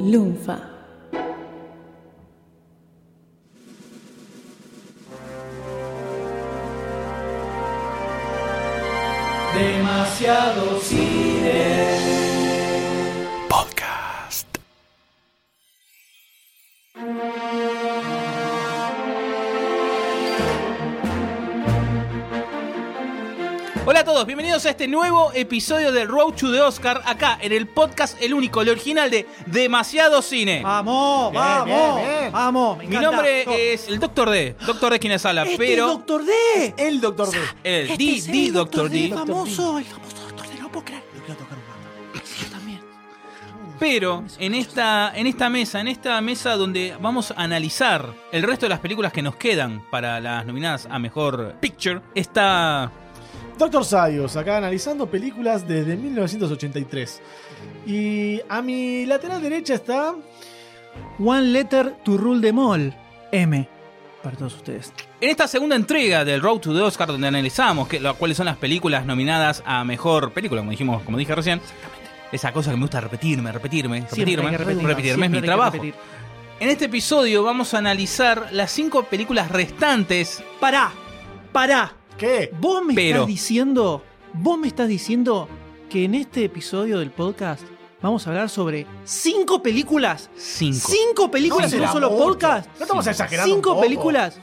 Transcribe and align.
Lunfa. 0.00 0.58
Demasiado 9.52 10.80
cine. 10.80 11.39
Todos, 24.20 24.26
bienvenidos 24.26 24.66
a 24.66 24.70
este 24.70 24.86
nuevo 24.86 25.32
episodio 25.34 25.92
de 25.92 26.04
Road 26.04 26.34
to 26.34 26.52
the 26.52 26.60
Oscar, 26.60 27.00
acá 27.06 27.38
en 27.40 27.52
el 27.52 27.66
podcast, 27.66 28.20
el 28.20 28.34
único, 28.34 28.60
el 28.60 28.68
original 28.68 29.10
de 29.10 29.26
Demasiado 29.46 30.20
Cine. 30.20 30.62
Vamos, 30.62 31.30
Bien, 31.30 31.42
vamos, 31.42 31.96
bien, 31.96 32.18
bien. 32.20 32.32
vamos. 32.32 32.76
me 32.76 32.84
Mi 32.84 32.96
encanta. 32.96 33.10
nombre 33.10 33.44
No, 33.46 33.52
es 33.54 33.88
el 33.88 33.98
Doctor 33.98 34.28
D, 34.28 34.56
Doctor 34.66 34.92
D 34.92 34.98
quienes 34.98 35.24
habla, 35.24 35.44
este 35.44 35.56
pero 35.56 35.86
es 35.86 35.92
Doctor 35.92 36.24
D. 36.26 36.74
El 36.76 37.00
Doctor 37.00 37.30
D. 37.30 37.38
el 37.64 37.90
Este 37.90 38.04
D, 38.04 38.10
es 38.16 38.26
D, 38.26 38.46
el 38.46 38.52
Doctor 38.52 38.90
D. 38.90 39.04
el 39.06 39.14
famoso, 39.14 39.78
el 39.78 39.84
famoso 39.86 40.16
Doctor 40.26 40.48
D, 40.48 40.60
no 40.60 40.68
puedo 40.70 40.84
creer. 40.84 41.02
Lo 41.14 41.24
quiero 41.24 41.40
tocar 41.40 41.58
un 41.58 41.64
rato. 41.64 42.26
Yo 42.42 42.50
también. 42.50 42.80
Pero 43.78 44.24
en 44.38 44.54
esta, 44.54 45.12
en 45.14 45.28
esta 45.28 45.48
mesa, 45.48 45.80
en 45.80 45.88
esta 45.88 46.20
mesa 46.20 46.56
donde 46.56 46.94
vamos 47.00 47.30
a 47.30 47.42
analizar 47.42 48.12
el 48.32 48.42
resto 48.42 48.66
de 48.66 48.70
las 48.70 48.80
películas 48.80 49.14
que 49.14 49.22
nos 49.22 49.36
quedan 49.36 49.82
para 49.90 50.20
las 50.20 50.44
nominadas 50.44 50.86
a 50.90 50.98
Mejor 50.98 51.54
Picture, 51.60 52.02
está... 52.14 52.92
Doctor 53.60 53.84
Sayos, 53.84 54.36
acá 54.36 54.56
analizando 54.56 55.06
películas 55.06 55.68
desde 55.68 55.96
1983. 55.96 57.20
Y 57.86 58.40
a 58.48 58.62
mi 58.62 59.04
lateral 59.06 59.40
derecha 59.42 59.74
está. 59.74 60.14
One 61.18 61.42
letter 61.42 61.96
to 62.04 62.16
rule 62.16 62.40
them 62.40 62.58
all. 62.58 62.94
M. 63.32 63.68
Para 64.22 64.36
todos 64.36 64.56
ustedes. 64.56 64.92
En 65.20 65.30
esta 65.30 65.46
segunda 65.46 65.76
entrega 65.76 66.24
del 66.24 66.40
Road 66.42 66.60
to 66.60 66.74
the 66.74 66.80
Oscar, 66.80 67.08
donde 67.08 67.28
analizamos 67.28 67.86
que, 67.88 68.00
lo- 68.00 68.14
cuáles 68.16 68.36
son 68.36 68.46
las 68.46 68.56
películas 68.56 69.06
nominadas 69.06 69.62
a 69.66 69.84
mejor 69.84 70.32
película, 70.32 70.60
como 70.62 70.70
dijimos, 70.72 71.02
como 71.02 71.16
dije 71.18 71.34
recién. 71.34 71.60
Esa 72.32 72.52
cosa 72.52 72.70
que 72.70 72.76
me 72.76 72.82
gusta 72.82 73.00
repetirme, 73.00 73.50
repetirme, 73.52 74.00
repetirme, 74.02 74.56
repetirme, 74.56 75.26
es 75.26 75.32
mi 75.32 75.40
trabajo. 75.42 75.72
repetir. 75.72 75.94
En 76.60 76.68
este 76.70 76.86
episodio 76.86 77.42
vamos 77.42 77.72
a 77.74 77.78
analizar 77.78 78.48
las 78.52 78.70
cinco 78.70 79.04
películas 79.04 79.50
restantes. 79.50 80.42
Pará, 80.60 80.92
pará. 81.52 81.94
¿Qué? 82.20 82.50
Vos 82.60 82.82
me 82.84 82.92
Pero- 82.94 83.20
estás 83.20 83.26
diciendo, 83.28 84.02
vos 84.34 84.58
me 84.58 84.68
estás 84.68 84.88
diciendo 84.88 85.48
que 85.88 86.04
en 86.04 86.14
este 86.14 86.44
episodio 86.44 86.98
del 86.98 87.10
podcast 87.10 87.62
vamos 88.02 88.26
a 88.26 88.30
hablar 88.30 88.50
sobre 88.50 88.86
cinco 89.04 89.62
películas. 89.62 90.28
Cinco. 90.36 90.78
Cinco 90.86 91.30
películas 91.30 91.72
No 91.72 91.78
en 91.78 91.84
un 91.84 91.88
solo 91.92 92.10
mucho. 92.10 92.22
podcast. 92.24 92.66
No 92.78 92.82
estamos 92.82 93.06
exagerando. 93.06 93.46
Cinco 93.54 93.70
un 93.70 93.74
poco. 93.76 93.80
películas. 93.86 94.38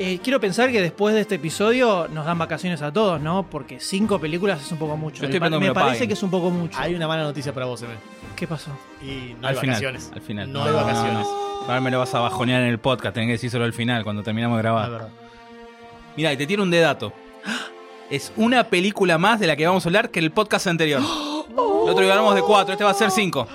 Eh, 0.00 0.18
quiero 0.20 0.40
pensar 0.40 0.72
que 0.72 0.80
después 0.82 1.14
de 1.14 1.20
este 1.20 1.36
episodio 1.36 2.08
nos 2.08 2.26
dan 2.26 2.38
vacaciones 2.38 2.82
a 2.82 2.92
todos, 2.92 3.20
¿no? 3.20 3.46
Porque 3.48 3.78
cinco 3.78 4.18
películas 4.18 4.60
es 4.60 4.72
un 4.72 4.78
poco 4.78 4.96
mucho. 4.96 5.22
Yo 5.22 5.28
estoy 5.28 5.60
me 5.60 5.72
parece 5.72 6.08
que 6.08 6.14
es 6.14 6.22
un 6.24 6.30
poco 6.30 6.50
mucho. 6.50 6.76
Hay 6.80 6.96
una 6.96 7.06
mala 7.06 7.22
noticia 7.22 7.54
para 7.54 7.66
vos, 7.66 7.80
M. 7.82 7.92
¿Qué 8.34 8.48
pasó? 8.48 8.72
Y 9.00 9.36
no 9.40 9.46
al 9.46 9.54
hay 9.54 9.60
final. 9.60 9.74
vacaciones. 9.76 10.10
Al 10.12 10.20
final. 10.22 10.52
No, 10.52 10.64
hay 10.64 10.72
vacaciones. 10.72 11.24
Ahora 11.68 11.80
me 11.80 11.92
lo 11.92 12.00
vas 12.00 12.12
a 12.16 12.18
bajonear 12.18 12.62
en 12.62 12.68
el 12.70 12.80
podcast, 12.80 13.14
tenés 13.14 13.28
que 13.28 13.32
decírselo 13.34 13.64
al 13.64 13.72
final, 13.72 14.02
cuando 14.02 14.24
terminamos 14.24 14.56
de 14.58 14.62
La 14.64 14.70
grabar. 14.72 14.90
verdad. 14.90 15.08
Mira, 16.16 16.32
y 16.32 16.36
te 16.36 16.46
tiro 16.46 16.62
un 16.62 16.70
dedato. 16.70 17.12
Es 18.10 18.32
una 18.36 18.64
película 18.64 19.16
más 19.18 19.40
de 19.40 19.46
la 19.46 19.56
que 19.56 19.66
vamos 19.66 19.84
a 19.86 19.88
hablar 19.88 20.10
que 20.10 20.20
el 20.20 20.30
podcast 20.32 20.66
anterior. 20.66 21.00
El 21.00 21.90
otro 21.90 22.00
día 22.02 22.12
hablamos 22.12 22.34
de 22.34 22.42
cuatro, 22.42 22.72
este 22.72 22.84
va 22.84 22.90
a 22.90 22.94
ser 22.94 23.10
cinco. 23.10 23.46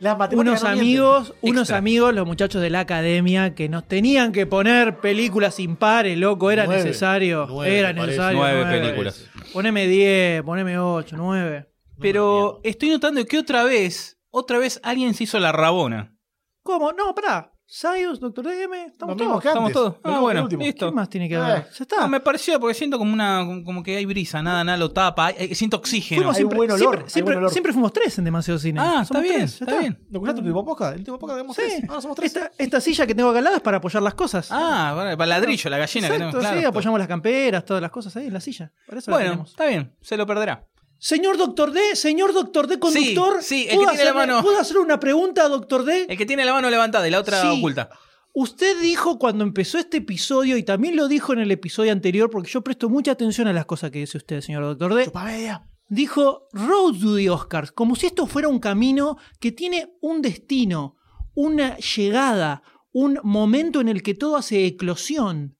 Las 0.00 0.16
matemáticas 0.16 0.62
Unos 0.62 0.62
no 0.62 0.68
amigos, 0.80 1.34
unos 1.42 1.60
Extra. 1.62 1.76
amigos, 1.76 2.14
los 2.14 2.26
muchachos 2.26 2.62
de 2.62 2.70
la 2.70 2.80
academia, 2.80 3.54
que 3.54 3.68
nos 3.68 3.86
tenían 3.86 4.32
que 4.32 4.46
poner 4.46 4.98
películas 4.98 5.60
impares, 5.60 6.16
loco, 6.16 6.50
era 6.50 6.64
Nueve. 6.64 6.82
necesario. 6.84 7.46
Nueve, 7.48 7.78
era 7.78 7.92
necesario. 7.92 8.38
Nueve 8.38 8.64
películas. 8.64 9.26
Poneme 9.52 9.86
10, 9.86 10.42
poneme 10.42 10.78
8, 10.78 11.16
9. 11.18 11.66
Pero 12.00 12.60
estoy 12.64 12.88
notando 12.90 13.22
que 13.26 13.38
otra 13.38 13.62
vez, 13.62 14.18
otra 14.30 14.58
vez 14.58 14.80
alguien 14.82 15.12
se 15.12 15.24
hizo 15.24 15.38
la 15.38 15.52
rabona. 15.52 16.16
¿Cómo? 16.62 16.92
No, 16.92 17.14
pará. 17.14 17.52
Sayus, 17.72 18.18
Doctor 18.18 18.44
DM, 18.46 18.86
estamos 18.86 19.14
Lo 19.14 19.14
mismo 19.14 19.30
todos. 19.34 19.42
que 19.42 19.48
Estamos 19.48 19.66
antes. 19.68 19.74
todos. 19.74 19.92
Lo 19.92 20.00
Ah, 20.02 20.08
mismo 20.08 20.20
bueno, 20.22 20.42
último. 20.42 20.62
listo. 20.64 20.86
¿Qué 20.88 20.92
más 20.92 21.08
tiene 21.08 21.28
que 21.28 21.34
Eh, 21.36 21.38
haber? 21.38 21.62
Ya 21.70 21.82
está. 21.84 22.00
No, 22.00 22.08
me 22.08 22.18
pareció 22.18 22.58
porque 22.58 22.74
siento 22.74 22.98
como 22.98 23.12
una 23.12 23.46
como 23.64 23.84
que 23.84 23.96
hay 23.96 24.04
brisa, 24.06 24.42
nada, 24.42 24.64
nada 24.64 24.76
lo 24.76 24.90
tapa, 24.90 25.26
hay- 25.26 25.54
siento 25.54 25.76
oxígeno. 25.76 26.18
Fuimos 26.22 26.34
Hay 26.34 26.38
siempre, 26.40 26.56
buen 26.56 26.70
olor, 26.72 26.80
siempre, 26.80 27.04
hay 27.04 27.10
siempre- 27.10 27.34
buen 27.34 27.38
olor. 27.44 27.50
siempre 27.52 27.72
fuimos 27.72 27.92
tres 27.92 28.18
en 28.18 28.24
demasiado 28.24 28.58
cine. 28.58 28.80
Ah, 28.80 28.84
Somos 28.84 29.02
está 29.04 29.20
bien, 29.20 29.34
tres, 29.36 29.58
ya 29.60 29.66
está 29.66 29.78
bien. 29.78 29.98
¿No 30.10 30.16
escuchaste 30.18 30.40
tu 30.40 30.46
último 30.48 30.64
podcast? 30.64 30.92
El 30.94 30.98
último 30.98 31.18
podcast 31.20 31.36
tenemos 31.38 31.56
Sí. 31.56 31.62
tres. 31.64 31.84
Ah, 31.88 32.00
somos 32.00 32.16
tres. 32.16 32.34
Esta, 32.34 32.50
esta 32.58 32.80
silla 32.80 33.06
que 33.06 33.14
tengo 33.14 33.28
acá 33.30 33.38
al 33.38 33.44
lado 33.44 33.56
es 33.58 33.62
para 33.62 33.76
apoyar 33.76 34.02
las 34.02 34.14
cosas. 34.14 34.48
Ah, 34.50 34.92
para 34.96 35.16
para 35.16 35.24
el 35.24 35.30
ladrillo, 35.30 35.70
la 35.70 35.78
gallina 35.78 36.08
que 36.08 36.14
Exacto, 36.14 36.38
tenemos, 36.38 36.50
sí, 36.50 36.54
claro. 36.56 36.68
apoyamos 36.70 36.98
las 36.98 37.08
camperas, 37.08 37.64
todas 37.64 37.80
las 37.80 37.90
cosas 37.92 38.16
ahí 38.16 38.26
en 38.26 38.32
la 38.32 38.40
silla. 38.40 38.72
Para 38.84 38.98
eso 38.98 39.12
la 39.12 39.16
Bueno, 39.16 39.30
tenemos. 39.30 39.50
está 39.50 39.66
bien, 39.66 39.92
se 40.00 40.16
lo 40.16 40.26
perderá. 40.26 40.66
Señor 41.00 41.38
Doctor 41.38 41.72
D, 41.72 41.96
señor 41.96 42.32
Doctor 42.34 42.66
D, 42.66 42.78
conductor. 42.78 43.42
sí, 43.42 43.62
el 43.62 43.70
que 43.70 43.74
¿puedo 43.76 43.88
tiene 43.90 44.04
la 44.04 44.10
hacerle- 44.10 44.26
mano- 44.26 44.42
¿Puedo 44.42 44.60
hacer 44.60 44.78
una 44.78 45.00
pregunta, 45.00 45.48
Doctor 45.48 45.84
D? 45.84 46.06
El 46.08 46.16
que 46.18 46.26
tiene 46.26 46.44
la 46.44 46.52
mano 46.52 46.68
levantada 46.68 47.08
y 47.08 47.10
la 47.10 47.18
otra 47.20 47.40
Sí. 47.40 47.48
oculta. 47.58 47.88
Usted 48.34 48.78
dijo 48.80 49.18
cuando 49.18 49.42
empezó 49.42 49.78
este 49.78 49.96
episodio, 49.96 50.56
y 50.56 50.62
también 50.62 50.94
lo 50.96 51.08
dijo 51.08 51.32
en 51.32 51.40
el 51.40 51.50
episodio 51.50 51.90
anterior, 51.90 52.28
porque 52.30 52.50
yo 52.50 52.60
presto 52.62 52.88
mucha 52.88 53.12
atención 53.12 53.48
a 53.48 53.52
las 53.52 53.64
cosas 53.66 53.90
que 53.90 53.98
dice 54.00 54.18
usted, 54.18 54.40
señor 54.42 54.62
Doctor 54.62 54.94
D. 54.94 55.06
Chupa 55.06 55.24
media. 55.24 55.66
Dijo 55.88 56.46
Road 56.52 57.00
to 57.00 57.16
the 57.16 57.30
Oscars, 57.30 57.72
como 57.72 57.96
si 57.96 58.06
esto 58.06 58.26
fuera 58.26 58.46
un 58.48 58.60
camino 58.60 59.16
que 59.40 59.50
tiene 59.52 59.96
un 60.02 60.22
destino, 60.22 60.96
una 61.34 61.76
llegada, 61.78 62.62
un 62.92 63.18
momento 63.24 63.80
en 63.80 63.88
el 63.88 64.02
que 64.02 64.14
todo 64.14 64.36
hace 64.36 64.66
eclosión. 64.66 65.56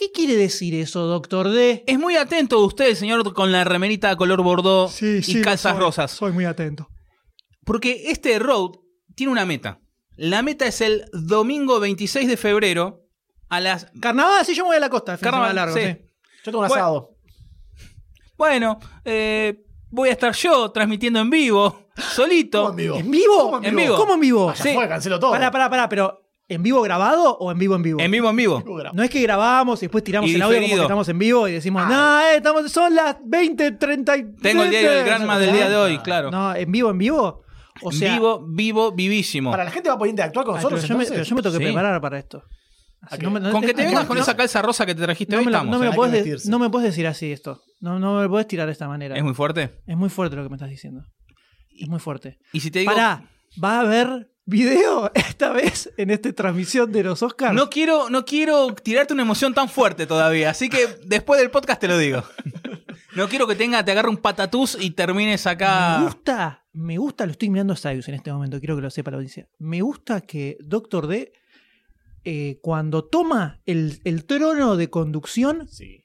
¿Qué 0.00 0.10
quiere 0.12 0.34
decir 0.34 0.74
eso, 0.74 1.02
Doctor 1.06 1.50
D? 1.50 1.84
Es 1.86 1.98
muy 1.98 2.16
atento 2.16 2.58
usted, 2.60 2.94
señor, 2.94 3.34
con 3.34 3.52
la 3.52 3.64
remerita 3.64 4.16
color 4.16 4.42
bordó 4.42 4.90
y 5.02 5.42
calzas 5.42 5.76
rosas. 5.76 6.10
Soy 6.10 6.32
muy 6.32 6.46
atento. 6.46 6.88
Porque 7.66 8.04
este 8.06 8.38
road 8.38 8.70
tiene 9.14 9.30
una 9.30 9.44
meta. 9.44 9.82
La 10.16 10.40
meta 10.40 10.66
es 10.66 10.80
el 10.80 11.04
domingo 11.12 11.80
26 11.80 12.28
de 12.28 12.38
febrero 12.38 13.02
a 13.50 13.60
las... 13.60 13.88
Carnaval, 14.00 14.46
sí, 14.46 14.54
yo 14.54 14.62
me 14.64 14.68
voy 14.68 14.76
a 14.78 14.80
la 14.80 14.88
costa. 14.88 15.18
Carnaval, 15.18 15.54
largo, 15.54 15.76
sí. 15.76 15.82
sí. 15.84 15.88
Yo 15.88 16.44
tengo 16.44 16.60
un 16.60 16.68
Bueno. 16.68 16.82
asado. 16.82 17.16
Bueno, 18.38 18.80
eh, 19.04 19.66
voy 19.90 20.08
a 20.08 20.12
estar 20.12 20.32
yo 20.34 20.70
transmitiendo 20.70 21.20
en 21.20 21.28
vivo, 21.28 21.88
solito. 22.14 22.68
¿Cómo 22.68 22.70
en 22.70 22.76
vivo? 22.76 22.96
¿En 22.96 23.10
vivo? 23.10 23.36
¿Cómo 23.50 23.62
En 23.62 23.76
vivo. 23.76 23.96
¿Cómo 23.98 24.14
en 24.14 24.20
vivo? 24.20 24.54
Ya 24.54 24.62
Sí. 24.62 24.72
fue, 24.72 24.88
cancelo 24.88 25.20
todo. 25.20 25.32
Pará, 25.32 25.50
pará, 25.50 25.68
pará, 25.68 25.88
pero 25.90 26.22
¿en 26.50 26.62
vivo 26.62 26.82
grabado 26.82 27.36
o 27.38 27.50
en 27.50 27.58
vivo 27.58 27.74
en 27.76 27.82
vivo? 27.82 28.00
En 28.00 28.10
vivo, 28.10 28.28
en 28.28 28.36
vivo. 28.36 28.62
No 28.92 29.02
es 29.02 29.08
que 29.10 29.22
grabamos 29.22 29.80
y 29.82 29.86
después 29.86 30.04
tiramos 30.04 30.28
Y 30.28 30.34
el 30.34 30.42
audio 30.42 30.60
como 30.60 30.74
que 30.74 30.82
estamos 30.82 31.08
en 31.08 31.18
vivo 31.18 31.48
y 31.48 31.52
decimos, 31.52 31.86
no, 31.88 32.20
eh, 32.20 32.36
estamos, 32.36 32.70
son 32.70 32.94
las 32.94 33.16
20.30. 33.20 34.18
y- 34.18 34.40
Tengo 34.42 34.64
el 34.64 34.70
diario 34.70 34.90
del 34.92 35.04
Granma 35.06 35.38
del 35.38 35.52
día 35.52 35.68
de 35.68 35.76
hoy, 35.76 35.98
claro. 35.98 36.30
No, 36.30 36.54
¿en 36.54 36.70
vivo, 36.70 36.90
en 36.90 36.98
vivo? 36.98 37.42
O 37.82 37.92
sea, 37.92 38.14
vivo, 38.14 38.44
vivo, 38.46 38.92
vivísimo. 38.92 39.50
Para 39.50 39.64
la 39.64 39.70
gente 39.70 39.88
va 39.88 39.94
a 39.94 39.98
poder 39.98 40.10
interactuar 40.10 40.44
con 40.44 40.54
ah, 40.54 40.58
nosotros. 40.58 40.80
pero 40.82 40.92
yo, 40.94 40.98
me, 40.98 41.06
pero 41.06 41.22
yo 41.22 41.34
me 41.36 41.42
tengo 41.42 41.52
que 41.58 41.64
Sí. 41.64 41.70
preparar 41.72 42.00
para 42.00 42.18
esto. 42.18 42.42
Así, 43.02 43.14
¿A 43.14 43.18
qué? 43.18 43.24
no 43.24 43.30
me- 43.30 43.40
no- 43.40 43.52
Con 43.52 43.62
que 43.62 43.72
te 43.72 43.84
vengas 43.86 44.04
con 44.04 44.16
no- 44.18 44.22
esa 44.22 44.36
calza 44.36 44.60
rosa 44.60 44.84
que 44.84 44.94
te 44.94 45.02
trajiste 45.02 45.34
no 45.34 45.38
hoy, 45.40 45.46
me, 45.46 45.52
lo- 45.52 45.56
estamos. 45.58 45.72
no 45.78 45.82
me 45.82 45.88
¿eh? 45.90 45.94
podés 45.94 46.44
de- 46.44 46.50
no 46.50 46.58
me 46.58 46.68
puedes 46.68 46.90
decir 46.90 47.06
así 47.06 47.32
esto. 47.32 47.62
No, 47.80 47.98
no 47.98 48.20
me 48.20 48.28
puedes 48.28 48.46
tirar 48.46 48.66
de 48.66 48.72
esta 48.72 48.86
manera. 48.88 49.16
Es 49.16 49.22
muy 49.22 49.32
fuerte. 49.32 49.80
Es 49.86 49.96
muy 49.96 50.10
fuerte 50.10 50.36
lo 50.36 50.42
que 50.42 50.50
me 50.50 50.56
estás 50.56 50.68
diciendo. 50.68 51.04
Es 51.78 51.88
muy 51.88 51.98
fuerte. 52.00 52.38
Y 52.52 52.60
si 52.60 52.70
te 52.70 52.80
digo... 52.80 52.92
Pará, 52.92 53.22
¿va 53.62 53.78
a 53.78 53.80
haber 53.80 54.30
video 54.50 55.10
esta 55.14 55.52
vez 55.52 55.90
en 55.96 56.10
esta 56.10 56.32
transmisión 56.32 56.90
de 56.92 57.02
los 57.04 57.22
Oscars? 57.22 57.54
No 57.54 57.70
quiero, 57.70 58.10
no 58.10 58.24
quiero 58.24 58.74
tirarte 58.74 59.14
una 59.14 59.22
emoción 59.22 59.54
tan 59.54 59.68
fuerte 59.68 60.06
todavía, 60.06 60.50
así 60.50 60.68
que 60.68 60.86
después 61.04 61.40
del 61.40 61.50
podcast 61.50 61.80
te 61.80 61.88
lo 61.88 61.96
digo. 61.96 62.22
No 63.16 63.28
quiero 63.28 63.46
que 63.46 63.56
tenga, 63.56 63.84
te 63.84 63.90
agarre 63.92 64.08
un 64.08 64.18
patatús 64.18 64.76
y 64.80 64.90
termines 64.90 65.44
Me 65.46 65.50
acá. 65.50 66.00
gusta, 66.02 66.64
me 66.72 66.98
gusta, 66.98 67.26
lo 67.26 67.32
estoy 67.32 67.50
mirando 67.50 67.72
a 67.72 67.76
Sayus 67.76 68.08
en 68.08 68.14
este 68.14 68.32
momento, 68.32 68.58
quiero 68.60 68.76
que 68.76 68.82
lo 68.82 68.90
sepa 68.90 69.10
la 69.10 69.16
audiencia. 69.16 69.48
Me 69.58 69.80
gusta 69.82 70.20
que 70.20 70.56
Doctor 70.60 71.06
D, 71.08 71.32
eh, 72.24 72.58
cuando 72.62 73.04
toma 73.04 73.60
el, 73.66 74.00
el 74.04 74.24
trono 74.26 74.76
de 74.76 74.90
conducción, 74.90 75.66
Sí. 75.68 76.04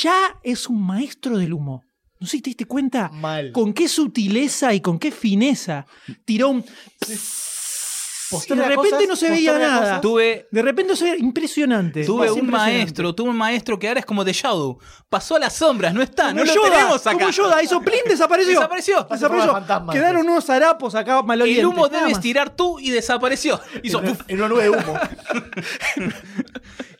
ya 0.00 0.38
es 0.42 0.68
un 0.68 0.80
maestro 0.86 1.36
del 1.38 1.52
humo. 1.52 1.82
No 2.20 2.26
sé 2.26 2.38
si 2.38 2.42
te 2.42 2.50
diste 2.50 2.64
cuenta 2.64 3.10
Mal. 3.10 3.52
con 3.52 3.72
qué 3.72 3.86
sutileza 3.86 4.74
y 4.74 4.80
con 4.80 4.98
qué 4.98 5.10
fineza 5.12 5.86
tiró 6.24 6.48
un... 6.48 6.64
Posterga 8.30 8.62
de 8.64 8.68
repente 8.68 8.90
cosas, 8.90 9.08
no 9.08 9.16
se 9.16 9.30
veía 9.30 9.58
nada. 9.58 10.00
Tuve, 10.00 10.48
De 10.50 10.62
repente 10.62 10.96
se 10.96 11.04
veía 11.04 11.16
impresionante. 11.16 12.04
tuve 12.04 12.30
un 12.30 12.38
impresionante. 12.40 12.78
maestro, 12.78 13.14
tuve 13.14 13.30
un 13.30 13.36
maestro 13.36 13.78
que 13.78 13.88
ahora 13.88 14.00
es 14.00 14.06
como 14.06 14.24
de 14.24 14.32
Shadow. 14.32 14.78
Pasó 15.08 15.36
a 15.36 15.38
las 15.38 15.54
sombras, 15.54 15.94
no 15.94 16.02
está, 16.02 16.28
Como 16.28 16.40
no 16.40 16.44
lo 16.44 16.54
Yoda, 16.54 16.70
tenemos 16.70 17.06
acá. 17.06 17.18
Como 17.18 17.30
Yoda, 17.30 17.62
hizo 17.62 17.80
plin, 17.80 18.00
desapareció. 18.06 18.52
Desapareció. 18.54 19.06
Desapareció. 19.10 19.52
fantasma, 19.52 19.92
Quedaron 19.92 20.28
unos 20.28 20.48
harapos 20.50 20.94
acá 20.94 21.22
malolientes. 21.22 21.60
El 21.60 21.66
humo 21.66 21.88
debes 21.88 22.20
tirar 22.20 22.54
tú 22.54 22.78
y 22.78 22.90
desapareció. 22.90 23.60
Hizo 23.82 24.02
en 24.28 24.36
una 24.38 24.48
nube 24.48 24.64
de 24.64 24.70
humo. 24.70 24.94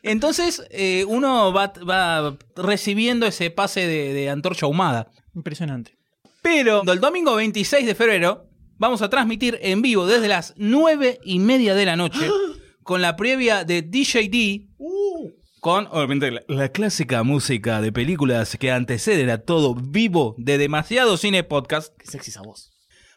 Entonces 0.03 0.63
eh, 0.71 1.05
uno 1.07 1.53
va, 1.53 1.73
va 1.87 2.37
recibiendo 2.55 3.25
ese 3.25 3.49
pase 3.51 3.81
de, 3.81 4.13
de 4.13 4.29
antorcha 4.29 4.65
ahumada. 4.65 5.07
Impresionante. 5.35 5.97
Pero 6.41 6.81
el 6.91 6.99
domingo 6.99 7.35
26 7.35 7.85
de 7.85 7.95
febrero 7.95 8.48
vamos 8.79 9.03
a 9.03 9.09
transmitir 9.09 9.59
en 9.61 9.83
vivo 9.83 10.07
desde 10.07 10.27
las 10.27 10.55
9 10.57 11.19
y 11.23 11.37
media 11.37 11.75
de 11.75 11.85
la 11.85 11.95
noche 11.95 12.27
con 12.83 13.03
la 13.03 13.15
previa 13.15 13.63
de 13.63 13.83
DJD. 13.83 14.67
Con, 15.59 15.87
obviamente, 15.91 16.31
la, 16.31 16.41
la 16.47 16.69
clásica 16.69 17.21
música 17.23 17.81
de 17.81 17.91
películas 17.91 18.57
que 18.57 18.71
anteceden 18.71 19.29
a 19.29 19.39
todo 19.39 19.75
vivo 19.75 20.33
de 20.37 20.57
demasiado 20.57 21.17
cine 21.17 21.43
podcast. 21.43 21.93
Qué 21.99 22.07
sexy 22.07 22.31
esa 22.31 22.41
voz. 22.41 22.71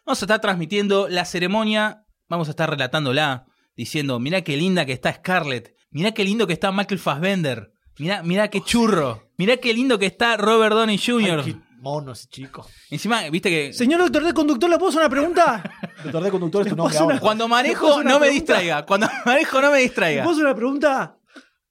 Vamos 0.04 0.20
a 0.20 0.24
estar 0.24 0.40
transmitiendo 0.40 1.08
la 1.08 1.24
ceremonia, 1.24 2.04
vamos 2.28 2.48
a 2.48 2.50
estar 2.50 2.68
relatándola, 2.68 3.46
diciendo, 3.76 4.18
mirá 4.18 4.42
qué 4.42 4.56
linda 4.56 4.84
que 4.84 4.92
está 4.92 5.12
Scarlett, 5.12 5.76
mirá 5.92 6.12
qué 6.12 6.24
lindo 6.24 6.48
que 6.48 6.52
está 6.52 6.72
Michael 6.72 6.98
Fassbender, 6.98 7.70
mirá, 8.00 8.24
mirá 8.24 8.48
qué 8.48 8.60
churro, 8.60 9.30
mirá 9.38 9.58
qué 9.58 9.72
lindo 9.72 10.00
que 10.00 10.06
está 10.06 10.36
Robert 10.36 10.74
Downey 10.74 10.98
Jr. 10.98 11.44
Ay, 11.46 11.52
qué 11.52 11.60
mono 11.82 12.12
ese 12.12 12.26
chico. 12.28 12.66
Encima, 12.90 13.28
viste 13.28 13.50
que 13.50 13.72
Señor 13.72 14.00
doctor 14.00 14.24
de 14.24 14.32
conductor, 14.32 14.70
¿le 14.70 14.78
puedo 14.78 14.90
hacer 14.90 15.00
una 15.02 15.10
pregunta? 15.10 15.62
Doctor 16.04 16.22
de 16.24 16.30
conductor 16.30 16.62
es 16.62 16.68
tu 16.70 16.76
nombre 16.76 16.96
ahora. 16.98 17.20
cuando 17.20 17.44
¿Te 17.44 17.48
puedo 17.48 17.56
manejo 17.62 18.02
no 18.04 18.18
me 18.20 18.30
distraiga, 18.30 18.86
cuando 18.86 19.08
manejo 19.26 19.60
no 19.60 19.70
me 19.70 19.76
¿Le 19.78 19.82
distraiga. 19.82 20.22
puedo 20.24 20.34
hacer 20.34 20.46
una 20.46 20.54
pregunta? 20.54 21.18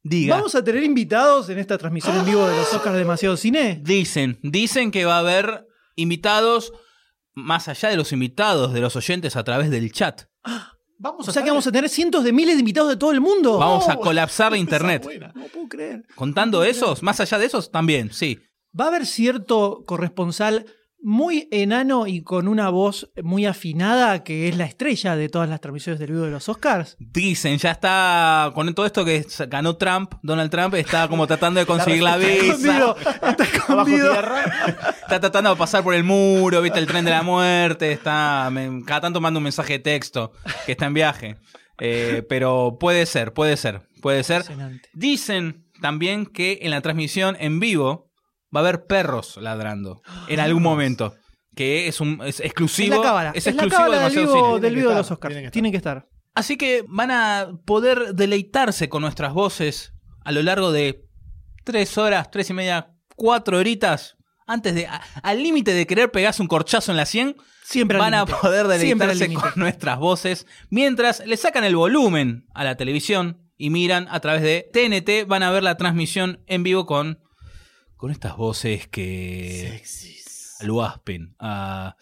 Diga. 0.03 0.35
¿Vamos 0.35 0.55
a 0.55 0.63
tener 0.63 0.83
invitados 0.83 1.49
en 1.49 1.59
esta 1.59 1.77
transmisión 1.77 2.17
en 2.17 2.25
vivo 2.25 2.47
de 2.47 2.55
los 2.55 2.73
Oscars 2.73 2.95
Demasiado 2.97 3.37
Cine? 3.37 3.79
Dicen, 3.83 4.39
dicen 4.41 4.91
que 4.91 5.05
va 5.05 5.15
a 5.15 5.19
haber 5.19 5.65
invitados 5.95 6.73
más 7.33 7.67
allá 7.67 7.89
de 7.89 7.95
los 7.97 8.11
invitados 8.11 8.73
de 8.73 8.81
los 8.81 8.95
oyentes 8.95 9.35
a 9.35 9.43
través 9.43 9.69
del 9.69 9.91
chat. 9.91 10.23
Vamos 11.03 11.27
O 11.27 11.31
sea 11.31 11.41
que 11.43 11.49
vamos 11.49 11.65
a 11.65 11.71
tener 11.71 11.89
cientos 11.89 12.23
de 12.23 12.31
miles 12.31 12.55
de 12.55 12.59
invitados 12.59 12.87
de 12.91 12.95
todo 12.95 13.11
el 13.11 13.21
mundo. 13.21 13.57
Vamos 13.57 13.89
a 13.89 13.95
Oh, 13.95 13.99
colapsar 14.01 14.51
la 14.51 14.59
internet. 14.59 15.03
buena. 15.03 15.31
No 15.33 15.45
puedo 15.45 15.67
creer. 15.67 16.03
Contando 16.13 16.63
esos, 16.63 17.01
más 17.01 17.19
allá 17.19 17.39
de 17.39 17.47
esos, 17.47 17.71
también, 17.71 18.13
sí. 18.13 18.39
Va 18.79 18.85
a 18.85 18.87
haber 18.89 19.05
cierto 19.05 19.83
corresponsal 19.85 20.65
muy 21.03 21.47
enano 21.51 22.05
y 22.05 22.21
con 22.21 22.47
una 22.47 22.69
voz 22.69 23.11
muy 23.23 23.47
afinada 23.47 24.23
que 24.23 24.47
es 24.47 24.55
la 24.55 24.65
estrella 24.65 25.15
de 25.15 25.29
todas 25.29 25.49
las 25.49 25.59
transmisiones 25.59 25.99
del 25.99 26.11
vivo 26.11 26.25
de 26.25 26.29
los 26.31 26.47
Oscars. 26.47 26.95
Dicen, 26.99 27.57
ya 27.57 27.71
está 27.71 28.51
con 28.53 28.71
todo 28.75 28.85
esto 28.85 29.03
que 29.03 29.25
ganó 29.49 29.77
Trump, 29.77 30.13
Donald 30.21 30.51
Trump 30.51 30.75
está 30.75 31.07
como 31.07 31.25
tratando 31.25 31.59
de 31.59 31.65
conseguir 31.73 32.03
la 32.03 32.17
visa, 32.17 32.53
Escondido, 32.53 32.95
está 32.99 33.43
escondido. 33.51 34.13
está 34.13 35.19
tratando 35.19 35.49
de 35.49 35.55
pasar 35.55 35.83
por 35.83 35.95
el 35.95 36.03
muro, 36.03 36.61
viste 36.61 36.77
el 36.77 36.85
tren 36.85 37.03
de 37.03 37.11
la 37.11 37.23
muerte, 37.23 37.91
está 37.93 38.49
me- 38.51 38.83
cada 38.85 39.01
tanto 39.01 39.19
manda 39.19 39.39
un 39.39 39.43
mensaje 39.45 39.73
de 39.73 39.79
texto 39.79 40.33
que 40.67 40.73
está 40.73 40.85
en 40.85 40.93
viaje. 40.93 41.37
Eh, 41.79 42.23
pero 42.29 42.77
puede 42.79 43.07
ser, 43.07 43.33
puede 43.33 43.57
ser, 43.57 43.81
puede 44.03 44.23
ser. 44.23 44.43
Dicen 44.93 45.65
también 45.81 46.27
que 46.27 46.59
en 46.61 46.69
la 46.69 46.81
transmisión 46.81 47.35
en 47.39 47.59
vivo 47.59 48.10
va 48.55 48.59
a 48.59 48.63
haber 48.63 48.85
perros 48.85 49.37
ladrando 49.37 50.01
en 50.27 50.39
algún 50.39 50.63
momento. 50.63 51.13
Que 51.55 51.87
es 51.89 51.99
un 51.99 52.21
es 52.25 52.39
Es 52.39 52.45
exclusivo. 52.45 52.95
la 52.97 53.01
cábala. 53.03 53.31
Es 53.35 53.45
Es 53.47 53.55
la 53.55 53.63
exclusivo 53.63 53.89
del 53.91 53.99
demasiado 53.99 54.25
vivo, 54.27 54.35
cine. 54.47 54.51
del 54.53 54.61
Tienen 54.61 54.75
vivo 54.75 54.89
que 54.89 54.93
de 54.93 54.93
estar, 54.93 54.97
los 54.97 55.11
Oscars. 55.11 55.31
tienen 55.33 55.45
que 55.47 55.51
Tienen 55.51 55.71
que 55.71 55.77
estar. 55.77 56.07
Así 56.33 56.57
que 56.57 56.85
van 56.87 57.11
a 57.11 57.51
poder 57.65 58.13
deleitarse 58.15 58.87
con 58.87 59.01
nuestras 59.01 59.33
voces 59.33 59.91
a 60.23 60.31
lo 60.31 60.41
largo 60.43 60.71
de 60.71 61.05
tres 61.65 61.97
horas, 61.97 62.31
tres 62.31 62.49
y 62.49 62.53
media, 62.53 62.93
cuatro 63.17 63.57
horitas. 63.57 64.15
Antes 64.47 64.75
de, 64.75 64.87
a- 64.87 65.01
al 65.23 65.43
límite 65.43 65.73
de 65.73 65.85
querer 65.85 66.09
pegarse 66.11 66.41
un 66.41 66.47
corchazo 66.47 66.91
en 66.91 66.97
la 66.97 67.05
100, 67.05 67.35
Siempre 67.63 67.97
al 67.97 68.01
van 68.01 68.13
a 68.13 68.25
poder 68.25 68.67
deleitarse 68.67 69.33
con 69.33 69.51
nuestras 69.57 69.97
voces 69.99 70.45
mientras 70.69 71.25
le 71.25 71.35
sacan 71.37 71.63
el 71.63 71.75
volumen 71.75 72.45
a 72.53 72.63
la 72.63 72.75
televisión 72.75 73.49
y 73.57 73.69
miran 73.69 74.07
a 74.09 74.19
través 74.21 74.41
de 74.41 74.69
TNT. 74.73 75.27
Van 75.27 75.43
a 75.43 75.51
ver 75.51 75.63
la 75.63 75.75
transmisión 75.77 76.43
en 76.47 76.63
vivo 76.63 76.85
con, 76.85 77.19
con 78.01 78.09
estas 78.09 78.35
voces 78.35 78.87
que 78.87 79.77
Sexys. 79.77 80.57
lo 80.61 80.83
aspen. 80.83 81.35
ah, 81.39 81.95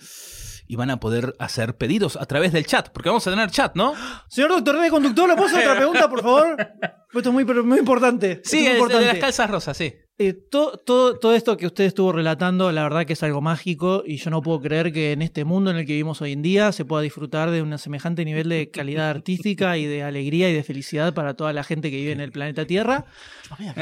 y 0.65 0.77
van 0.77 0.91
a 0.91 0.99
poder 1.01 1.35
hacer 1.39 1.75
pedidos 1.75 2.15
a 2.15 2.25
través 2.25 2.53
del 2.53 2.65
chat, 2.65 2.87
porque 2.89 3.09
vamos 3.09 3.27
a 3.27 3.31
tener 3.31 3.51
chat, 3.51 3.75
¿no? 3.75 3.95
Señor 4.29 4.51
doctor 4.51 4.79
de 4.79 4.89
conductor, 4.89 5.27
¿le 5.27 5.35
puedo 5.35 5.47
hacer 5.49 5.59
otra 5.59 5.75
pregunta, 5.75 6.09
por 6.09 6.21
favor? 6.21 6.57
Esto 7.13 7.29
es 7.29 7.33
muy, 7.33 7.43
muy 7.43 7.79
importante. 7.79 8.41
Sí, 8.45 8.59
es 8.59 8.61
muy 8.61 8.67
es 8.67 8.73
de 8.73 8.79
importante. 8.79 9.05
las 9.07 9.17
calzas 9.17 9.49
rosas, 9.49 9.75
sí. 9.75 9.93
Eh, 10.21 10.33
to- 10.33 10.77
todo, 10.85 11.17
todo 11.17 11.33
esto 11.33 11.55
que 11.55 11.65
usted 11.65 11.85
estuvo 11.85 12.11
relatando, 12.11 12.69
la 12.73 12.83
verdad 12.83 13.05
que 13.05 13.13
es 13.13 13.23
algo 13.23 13.39
mágico 13.39 14.03
y 14.05 14.17
yo 14.17 14.29
no 14.29 14.41
puedo 14.41 14.59
creer 14.59 14.91
que 14.91 15.13
en 15.13 15.21
este 15.21 15.45
mundo 15.45 15.71
en 15.71 15.77
el 15.77 15.85
que 15.85 15.93
vivimos 15.93 16.21
hoy 16.21 16.33
en 16.33 16.41
día 16.41 16.73
se 16.73 16.83
pueda 16.83 17.01
disfrutar 17.01 17.51
de 17.51 17.61
un 17.61 17.77
semejante 17.77 18.25
nivel 18.25 18.49
de 18.49 18.69
calidad 18.69 19.09
artística 19.11 19.77
y 19.77 19.85
de 19.85 20.03
alegría 20.03 20.49
y 20.49 20.53
de 20.53 20.61
felicidad 20.63 21.13
para 21.13 21.35
toda 21.35 21.53
la 21.53 21.63
gente 21.63 21.89
que 21.89 21.95
vive 21.95 22.11
en 22.11 22.19
el 22.19 22.33
planeta 22.33 22.65
Tierra. 22.65 23.05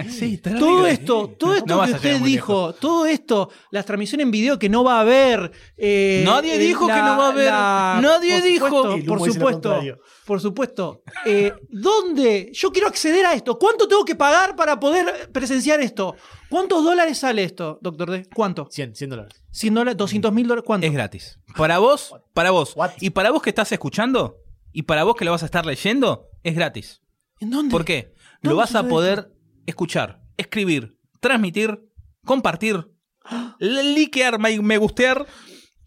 Sí, 0.09 0.37
Todo 0.37 0.85
esto, 0.85 1.35
todo 1.39 1.55
esto 1.55 1.65
No 1.75 1.83
que 1.83 1.91
usted 1.93 2.21
dijo, 2.21 2.73
todo 2.75 3.07
esto, 3.07 3.49
las 3.71 3.87
transmisiones 3.87 4.25
en 4.25 4.29
video 4.31 4.59
que 4.59 4.69
no 4.69 4.83
va 4.83 4.97
a 4.99 5.01
haber. 5.01 5.51
eh, 5.75 6.21
Nadie 6.23 6.53
eh, 6.55 6.59
dijo 6.59 6.85
que 6.85 6.93
no 6.93 7.17
va 7.17 7.25
a 7.25 7.93
haber. 7.95 8.03
Nadie 8.03 8.35
por 8.39 8.43
dijo. 8.47 8.67
supuesto, 8.67 9.05
por 9.07 9.31
supuesto. 9.33 9.81
Por 10.27 10.41
supuesto. 10.41 11.03
Eh, 11.25 11.53
¿Dónde? 11.69 12.51
Yo 12.53 12.69
quiero 12.71 12.89
acceder 12.89 13.25
a 13.25 13.33
esto. 13.33 13.57
¿Cuánto 13.57 13.87
tengo 13.87 14.03
que 14.03 14.15
pagar 14.15 14.57
para 14.57 14.77
poder 14.77 15.31
presenciar 15.31 15.79
esto? 15.79 16.17
¿Cuántos 16.49 16.83
dólares 16.83 17.19
sale 17.19 17.45
esto, 17.45 17.79
doctor 17.81 18.11
D? 18.11 18.27
¿Cuánto? 18.35 18.67
100, 18.69 18.93
100 18.93 19.09
dólares. 19.09 19.43
¿100 19.53 19.73
dólares? 19.73 19.97
¿200 19.97 20.31
mil 20.33 20.45
dólares? 20.45 20.65
¿Cuánto? 20.67 20.85
Es 20.85 20.91
gratis. 20.91 21.39
Para 21.55 21.79
vos, 21.79 22.13
para 22.33 22.51
vos. 22.51 22.75
What? 22.75 22.91
Y 22.99 23.11
para 23.11 23.31
vos 23.31 23.41
que 23.41 23.49
estás 23.49 23.71
escuchando, 23.71 24.35
y 24.73 24.81
para 24.83 25.05
vos 25.05 25.15
que 25.15 25.23
lo 25.23 25.31
vas 25.31 25.43
a 25.43 25.45
estar 25.45 25.65
leyendo, 25.65 26.27
es 26.43 26.55
gratis. 26.55 27.01
¿En 27.39 27.49
dónde? 27.49 27.71
¿Por 27.71 27.85
qué? 27.85 28.13
¿Dónde 28.43 28.49
Lo 28.49 28.55
vas 28.57 28.75
a 28.75 28.85
poder 28.85 29.31
escuchar, 29.65 30.19
escribir, 30.35 30.99
transmitir, 31.21 31.79
compartir, 32.25 32.91
likear, 33.59 34.39
me 34.39 34.59
me 34.59 34.77
gustear 34.77 35.25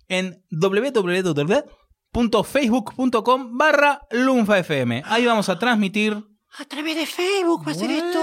en 0.08 0.42
www.facebook.com 2.12 3.56
barra 3.56 4.00
lunfafm. 4.10 5.02
Ahí 5.04 5.26
vamos 5.26 5.48
a 5.48 5.58
transmitir 5.58 6.24
A 6.58 6.64
través 6.64 6.96
de 6.96 7.06
Facebook 7.06 7.62
va 7.64 7.70
a 7.70 7.74
hacer 7.74 7.90
esto. 7.90 8.18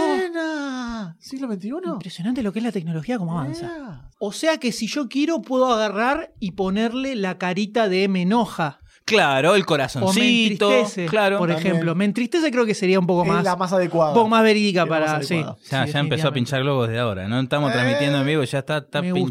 ¿Siglo 1.19 1.47
XXI? 1.51 1.69
Impresionante 1.85 2.43
lo 2.43 2.51
que 2.51 2.59
es 2.59 2.65
la 2.65 2.71
tecnología, 2.71 3.17
cómo 3.17 3.39
avanza. 3.39 3.67
Buena. 3.67 4.11
O 4.19 4.33
sea 4.33 4.57
que 4.57 4.71
si 4.73 4.87
yo 4.87 5.07
quiero, 5.07 5.41
puedo 5.41 5.71
agarrar 5.73 6.33
y 6.39 6.51
ponerle 6.51 7.15
la 7.15 7.37
carita 7.37 7.87
de 7.87 8.07
me 8.09 8.23
enoja. 8.23 8.79
Claro, 9.05 9.55
el 9.55 9.61
O 9.61 9.63
me 9.63 9.65
corazoncito. 9.65 10.69
entristece, 10.69 11.05
claro. 11.05 11.37
por 11.37 11.47
también. 11.47 11.67
ejemplo. 11.67 11.95
Me 11.95 12.03
entristece 12.03 12.51
creo 12.51 12.65
que 12.65 12.75
sería 12.75 12.99
un 12.99 13.07
poco 13.07 13.21
Es 13.23 13.29
más, 13.29 13.43
la 13.45 13.55
más 13.55 13.71
adecuada. 13.71 14.11
un 14.11 14.15
poco 14.15 14.27
más 14.27 14.43
verídica 14.43 14.85
para... 14.85 15.13
más 15.13 15.25
Sí, 15.25 15.35
adecuada. 15.35 15.57
Ya, 15.71 15.85
sí, 15.87 15.93
ya 15.93 15.99
empezó 15.99 16.27
a 16.27 16.33
pinchar 16.33 16.61
globos 16.63 16.89
de 16.89 16.99
ahora, 16.99 17.25
¿no? 17.29 17.39
Estamos 17.39 17.71
transmitiendo 17.71 18.19
en 18.19 18.25
vivo, 18.25 18.43
ya 18.43 18.59
está, 18.59 18.79
está 18.79 19.01
Me 19.01 19.13
gusta. 19.13 19.21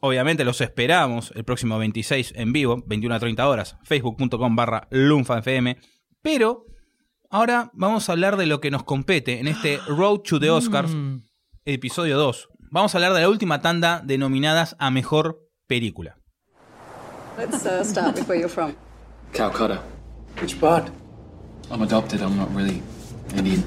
Obviamente 0.00 0.44
los 0.44 0.60
esperamos 0.60 1.32
el 1.34 1.44
próximo 1.44 1.78
26 1.78 2.32
en 2.36 2.52
vivo, 2.52 2.82
21 2.86 3.14
a 3.14 3.20
30 3.20 3.48
horas, 3.48 3.76
facebook.com 3.84 4.56
barra 4.56 4.88
lunfafm. 4.90 5.74
Pero 6.22 6.64
ahora 7.30 7.70
vamos 7.74 8.08
a 8.08 8.12
hablar 8.12 8.36
de 8.36 8.46
lo 8.46 8.60
que 8.60 8.70
nos 8.70 8.84
compete 8.84 9.40
en 9.40 9.48
este 9.48 9.78
Road 9.88 10.20
to 10.20 10.40
the 10.40 10.50
Oscars, 10.50 10.90
Mm. 10.94 11.18
episodio 11.66 12.16
2. 12.18 12.48
Vamos 12.70 12.94
a 12.94 12.98
hablar 12.98 13.12
de 13.14 13.20
la 13.20 13.28
última 13.28 13.60
tanda 13.60 14.00
de 14.04 14.16
nominadas 14.16 14.76
a 14.78 14.90
Mejor 14.90 15.40
Película. 15.66 16.16
Let's 17.36 17.64
uh, 17.66 17.84
start 17.84 18.16
with 18.16 18.26
where 18.28 18.38
you're 18.40 18.48
from. 18.52 18.74
Calcutta. 19.32 19.80
Which 20.40 20.58
part? 20.60 20.88
I'm 21.70 21.82
adopted. 21.82 22.20
I'm 22.20 22.36
not 22.36 22.48
really 22.54 22.82
Indian. 23.36 23.64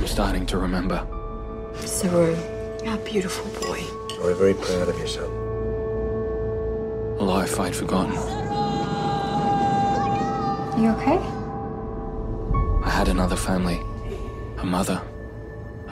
I'm 0.00 0.06
starting 0.06 0.46
to 0.46 0.58
remember. 0.58 1.02
Saru, 1.84 2.34
you're 2.87 2.95
a 2.95 2.97
beautiful 2.97 3.49
boy. 3.61 3.81
We're 4.21 4.35
very 4.35 4.53
proud 4.53 4.89
of 4.89 4.97
you, 4.99 5.07
son. 5.07 5.29
A 7.19 7.23
life 7.23 7.59
I'd 7.59 7.75
forgotten. 7.75 8.13
You 10.81 10.89
okay? 10.91 11.19
I 12.83 12.89
had 12.89 13.07
another 13.07 13.35
family. 13.35 13.79
A 14.59 14.65
mother. 14.65 15.01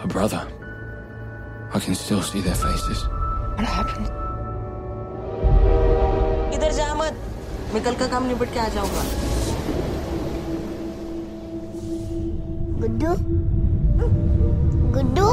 A 0.04 0.08
brother. 0.08 0.48
I 1.74 1.80
can 1.80 1.96
still 1.96 2.22
see 2.22 2.42
their 2.42 2.56
faces. 2.56 3.04
What 3.58 3.66
happened? 3.66 4.08
इधर 6.56 6.72
जा 6.78 6.94
मत 6.96 7.14
मैं 7.74 7.84
कल 7.84 7.96
का 8.00 8.08
काम 8.08 8.26
निपट 8.28 8.54
के 8.54 8.60
आ 8.60 8.68
जाऊंगा 8.76 9.04
गुड्डू 12.82 13.14
गुड्डू 14.98 15.28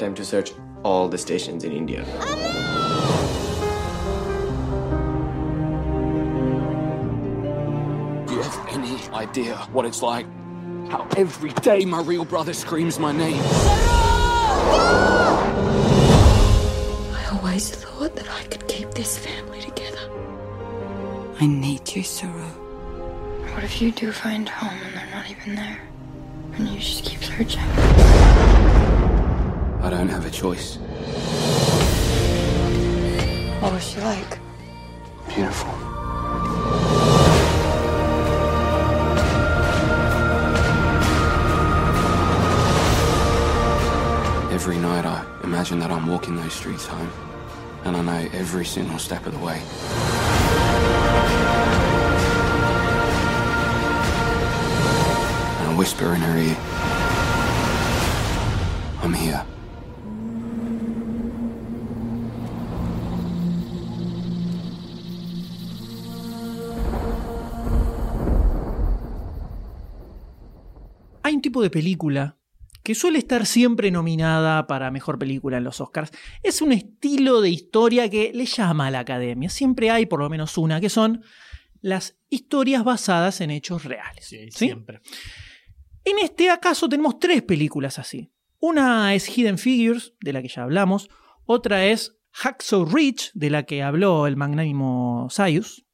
would 0.00 0.14
take 0.14 0.14
a 0.14 0.14
lifetime 0.14 0.14
to 0.14 0.24
search 0.24 0.52
all 0.84 1.08
the 1.08 1.18
stations 1.18 1.64
in 1.64 1.72
India. 1.72 2.04
Do 8.26 8.34
you 8.34 8.42
have 8.42 8.68
any 8.70 8.96
idea 9.12 9.56
what 9.72 9.86
it's 9.86 10.02
like. 10.02 10.26
How 10.90 11.06
every 11.16 11.50
day 11.62 11.84
my 11.84 12.00
real 12.00 12.24
brother 12.24 12.54
screams 12.54 12.98
my 12.98 13.12
name. 13.12 13.42
I 17.12 17.28
always 17.32 17.70
thought 17.70 18.16
that 18.16 18.28
I 18.30 18.44
could 18.44 18.66
keep 18.68 18.90
this 18.92 19.18
family 19.18 19.60
together. 19.60 20.10
I 21.40 21.46
need 21.46 21.94
you, 21.94 22.02
Saru. 22.02 22.48
What 23.52 23.64
if 23.64 23.82
you 23.82 23.92
do 23.92 24.12
find 24.12 24.48
home 24.48 24.78
and 24.86 24.94
they're 24.94 25.10
not 25.10 25.30
even 25.30 25.56
there? 25.56 25.80
And 26.54 26.68
you 26.68 26.78
just 26.78 27.04
keep 27.04 27.22
searching? 27.22 28.27
I 29.80 29.90
don't 29.90 30.08
have 30.08 30.26
a 30.26 30.30
choice. 30.30 30.76
What 33.60 33.72
was 33.72 33.88
she 33.88 34.00
like? 34.00 34.38
Beautiful. 35.28 35.70
Every 44.52 44.76
night 44.78 45.06
I 45.06 45.24
imagine 45.44 45.78
that 45.78 45.90
I'm 45.90 46.06
walking 46.06 46.34
those 46.36 46.52
streets 46.52 46.84
home, 46.84 47.10
and 47.84 47.96
I 47.96 48.02
know 48.02 48.28
every 48.32 48.64
single 48.64 48.98
step 48.98 49.26
of 49.26 49.32
the 49.32 49.38
way. 49.38 49.62
And 55.60 55.68
I 55.68 55.74
whisper 55.78 56.14
in 56.14 56.20
her 56.20 56.36
ear, 56.36 56.56
I'm 59.02 59.14
here. 59.14 59.46
Hay 71.28 71.34
un 71.34 71.42
tipo 71.42 71.60
de 71.60 71.68
película 71.68 72.38
que 72.82 72.94
suele 72.94 73.18
estar 73.18 73.44
siempre 73.44 73.90
nominada 73.90 74.66
para 74.66 74.90
mejor 74.90 75.18
película 75.18 75.58
en 75.58 75.64
los 75.64 75.78
Oscars. 75.78 76.10
Es 76.42 76.62
un 76.62 76.72
estilo 76.72 77.42
de 77.42 77.50
historia 77.50 78.08
que 78.08 78.32
le 78.32 78.46
llama 78.46 78.86
a 78.86 78.90
la 78.90 79.00
academia. 79.00 79.50
Siempre 79.50 79.90
hay 79.90 80.06
por 80.06 80.20
lo 80.20 80.30
menos 80.30 80.56
una, 80.56 80.80
que 80.80 80.88
son 80.88 81.22
las 81.82 82.16
historias 82.30 82.82
basadas 82.82 83.42
en 83.42 83.50
hechos 83.50 83.84
reales. 83.84 84.24
Sí, 84.24 84.50
¿sí? 84.50 84.68
siempre. 84.68 85.02
En 86.02 86.18
este 86.18 86.48
caso 86.62 86.88
tenemos 86.88 87.18
tres 87.18 87.42
películas 87.42 87.98
así. 87.98 88.30
Una 88.58 89.14
es 89.14 89.28
Hidden 89.28 89.58
Figures, 89.58 90.14
de 90.22 90.32
la 90.32 90.40
que 90.40 90.48
ya 90.48 90.62
hablamos. 90.62 91.10
Otra 91.44 91.84
es 91.84 92.16
Hacksaw 92.30 92.86
Ridge, 92.86 93.32
de 93.34 93.50
la 93.50 93.64
que 93.64 93.82
habló 93.82 94.26
el 94.26 94.38
magnánimo 94.38 95.28
Sayus. 95.28 95.84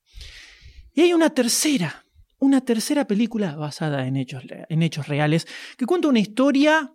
Y 0.93 1.01
hay 1.01 1.13
una 1.13 1.31
tercera, 1.31 2.04
una 2.45 2.61
tercera 2.61 3.07
película 3.07 3.57
basada 3.57 4.07
en 4.07 4.17
hechos, 4.17 4.45
en 4.69 4.83
hechos 4.83 5.09
reales, 5.09 5.47
que 5.77 5.87
cuenta 5.87 6.09
una 6.09 6.21
historia 6.21 6.95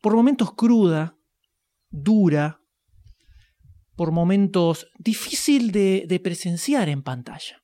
por 0.00 0.14
momentos 0.14 0.54
cruda, 0.54 1.16
dura, 1.90 2.60
por 3.96 4.12
momentos 4.12 4.88
difícil 4.98 5.70
de, 5.70 6.04
de 6.08 6.20
presenciar 6.20 6.88
en 6.88 7.02
pantalla. 7.02 7.62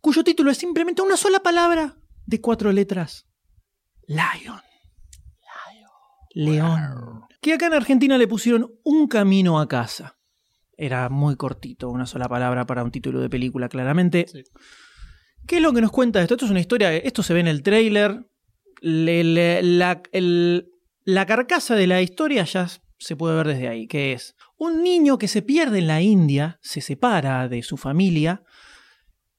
Cuyo 0.00 0.24
título 0.24 0.50
es 0.50 0.58
simplemente 0.58 1.02
una 1.02 1.16
sola 1.16 1.40
palabra 1.40 1.96
de 2.26 2.40
cuatro 2.40 2.72
letras. 2.72 3.26
Lion. 4.06 4.60
León. 6.34 7.26
Que 7.40 7.54
acá 7.54 7.66
en 7.66 7.74
Argentina 7.74 8.18
le 8.18 8.26
pusieron 8.26 8.72
un 8.82 9.06
camino 9.06 9.60
a 9.60 9.68
casa. 9.68 10.13
Era 10.76 11.08
muy 11.08 11.36
cortito, 11.36 11.90
una 11.90 12.06
sola 12.06 12.28
palabra 12.28 12.66
para 12.66 12.82
un 12.84 12.90
título 12.90 13.20
de 13.20 13.28
película, 13.30 13.68
claramente. 13.68 14.26
Sí. 14.30 14.42
¿Qué 15.46 15.56
es 15.56 15.62
lo 15.62 15.72
que 15.72 15.80
nos 15.80 15.90
cuenta 15.92 16.20
esto? 16.22 16.34
Esto 16.34 16.46
es 16.46 16.50
una 16.50 16.60
historia, 16.60 16.94
esto 16.96 17.22
se 17.22 17.34
ve 17.34 17.40
en 17.40 17.48
el 17.48 17.62
trailer. 17.62 18.26
Le- 18.80 19.24
le- 19.24 19.62
la, 19.62 20.02
el- 20.12 20.70
la 21.04 21.26
carcasa 21.26 21.74
de 21.74 21.86
la 21.86 22.02
historia 22.02 22.44
ya 22.44 22.68
se 22.98 23.16
puede 23.16 23.36
ver 23.36 23.48
desde 23.48 23.68
ahí, 23.68 23.86
que 23.86 24.12
es 24.12 24.34
un 24.56 24.82
niño 24.82 25.18
que 25.18 25.28
se 25.28 25.42
pierde 25.42 25.78
en 25.78 25.86
la 25.86 26.00
India, 26.00 26.58
se 26.62 26.80
separa 26.80 27.48
de 27.48 27.62
su 27.62 27.76
familia 27.76 28.42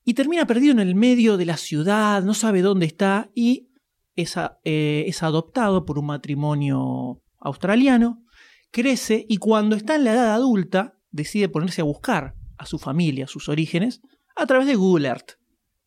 y 0.04 0.14
termina 0.14 0.46
perdido 0.46 0.72
en 0.74 0.80
el 0.80 0.94
medio 0.96 1.38
de 1.38 1.46
la 1.46 1.58
ciudad, 1.58 2.22
no 2.24 2.34
sabe 2.36 2.62
dónde 2.62 2.86
está 2.86 3.30
y 3.34 3.70
es, 4.16 4.38
a- 4.38 4.60
eh, 4.64 5.06
es 5.08 5.24
adoptado 5.24 5.86
por 5.86 5.98
un 5.98 6.06
matrimonio 6.08 7.22
australiano, 7.40 8.24
crece 8.72 9.26
y 9.28 9.38
cuando 9.38 9.76
está 9.76 9.96
en 9.96 10.04
la 10.04 10.14
edad 10.14 10.34
adulta 10.34 10.98
decide 11.16 11.50
ponerse 11.50 11.82
a 11.82 11.86
buscar 11.86 12.36
a 12.58 12.66
su 12.66 12.78
familia, 12.78 13.28
sus 13.28 13.50
orígenes, 13.50 14.02
a 14.36 14.46
través 14.46 14.68
de 14.68 14.76
Google 14.76 15.08
Earth, 15.08 15.34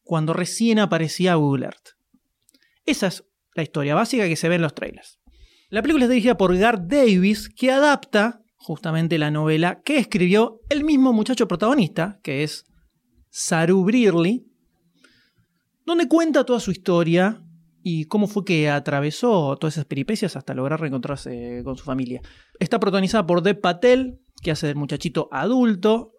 cuando 0.03 0.33
recién 0.33 0.79
aparecía 0.79 1.35
Google 1.35 1.67
Earth. 1.67 1.97
Esa 2.87 3.09
es 3.09 3.25
la 3.55 3.63
historia 3.63 3.95
básica 3.95 4.27
que 4.27 4.37
se 4.37 4.49
ve 4.49 4.55
en 4.55 4.63
los 4.63 4.75
trailers. 4.75 5.19
La 5.69 5.83
película 5.83 6.07
está 6.07 6.15
dirigida 6.15 6.39
por 6.39 6.57
Garth 6.57 6.87
Davis, 6.87 7.51
que 7.51 7.71
adapta 7.71 8.41
justamente 8.57 9.19
la 9.19 9.31
novela 9.31 9.83
que 9.85 9.99
escribió 9.99 10.61
el 10.71 10.83
mismo 10.85 11.13
muchacho 11.13 11.47
protagonista, 11.47 12.19
que 12.23 12.43
es 12.43 12.65
Saru 13.29 13.85
Brearley, 13.85 14.47
donde 15.85 16.09
cuenta 16.09 16.45
toda 16.45 16.61
su 16.61 16.71
historia 16.71 17.43
y 17.83 18.07
cómo 18.07 18.27
fue 18.27 18.45
que 18.45 18.71
atravesó 18.71 19.57
todas 19.57 19.75
esas 19.75 19.85
peripecias 19.85 20.37
hasta 20.37 20.55
lograr 20.55 20.81
reencontrarse 20.81 21.61
con 21.65 21.77
su 21.77 21.85
familia. 21.85 22.23
Está 22.59 22.81
protagonizada 22.81 23.27
por 23.27 23.43
Dev 23.43 23.61
Patel, 23.61 24.21
que 24.43 24.51
hace 24.51 24.67
del 24.67 24.77
muchachito 24.77 25.29
adulto, 25.33 26.13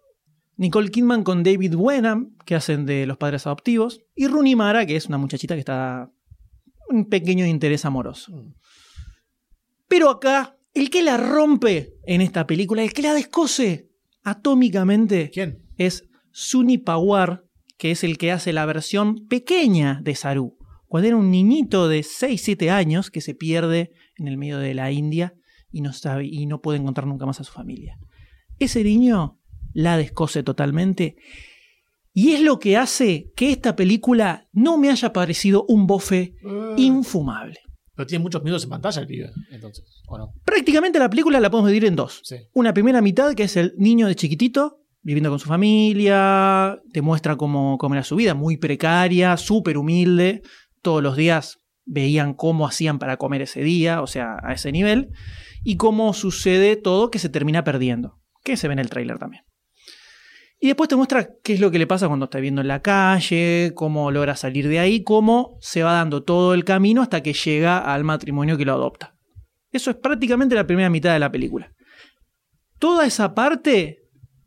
Nicole 0.56 0.90
Kidman 0.90 1.24
con 1.24 1.42
David 1.42 1.74
Wenham, 1.74 2.36
que 2.44 2.54
hacen 2.54 2.84
de 2.84 3.06
los 3.06 3.16
padres 3.16 3.46
adoptivos, 3.46 4.02
y 4.14 4.26
Rooney 4.26 4.56
Mara, 4.56 4.84
que 4.84 4.96
es 4.96 5.06
una 5.06 5.18
muchachita 5.18 5.54
que 5.54 5.60
está 5.60 6.10
un 6.90 7.08
pequeño 7.08 7.46
interés 7.46 7.84
amoroso. 7.84 8.32
Pero 9.88 10.10
acá, 10.10 10.58
el 10.74 10.90
que 10.90 11.02
la 11.02 11.16
rompe 11.16 11.94
en 12.04 12.20
esta 12.20 12.46
película, 12.46 12.82
el 12.82 12.92
que 12.92 13.02
la 13.02 13.14
descose 13.14 13.88
atómicamente, 14.22 15.30
¿Quién? 15.32 15.62
es 15.76 16.08
Suni 16.32 16.78
Pawar, 16.78 17.44
que 17.78 17.92
es 17.92 18.04
el 18.04 18.18
que 18.18 18.30
hace 18.30 18.52
la 18.52 18.66
versión 18.66 19.26
pequeña 19.28 20.00
de 20.02 20.14
Saru. 20.14 20.58
Cuando 20.86 21.08
era 21.08 21.16
un 21.16 21.30
niñito 21.30 21.88
de 21.88 22.00
6-7 22.00 22.70
años 22.70 23.10
que 23.10 23.20
se 23.20 23.34
pierde 23.34 23.92
en 24.16 24.28
el 24.28 24.36
medio 24.36 24.58
de 24.58 24.74
la 24.74 24.90
India 24.90 25.34
y 25.72 25.80
no, 25.80 25.92
sabe, 25.92 26.26
y 26.26 26.46
no 26.46 26.60
puede 26.60 26.78
encontrar 26.78 27.06
nunca 27.06 27.26
más 27.26 27.40
a 27.40 27.44
su 27.44 27.52
familia. 27.52 27.96
Ese 28.60 28.84
niño 28.84 29.40
la 29.72 29.96
descose 29.96 30.44
totalmente. 30.44 31.16
Y 32.12 32.32
es 32.32 32.40
lo 32.40 32.60
que 32.60 32.76
hace 32.76 33.32
que 33.34 33.50
esta 33.50 33.74
película 33.74 34.48
no 34.52 34.78
me 34.78 34.90
haya 34.90 35.12
parecido 35.12 35.64
un 35.66 35.88
bofe 35.88 36.36
infumable. 36.76 37.58
Pero 37.96 38.06
tiene 38.06 38.22
muchos 38.22 38.44
minutos 38.44 38.62
en 38.64 38.70
pantalla 38.70 39.00
el 39.02 39.08
pibe, 39.08 39.30
entonces, 39.50 39.84
¿o 40.06 40.16
no? 40.16 40.32
Prácticamente 40.44 40.98
la 40.98 41.10
película 41.10 41.40
la 41.40 41.50
podemos 41.50 41.70
dividir 41.70 41.88
en 41.88 41.96
dos. 41.96 42.20
Sí. 42.22 42.36
Una 42.54 42.72
primera 42.72 43.02
mitad 43.02 43.34
que 43.34 43.42
es 43.42 43.56
el 43.56 43.74
niño 43.76 44.06
de 44.06 44.14
chiquitito 44.14 44.80
viviendo 45.02 45.30
con 45.30 45.38
su 45.38 45.48
familia, 45.48 46.80
te 46.92 47.02
muestra 47.02 47.36
cómo, 47.36 47.78
cómo 47.78 47.94
era 47.94 48.04
su 48.04 48.16
vida, 48.16 48.34
muy 48.34 48.56
precaria, 48.56 49.36
súper 49.36 49.78
humilde, 49.78 50.42
todos 50.82 51.02
los 51.02 51.16
días 51.16 51.58
veían 51.84 52.34
cómo 52.34 52.66
hacían 52.66 52.98
para 52.98 53.16
comer 53.16 53.42
ese 53.42 53.62
día, 53.62 54.02
o 54.02 54.06
sea, 54.06 54.36
a 54.42 54.52
ese 54.52 54.72
nivel, 54.72 55.10
y 55.64 55.76
cómo 55.76 56.12
sucede 56.12 56.76
todo 56.76 57.10
que 57.10 57.18
se 57.18 57.28
termina 57.28 57.64
perdiendo, 57.64 58.19
que 58.42 58.56
se 58.56 58.68
ve 58.68 58.72
en 58.72 58.78
el 58.80 58.90
tráiler 58.90 59.18
también. 59.18 59.44
Y 60.62 60.66
después 60.66 60.88
te 60.88 60.96
muestra 60.96 61.30
qué 61.42 61.54
es 61.54 61.60
lo 61.60 61.70
que 61.70 61.78
le 61.78 61.86
pasa 61.86 62.06
cuando 62.06 62.24
está 62.24 62.38
viviendo 62.38 62.60
en 62.60 62.68
la 62.68 62.82
calle, 62.82 63.72
cómo 63.74 64.10
logra 64.10 64.36
salir 64.36 64.68
de 64.68 64.78
ahí, 64.78 65.02
cómo 65.02 65.56
se 65.60 65.82
va 65.82 65.94
dando 65.94 66.22
todo 66.22 66.52
el 66.52 66.64
camino 66.64 67.00
hasta 67.00 67.22
que 67.22 67.32
llega 67.32 67.78
al 67.78 68.04
matrimonio 68.04 68.58
que 68.58 68.66
lo 68.66 68.74
adopta. 68.74 69.14
Eso 69.72 69.90
es 69.90 69.96
prácticamente 69.96 70.54
la 70.54 70.66
primera 70.66 70.90
mitad 70.90 71.14
de 71.14 71.18
la 71.18 71.32
película. 71.32 71.72
Toda 72.78 73.06
esa 73.06 73.34
parte 73.34 74.00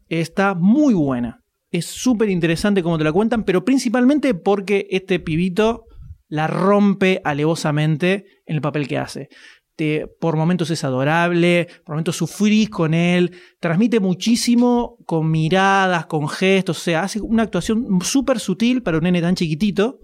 está 0.08 0.54
muy 0.54 0.94
buena. 0.94 1.40
Es 1.72 1.88
súper 1.88 2.30
interesante 2.30 2.84
como 2.84 3.00
te 3.00 3.04
la 3.04 3.12
cuentan, 3.12 3.44
pero 3.44 3.66
principalmente 3.66 4.36
porque 4.36 4.86
este 4.92 5.20
pibito 5.20 5.86
la 6.28 6.46
rompe 6.46 7.22
alevosamente 7.24 8.26
en 8.46 8.56
el 8.56 8.62
papel 8.62 8.88
que 8.88 9.00
hace. 9.00 9.30
Te- 9.76 10.08
por 10.20 10.38
momentos 10.38 10.70
es 10.70 10.84
adorable, 10.84 11.68
por 11.84 11.96
momentos 11.96 12.18
sufrís 12.18 12.70
con 12.70 12.94
él, 12.94 13.36
transmite 13.60 14.00
muchísimo 14.00 14.98
con 15.06 15.32
miradas, 15.32 16.06
con 16.06 16.28
gestos, 16.30 16.78
o 16.78 16.82
sea, 16.82 17.04
hace 17.04 17.20
una 17.20 17.44
actuación 17.44 18.00
súper 18.02 18.40
sutil 18.40 18.84
para 18.84 18.98
un 18.98 19.04
nene 19.04 19.22
tan 19.22 19.34
chiquitito 19.36 20.00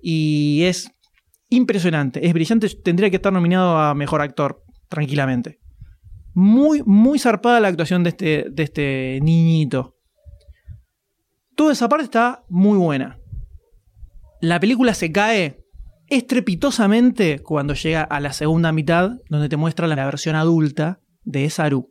y 0.00 0.62
es 0.62 0.90
impresionante, 1.50 2.26
es 2.26 2.32
brillante, 2.32 2.68
tendría 2.82 3.10
que 3.10 3.16
estar 3.16 3.32
nominado 3.32 3.76
a 3.76 3.94
Mejor 3.94 4.22
Actor, 4.22 4.62
tranquilamente. 4.88 5.60
Muy, 6.34 6.82
muy 6.86 7.18
zarpada 7.18 7.60
la 7.60 7.68
actuación 7.68 8.02
de 8.04 8.08
este, 8.10 8.46
de 8.50 8.62
este 8.62 9.18
niñito. 9.22 9.98
Toda 11.54 11.74
esa 11.74 11.90
parte 11.90 12.04
está 12.04 12.44
muy 12.48 12.78
buena. 12.78 13.18
La 14.40 14.58
película 14.58 14.94
se 14.94 15.12
cae 15.12 15.61
estrepitosamente 16.16 17.38
cuando 17.38 17.72
llega 17.72 18.02
a 18.02 18.20
la 18.20 18.34
segunda 18.34 18.70
mitad, 18.70 19.12
donde 19.30 19.48
te 19.48 19.56
muestra 19.56 19.86
la 19.86 19.96
versión 20.04 20.36
adulta 20.36 21.00
de 21.24 21.48
Saru. 21.48 21.90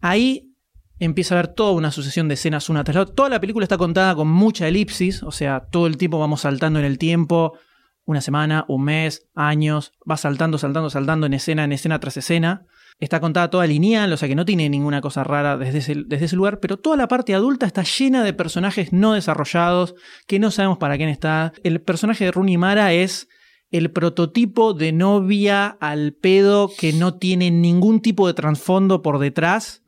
Ahí 0.00 0.52
empieza 0.98 1.34
a 1.34 1.38
haber 1.38 1.54
toda 1.54 1.72
una 1.72 1.92
sucesión 1.92 2.26
de 2.26 2.34
escenas 2.34 2.68
una 2.68 2.82
tras 2.82 2.96
la 2.96 3.02
otra. 3.02 3.14
Toda 3.14 3.28
la 3.28 3.40
película 3.40 3.64
está 3.64 3.78
contada 3.78 4.16
con 4.16 4.26
mucha 4.26 4.66
elipsis, 4.66 5.22
o 5.22 5.30
sea, 5.30 5.68
todo 5.70 5.86
el 5.86 5.96
tiempo 5.96 6.18
vamos 6.18 6.40
saltando 6.40 6.80
en 6.80 6.84
el 6.84 6.98
tiempo, 6.98 7.52
una 8.04 8.20
semana, 8.20 8.64
un 8.66 8.84
mes, 8.84 9.28
años, 9.36 9.92
va 10.08 10.16
saltando, 10.16 10.58
saltando, 10.58 10.90
saltando 10.90 11.26
en 11.26 11.34
escena, 11.34 11.62
en 11.62 11.70
escena 11.70 12.00
tras 12.00 12.16
escena. 12.16 12.66
Está 13.00 13.20
contada 13.20 13.50
toda 13.50 13.66
lineal, 13.66 14.12
o 14.12 14.16
sea 14.16 14.28
que 14.28 14.34
no 14.34 14.44
tiene 14.44 14.68
ninguna 14.68 15.00
cosa 15.00 15.24
rara 15.24 15.56
desde 15.56 15.78
ese, 15.78 15.94
desde 16.06 16.26
ese 16.26 16.36
lugar, 16.36 16.60
pero 16.60 16.76
toda 16.76 16.96
la 16.96 17.08
parte 17.08 17.34
adulta 17.34 17.66
está 17.66 17.82
llena 17.82 18.22
de 18.22 18.32
personajes 18.32 18.92
no 18.92 19.14
desarrollados, 19.14 19.94
que 20.26 20.38
no 20.38 20.50
sabemos 20.50 20.78
para 20.78 20.96
quién 20.96 21.08
está. 21.08 21.52
El 21.64 21.80
personaje 21.80 22.24
de 22.24 22.30
Rooney 22.30 22.58
Mara 22.58 22.92
es 22.92 23.28
el 23.72 23.90
prototipo 23.90 24.74
de 24.74 24.92
novia 24.92 25.66
al 25.80 26.12
pedo 26.12 26.70
que 26.78 26.92
no 26.92 27.14
tiene 27.14 27.50
ningún 27.50 28.00
tipo 28.00 28.26
de 28.26 28.34
trasfondo 28.34 29.02
por 29.02 29.18
detrás, 29.18 29.82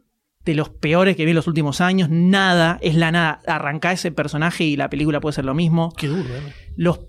de 0.45 0.55
los 0.55 0.69
peores 0.69 1.17
que 1.17 1.25
vi 1.25 1.31
en 1.31 1.37
los 1.37 1.47
últimos 1.47 1.81
años, 1.81 2.11
nada, 2.11 2.79
es 2.83 2.95
la 2.95 3.11
nada. 3.11 3.41
Arranca 3.47 3.93
ese 3.93 4.13
personaje 4.13 4.65
y 4.65 4.77
la 4.77 4.91
película 4.91 5.21
puede 5.21 5.35
ser 5.35 5.45
lo 5.45 5.55
mismo. 5.55 5.93
Qué 5.97 6.09
duro, 6.09 6.23
¿eh? 6.23 6.53
Los, 6.77 7.01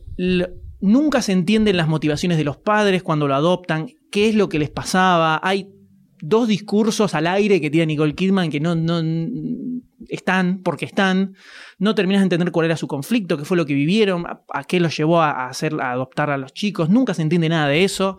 nunca 0.80 1.22
se 1.22 1.34
entienden 1.34 1.78
las 1.78 1.88
motivaciones 1.88 2.38
de 2.38 2.44
los 2.44 2.58
padres 2.58 3.04
cuando 3.04 3.28
lo 3.28 3.36
adoptan, 3.36 3.90
qué 4.12 4.30
es 4.30 4.36
lo 4.36 4.48
que 4.48 4.60
les 4.60 4.70
pasaba. 4.70 5.40
Hay 5.44 5.75
dos 6.22 6.48
discursos 6.48 7.14
al 7.14 7.28
aire 7.28 7.60
que 7.62 7.70
tiene 7.70 7.88
Nicole 7.88 8.16
Kidman 8.16 8.50
que 8.50 8.60
no, 8.60 8.76
no 8.76 9.02
están 10.10 10.62
porque 10.64 10.86
están. 10.86 11.36
No 11.78 11.96
terminas 11.96 12.22
de 12.22 12.26
entender 12.26 12.52
cuál 12.52 12.68
era 12.68 12.78
su 12.78 12.88
conflicto, 12.88 13.38
qué 13.38 13.46
fue 13.46 13.58
lo 13.58 13.66
que 13.66 13.74
vivieron, 13.74 14.26
a, 14.26 14.42
a 14.54 14.64
qué 14.64 14.80
los 14.80 14.96
llevó 14.96 15.22
a, 15.22 15.32
a 15.32 15.50
hacer, 15.50 15.74
a 15.82 15.92
adoptar 15.92 16.30
a 16.30 16.38
los 16.38 16.54
chicos. 16.54 16.90
Nunca 16.90 17.14
se 17.14 17.22
entiende 17.22 17.50
nada 17.50 17.68
de 17.68 17.84
eso. 17.84 18.18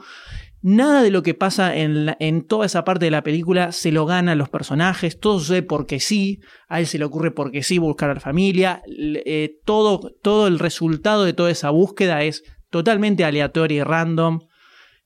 Nada 0.62 1.02
de 1.02 1.10
lo 1.10 1.22
que 1.22 1.34
pasa 1.34 1.76
en, 1.76 2.16
en 2.18 2.42
toda 2.42 2.66
esa 2.66 2.82
parte 2.82 3.04
de 3.04 3.12
la 3.12 3.22
película 3.22 3.70
se 3.70 3.92
lo 3.92 4.04
ganan 4.04 4.36
los 4.36 4.48
personajes, 4.48 5.20
todo 5.20 5.38
sucede 5.38 5.62
porque 5.62 6.00
sí, 6.00 6.40
a 6.66 6.80
él 6.80 6.86
se 6.88 6.98
le 6.98 7.04
ocurre 7.04 7.30
porque 7.30 7.62
sí 7.62 7.78
buscar 7.78 8.10
a 8.10 8.14
la 8.14 8.20
familia, 8.20 8.82
eh, 8.88 9.60
todo, 9.64 10.12
todo 10.22 10.48
el 10.48 10.58
resultado 10.58 11.24
de 11.24 11.34
toda 11.34 11.52
esa 11.52 11.70
búsqueda 11.70 12.24
es 12.24 12.42
totalmente 12.70 13.24
aleatorio 13.24 13.82
y 13.82 13.82
random. 13.84 14.40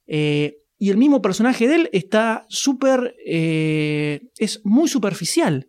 Eh, 0.06 0.59
y 0.80 0.90
el 0.90 0.96
mismo 0.96 1.20
personaje 1.22 1.68
de 1.68 1.74
él 1.76 1.90
está 1.92 2.46
súper. 2.48 3.14
eh, 3.26 4.22
es 4.38 4.60
muy 4.64 4.88
superficial. 4.88 5.68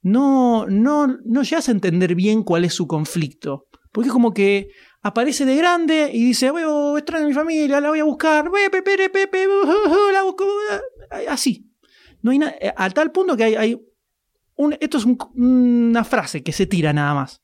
No, 0.00 0.66
no, 0.68 1.08
no 1.24 1.42
llegas 1.42 1.68
a 1.68 1.72
entender 1.72 2.14
bien 2.14 2.42
cuál 2.44 2.64
es 2.64 2.72
su 2.72 2.86
conflicto. 2.86 3.66
Porque 3.92 4.08
es 4.08 4.12
como 4.12 4.32
que 4.32 4.68
aparece 5.02 5.44
de 5.44 5.56
grande 5.56 6.10
y 6.14 6.24
dice: 6.24 6.50
Veo, 6.52 6.96
extraño 6.96 7.24
a 7.24 7.28
mi 7.28 7.34
familia, 7.34 7.80
la 7.80 7.88
voy 7.90 7.98
a 7.98 8.04
buscar. 8.04 8.48
Así. 11.28 11.68
No 12.22 12.30
hay 12.30 12.38
na- 12.38 12.54
a 12.76 12.90
tal 12.90 13.10
punto 13.12 13.36
que 13.36 13.44
hay. 13.44 13.54
hay 13.56 13.80
esto 14.80 14.98
es 14.98 15.04
un- 15.04 15.18
una 15.34 16.04
frase 16.04 16.42
que 16.44 16.52
se 16.52 16.66
tira 16.66 16.92
nada 16.92 17.14
más. 17.14 17.42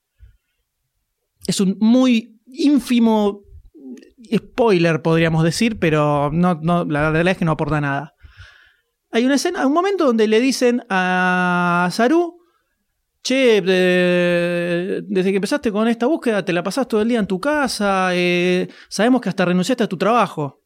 Es 1.48 1.60
un 1.60 1.76
muy 1.80 2.38
ínfimo 2.46 3.42
spoiler, 4.34 5.02
podríamos 5.02 5.44
decir, 5.44 5.78
pero 5.78 6.30
no, 6.32 6.60
la 6.88 7.10
verdad 7.10 7.28
es 7.32 7.38
que 7.38 7.44
no 7.44 7.52
aporta 7.52 7.80
nada. 7.80 8.14
Hay 9.10 9.24
una 9.24 9.36
escena, 9.36 9.66
un 9.66 9.72
momento 9.72 10.04
donde 10.04 10.28
le 10.28 10.40
dicen 10.40 10.82
a 10.90 11.88
Saru, 11.92 12.36
che, 13.22 13.60
de- 13.62 15.02
desde 15.06 15.30
que 15.30 15.36
empezaste 15.36 15.72
con 15.72 15.88
esta 15.88 16.06
búsqueda 16.06 16.44
te 16.44 16.52
la 16.52 16.62
pasás 16.62 16.86
todo 16.88 17.00
el 17.02 17.08
día 17.08 17.18
en 17.18 17.26
tu 17.26 17.40
casa, 17.40 18.10
eh, 18.12 18.68
sabemos 18.88 19.20
que 19.20 19.28
hasta 19.30 19.44
renunciaste 19.44 19.84
a 19.84 19.88
tu 19.88 19.96
trabajo. 19.96 20.62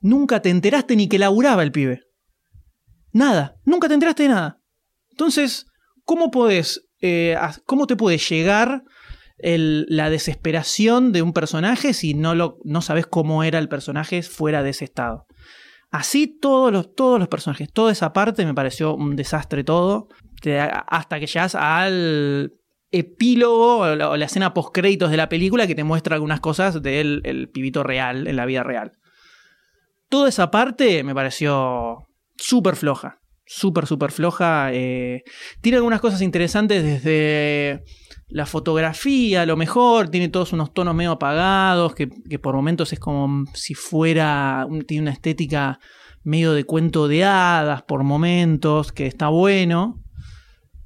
Nunca 0.00 0.40
te 0.40 0.50
enteraste 0.50 0.96
ni 0.96 1.08
que 1.08 1.18
laburaba 1.18 1.62
el 1.62 1.72
pibe. 1.72 2.02
Nada, 3.12 3.56
nunca 3.64 3.88
te 3.88 3.94
enteraste 3.94 4.24
de 4.24 4.28
nada. 4.30 4.60
Entonces, 5.10 5.66
¿cómo 6.04 6.30
podés, 6.30 6.86
eh, 7.00 7.36
cómo 7.64 7.86
te 7.86 7.96
puede 7.96 8.18
llegar 8.18 8.82
la 9.38 10.10
desesperación 10.10 11.12
de 11.12 11.22
un 11.22 11.32
personaje 11.32 11.92
si 11.92 12.14
no, 12.14 12.34
lo, 12.34 12.58
no 12.64 12.80
sabes 12.80 13.06
cómo 13.06 13.44
era 13.44 13.58
el 13.58 13.68
personaje 13.68 14.22
fuera 14.22 14.62
de 14.62 14.70
ese 14.70 14.84
estado? 14.84 15.26
Así 15.90 16.26
todos 16.26 16.72
los, 16.72 16.94
todos 16.94 17.18
los 17.18 17.28
personajes, 17.28 17.72
toda 17.72 17.92
esa 17.92 18.12
parte 18.12 18.44
me 18.44 18.54
pareció 18.54 18.94
un 18.94 19.16
desastre 19.16 19.64
todo, 19.64 20.08
hasta 20.88 21.20
que 21.20 21.26
llegas 21.26 21.54
al 21.54 22.52
epílogo 22.90 23.78
o 23.78 23.94
la, 23.94 24.10
o 24.10 24.16
la 24.16 24.24
escena 24.24 24.54
post 24.54 24.70
créditos 24.72 25.10
de 25.10 25.16
la 25.16 25.28
película 25.28 25.66
que 25.66 25.74
te 25.74 25.84
muestra 25.84 26.14
algunas 26.14 26.40
cosas 26.40 26.82
del 26.82 27.20
el 27.24 27.48
pibito 27.50 27.82
real, 27.82 28.26
en 28.26 28.36
la 28.36 28.46
vida 28.46 28.62
real. 28.62 28.92
Toda 30.08 30.28
esa 30.28 30.50
parte 30.50 31.02
me 31.02 31.14
pareció 31.14 32.08
súper 32.36 32.76
floja, 32.76 33.20
súper, 33.44 33.86
súper 33.86 34.12
floja. 34.12 34.72
eh, 34.72 35.22
tiene 35.60 35.76
algunas 35.76 36.00
cosas 36.00 36.20
interesantes 36.20 36.82
desde 36.82 37.82
la 38.28 38.46
fotografía, 38.46 39.42
a 39.42 39.46
lo 39.46 39.56
mejor, 39.56 40.08
tiene 40.08 40.28
todos 40.28 40.52
unos 40.52 40.72
tonos 40.72 40.94
medio 40.94 41.12
apagados, 41.12 41.94
que, 41.94 42.08
por 42.38 42.54
momentos 42.54 42.92
es 42.92 42.98
como 42.98 43.44
si 43.54 43.74
fuera, 43.74 44.66
tiene 44.86 45.02
una 45.02 45.12
estética 45.12 45.78
medio 46.24 46.52
de 46.52 46.64
cuento 46.64 47.06
de 47.06 47.24
hadas 47.24 47.82
por 47.82 48.02
momentos, 48.02 48.92
que 48.92 49.06
está 49.06 49.28
bueno. 49.28 50.02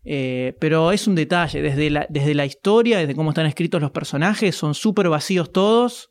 Eh, 0.04 0.56
pero 0.60 0.92
es 0.92 1.06
un 1.06 1.14
detalle, 1.14 1.62
desde 1.62 1.90
la, 1.90 2.06
desde 2.10 2.34
la 2.34 2.44
historia, 2.44 2.98
desde 2.98 3.14
cómo 3.14 3.30
están 3.30 3.46
escritos 3.46 3.80
los 3.80 3.90
personajes, 3.90 4.54
son 4.54 4.74
súper 4.74 5.08
vacíos 5.08 5.50
todos. 5.50 6.10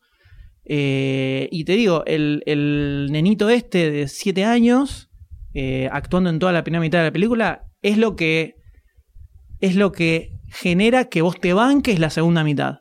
Eh, 0.65 1.47
y 1.51 1.63
te 1.63 1.73
digo, 1.73 2.03
el, 2.05 2.41
el 2.45 3.07
nenito 3.11 3.49
este 3.49 3.91
de 3.91 4.07
7 4.07 4.45
años, 4.45 5.09
eh, 5.53 5.89
actuando 5.91 6.29
en 6.29 6.39
toda 6.39 6.51
la 6.51 6.63
primera 6.63 6.81
mitad 6.81 6.99
de 6.99 7.05
la 7.05 7.11
película, 7.11 7.65
es 7.81 7.97
lo 7.97 8.15
que 8.15 8.55
es 9.59 9.75
lo 9.75 9.91
que 9.91 10.38
genera 10.51 11.05
que 11.05 11.21
vos 11.21 11.39
te 11.39 11.53
banques 11.53 11.99
la 11.99 12.09
segunda 12.09 12.43
mitad. 12.43 12.79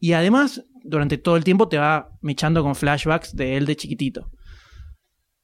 Y 0.00 0.12
además, 0.12 0.64
durante 0.82 1.18
todo 1.18 1.36
el 1.36 1.44
tiempo 1.44 1.68
te 1.68 1.78
va 1.78 2.10
mechando 2.20 2.62
con 2.62 2.74
flashbacks 2.74 3.34
de 3.34 3.56
él 3.56 3.66
de 3.66 3.76
chiquitito. 3.76 4.30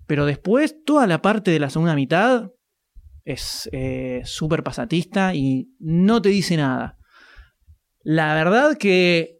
Pero 0.07 0.27
después, 0.27 0.77
toda 0.85 1.07
la 1.07 1.23
parte 1.23 1.51
de 1.51 1.61
la 1.61 1.71
segunda 1.71 1.95
mitad 1.95 2.51
es 3.25 3.69
eh, 3.73 4.23
súper 4.25 4.63
pasatista 4.63 5.35
y 5.35 5.75
no 5.79 6.21
te 6.21 6.31
dice 6.31 6.57
nada. 6.57 6.99
La 8.03 8.35
verdad 8.35 8.77
que 8.77 9.40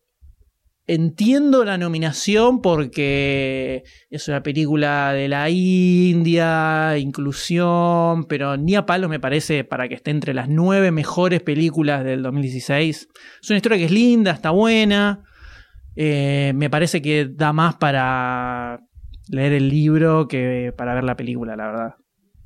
entiendo 0.93 1.65
la 1.65 1.79
nominación 1.79 2.61
porque 2.61 3.85
es 4.11 4.27
una 4.27 4.43
película 4.43 5.13
de 5.13 5.29
la 5.29 5.49
India, 5.49 6.99
inclusión, 6.99 8.25
pero 8.25 8.57
ni 8.57 8.75
a 8.75 8.87
palo 8.87 9.09
me 9.09 9.21
parece 9.21 9.63
para 9.63 9.89
que 9.89 9.95
esté 9.95 10.11
entre 10.11 10.35
las 10.35 10.49
nueve 10.49 10.91
mejores 10.91 11.43
películas 11.43 12.03
del 12.03 12.25
2016. 12.25 13.09
Es 13.41 13.51
una 13.51 13.59
historia 13.59 13.79
que 13.79 13.85
es 13.85 13.93
linda, 13.93 14.33
está 14.33 14.51
buena. 14.51 15.23
eh, 15.95 16.53
me 16.57 16.69
parece 16.71 17.01
que 17.01 17.29
da 17.33 17.53
más 17.53 17.77
para 17.77 18.81
leer 19.29 19.53
el 19.53 19.69
libro 19.69 20.27
que 20.27 20.75
para 20.77 20.95
ver 20.95 21.05
la 21.05 21.17
película, 21.17 21.55
la 21.55 21.67
verdad. 21.67 21.95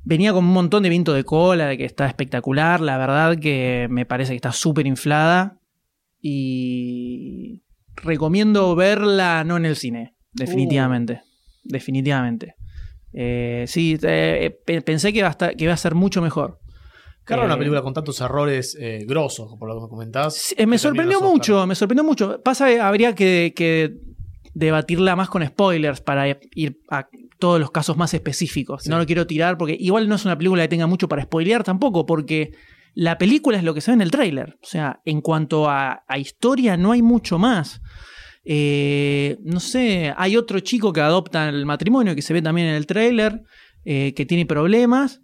Venía 0.03 0.33
con 0.33 0.45
un 0.45 0.53
montón 0.53 0.83
de 0.83 0.89
viento 0.89 1.13
de 1.13 1.23
cola, 1.23 1.65
de 1.65 1.77
que 1.79 1.85
está 1.85 2.05
espectacular. 2.05 2.79
La 2.79 2.99
verdad 2.99 3.39
que 3.39 3.87
me 3.89 4.05
parece 4.05 4.33
que 4.33 4.35
está 4.35 4.51
súper 4.51 4.85
inflada. 4.85 5.57
Y 6.21 7.64
recomiendo 8.03 8.75
verla 8.75 9.43
no 9.43 9.57
en 9.57 9.65
el 9.65 9.75
cine, 9.75 10.15
definitivamente. 10.33 11.21
Definitivamente. 11.63 12.55
Eh, 13.13 13.65
sí, 13.67 13.97
eh, 14.01 14.57
pe- 14.65 14.81
pensé 14.81 15.11
que 15.13 15.19
iba, 15.19 15.27
a 15.29 15.31
estar- 15.31 15.55
que 15.55 15.63
iba 15.63 15.73
a 15.73 15.77
ser 15.77 15.95
mucho 15.95 16.21
mejor. 16.21 16.59
Qué 17.25 17.33
raro 17.35 17.45
una 17.47 17.55
Eh, 17.55 17.57
película 17.57 17.81
con 17.81 17.93
tantos 17.93 18.19
errores 18.21 18.77
eh, 18.79 19.03
grosos, 19.07 19.55
por 19.57 19.67
lo 19.73 19.81
que 19.81 19.89
comentás. 19.89 20.35
Sí, 20.35 20.55
eh, 20.57 20.65
me 20.67 20.75
que 20.75 20.79
sorprendió 20.79 21.17
Oscar. 21.17 21.31
mucho, 21.31 21.67
me 21.67 21.75
sorprendió 21.75 22.03
mucho. 22.03 22.41
Pasa 22.43 22.67
que 22.67 22.79
habría 22.79 23.15
que, 23.15 23.53
que 23.55 23.95
debatirla 24.53 25.15
más 25.15 25.29
con 25.29 25.45
spoilers 25.45 26.01
para 26.01 26.27
ir 26.53 26.77
a 26.89 27.07
todos 27.39 27.59
los 27.59 27.71
casos 27.71 27.97
más 27.97 28.13
específicos. 28.13 28.87
No 28.87 28.97
lo 28.99 29.05
quiero 29.05 29.25
tirar 29.25 29.57
porque 29.57 29.75
igual 29.79 30.07
no 30.07 30.15
es 30.15 30.25
una 30.25 30.37
película 30.37 30.61
que 30.63 30.67
tenga 30.69 30.87
mucho 30.87 31.07
para 31.07 31.23
spoilear 31.23 31.63
tampoco, 31.63 32.05
porque 32.05 32.51
la 32.93 33.17
película 33.17 33.57
es 33.57 33.63
lo 33.63 33.73
que 33.73 33.81
se 33.81 33.91
ve 33.91 33.95
en 33.95 34.01
el 34.01 34.11
tráiler. 34.11 34.57
O 34.61 34.65
sea, 34.67 35.01
en 35.03 35.21
cuanto 35.21 35.67
a, 35.69 36.03
a 36.07 36.17
historia 36.19 36.77
no 36.77 36.91
hay 36.91 37.01
mucho 37.01 37.39
más. 37.39 37.81
Eh, 38.45 39.37
no 39.43 39.59
sé, 39.59 40.13
hay 40.15 40.37
otro 40.37 40.59
chico 40.59 40.93
que 40.93 41.01
adopta 41.01 41.49
el 41.49 41.65
matrimonio 41.65 42.15
que 42.15 42.21
se 42.21 42.33
ve 42.33 42.41
también 42.41 42.67
en 42.67 42.75
el 42.75 42.85
tráiler, 42.85 43.41
eh, 43.83 44.13
que 44.15 44.25
tiene 44.25 44.45
problemas. 44.45 45.21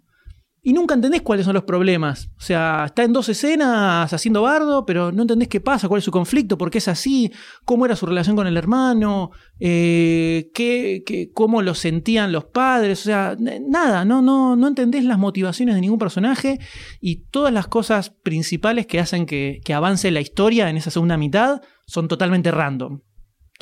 Y 0.64 0.74
nunca 0.74 0.94
entendés 0.94 1.22
cuáles 1.22 1.44
son 1.44 1.54
los 1.54 1.64
problemas. 1.64 2.30
O 2.38 2.40
sea, 2.40 2.84
está 2.86 3.02
en 3.02 3.12
dos 3.12 3.28
escenas 3.28 4.12
haciendo 4.12 4.42
bardo, 4.42 4.86
pero 4.86 5.10
no 5.10 5.22
entendés 5.22 5.48
qué 5.48 5.60
pasa, 5.60 5.88
cuál 5.88 5.98
es 5.98 6.04
su 6.04 6.12
conflicto, 6.12 6.56
por 6.56 6.70
qué 6.70 6.78
es 6.78 6.86
así, 6.86 7.32
cómo 7.64 7.84
era 7.84 7.96
su 7.96 8.06
relación 8.06 8.36
con 8.36 8.46
el 8.46 8.56
hermano, 8.56 9.32
eh, 9.58 10.52
qué, 10.54 11.02
cómo 11.34 11.62
lo 11.62 11.74
sentían 11.74 12.30
los 12.30 12.44
padres. 12.44 13.00
O 13.00 13.04
sea, 13.04 13.36
nada, 13.40 14.04
no, 14.04 14.22
no, 14.22 14.54
no 14.54 14.68
entendés 14.68 15.04
las 15.04 15.18
motivaciones 15.18 15.74
de 15.74 15.80
ningún 15.80 15.98
personaje 15.98 16.60
y 17.00 17.24
todas 17.24 17.52
las 17.52 17.66
cosas 17.66 18.10
principales 18.10 18.86
que 18.86 19.00
hacen 19.00 19.26
que, 19.26 19.60
que 19.64 19.74
avance 19.74 20.12
la 20.12 20.20
historia 20.20 20.70
en 20.70 20.76
esa 20.76 20.92
segunda 20.92 21.16
mitad 21.16 21.60
son 21.86 22.06
totalmente 22.06 22.52
random. 22.52 23.00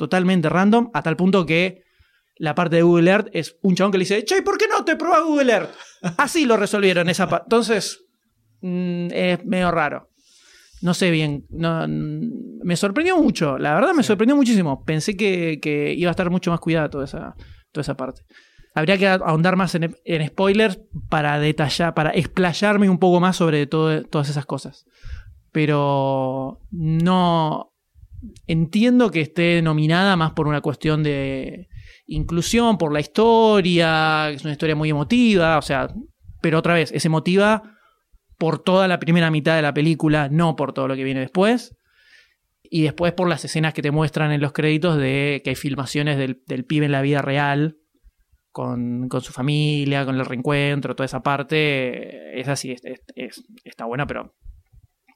Totalmente 0.01 0.49
random, 0.49 0.89
a 0.95 1.03
tal 1.03 1.15
punto 1.15 1.45
que 1.45 1.83
la 2.37 2.55
parte 2.55 2.77
de 2.77 2.81
Google 2.81 3.11
Earth 3.11 3.27
es 3.33 3.55
un 3.61 3.75
chabón 3.75 3.91
que 3.91 3.99
le 3.99 4.03
dice, 4.05 4.25
che, 4.25 4.41
¿por 4.41 4.57
qué 4.57 4.65
no 4.67 4.83
te 4.83 4.95
probás 4.95 5.21
Google 5.23 5.53
Earth? 5.53 5.69
Así 6.17 6.45
lo 6.45 6.57
resolvieron 6.57 7.07
esa 7.07 7.29
parte. 7.29 7.45
Entonces, 7.45 8.03
mm, 8.61 9.09
es 9.11 9.45
medio 9.45 9.69
raro. 9.69 10.09
No 10.81 10.95
sé 10.95 11.11
bien. 11.11 11.45
no- 11.51 11.87
mm, 11.87 12.61
me 12.63 12.75
sorprendió 12.75 13.15
mucho. 13.17 13.59
La 13.59 13.75
verdad 13.75 13.93
me 13.93 14.01
sorprendió 14.01 14.35
muchísimo. 14.35 14.83
Pensé 14.83 15.15
que, 15.15 15.59
que 15.61 15.93
iba 15.93 16.09
a 16.09 16.13
estar 16.17 16.31
mucho 16.31 16.49
más 16.49 16.59
cuidada 16.59 16.89
toda 16.89 17.05
esa, 17.05 17.35
toda 17.71 17.81
esa 17.83 17.95
parte. 17.95 18.23
Habría 18.73 18.97
que 18.97 19.07
ahondar 19.07 19.55
más 19.55 19.75
en, 19.75 19.95
en 20.03 20.27
spoilers 20.29 20.79
para 21.09 21.37
detallar, 21.39 21.93
para 21.93 22.09
explayarme 22.09 22.89
un 22.89 22.97
poco 22.97 23.19
más 23.19 23.35
sobre 23.35 23.67
todo- 23.67 24.01
todas 24.05 24.29
esas 24.29 24.47
cosas. 24.47 24.85
Pero 25.51 26.59
no. 26.71 27.70
Entiendo 28.47 29.09
que 29.11 29.21
esté 29.21 29.61
nominada 29.61 30.15
más 30.15 30.33
por 30.33 30.47
una 30.47 30.61
cuestión 30.61 31.01
de 31.03 31.67
inclusión, 32.07 32.77
por 32.77 32.93
la 32.93 32.99
historia, 32.99 34.25
que 34.29 34.35
es 34.35 34.43
una 34.43 34.51
historia 34.53 34.75
muy 34.75 34.89
emotiva, 34.89 35.57
o 35.57 35.61
sea, 35.61 35.87
pero 36.41 36.59
otra 36.59 36.73
vez, 36.73 36.91
es 36.91 37.05
emotiva 37.05 37.63
por 38.37 38.59
toda 38.63 38.87
la 38.87 38.99
primera 38.99 39.31
mitad 39.31 39.55
de 39.55 39.61
la 39.61 39.73
película, 39.73 40.27
no 40.29 40.55
por 40.55 40.73
todo 40.73 40.87
lo 40.87 40.95
que 40.95 41.03
viene 41.03 41.19
después. 41.19 41.75
Y 42.63 42.83
después 42.83 43.11
por 43.13 43.27
las 43.27 43.43
escenas 43.45 43.73
que 43.73 43.81
te 43.81 43.91
muestran 43.91 44.31
en 44.31 44.41
los 44.41 44.53
créditos 44.53 44.97
de 44.97 45.41
que 45.43 45.51
hay 45.51 45.55
filmaciones 45.55 46.17
del, 46.17 46.41
del 46.47 46.63
pibe 46.65 46.85
en 46.85 46.91
la 46.93 47.01
vida 47.01 47.21
real, 47.21 47.77
con, 48.51 49.07
con 49.09 49.21
su 49.21 49.31
familia, 49.33 50.05
con 50.05 50.15
el 50.19 50.25
reencuentro, 50.25 50.95
toda 50.95 51.05
esa 51.05 51.21
parte. 51.21 52.39
Es 52.39 52.47
así, 52.47 52.71
es- 52.71 52.83
es- 52.83 53.01
es- 53.15 53.43
está 53.63 53.85
buena, 53.85 54.05
pero 54.07 54.35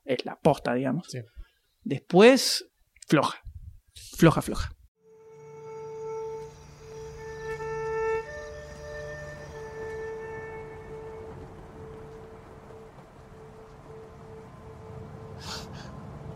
es 0.05 0.25
la 0.25 0.37
posta, 0.37 0.73
digamos. 0.73 1.07
Sí. 1.09 1.19
Después, 1.83 2.69
floja. 3.09 3.33
Floja, 4.17 4.41
floja. 4.41 4.69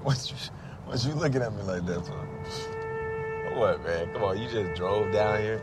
What 0.03 0.31
you, 0.31 0.37
what 0.85 1.05
you 1.05 1.13
looking 1.13 1.41
at 1.41 1.53
me 1.53 1.61
like 1.63 1.85
that 1.85 2.05
for? 2.05 2.13
What, 3.55 3.83
man? 3.83 4.11
Come 4.13 4.23
on, 4.23 4.37
you 4.41 4.49
just 4.49 4.75
drove 4.75 5.11
down 5.11 5.41
here? 5.41 5.61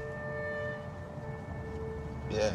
Yeah. 2.31 2.55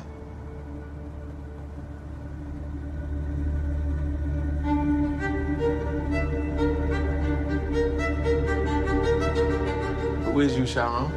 Who 10.31 10.39
is 10.39 10.57
you, 10.57 10.65
Sharon? 10.65 11.11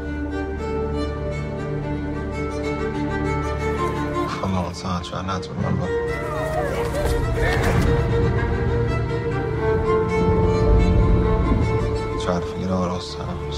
For 4.29 4.43
a 4.43 4.53
long 4.53 4.75
time, 4.75 5.05
try 5.05 5.25
not 5.25 5.41
to 5.45 5.51
remember. 5.51 5.87
Try 12.25 12.41
to 12.41 12.47
forget 12.47 12.71
all 12.73 12.89
those 12.89 13.15
times. 13.15 13.57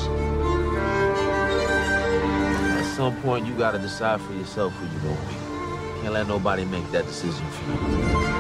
At 2.79 2.95
some 2.95 3.17
point, 3.23 3.47
you 3.47 3.55
gotta 3.55 3.79
decide 3.79 4.21
for 4.21 4.35
yourself 4.35 4.75
who 4.75 4.85
you're 4.85 5.15
gonna 5.15 5.29
be. 5.31 6.03
Can't 6.03 6.13
let 6.13 6.29
nobody 6.29 6.67
make 6.67 6.91
that 6.93 7.07
decision 7.07 7.47
for 7.47 7.73
you. 7.73 8.36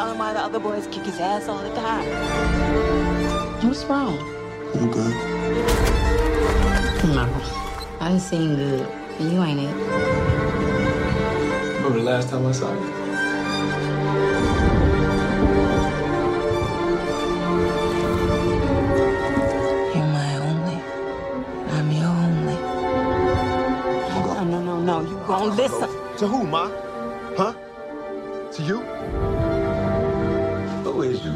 You 0.00 0.06
gonna 0.06 0.16
tell 0.16 0.26
him 0.26 0.26
why 0.26 0.32
the 0.32 0.40
other 0.40 0.58
boys 0.58 0.86
kick 0.86 1.04
his 1.04 1.20
ass 1.20 1.46
all 1.46 1.58
the 1.58 1.74
time? 1.74 2.06
What's 3.68 3.84
wrong? 3.84 4.16
I'm 4.74 4.90
good. 4.90 5.14
No. 7.14 7.28
I 8.00 8.08
didn't 8.08 8.22
seem 8.22 8.56
good. 8.56 8.88
And 9.18 9.30
you 9.30 9.42
ain't 9.42 9.60
it. 9.60 9.74
Remember 11.76 11.98
the 11.98 12.04
last 12.04 12.30
time 12.30 12.46
I 12.46 12.52
saw 12.52 12.72
you? 12.72 12.80
You're 19.94 20.12
my 20.16 20.36
only. 20.48 20.78
I'm 21.76 21.90
your 21.92 22.14
only. 22.24 22.58
No, 24.14 24.44
no, 24.44 24.62
no, 24.62 24.80
no. 24.80 25.00
You 25.02 25.16
gonna 25.26 25.54
listen. 25.54 25.90
To 26.20 26.26
who, 26.26 26.44
Ma? 26.44 26.70
Huh? 27.36 27.52
To 28.52 28.62
you? 28.62 29.39
I 31.22 31.26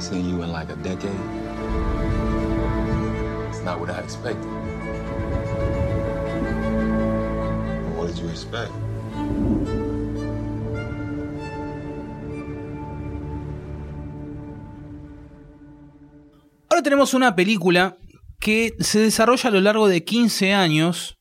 seen 0.00 0.30
you 0.30 0.42
in 0.42 0.50
like 0.50 0.70
a 0.70 0.76
decade. 0.76 1.10
It's 3.50 3.62
not 3.64 3.78
what 3.78 3.90
I 3.90 4.00
expected. 4.00 4.46
What 7.96 8.06
did 8.06 8.18
you 8.18 8.30
expect? 8.30 8.72
Ahora 16.70 16.82
tenemos 16.82 17.12
una 17.12 17.36
película 17.36 17.98
que 18.40 18.74
se 18.80 19.00
desarrolla 19.00 19.50
a 19.50 19.52
lo 19.52 19.60
largo 19.60 19.86
de 19.86 20.02
15 20.02 20.54
años, 20.54 21.18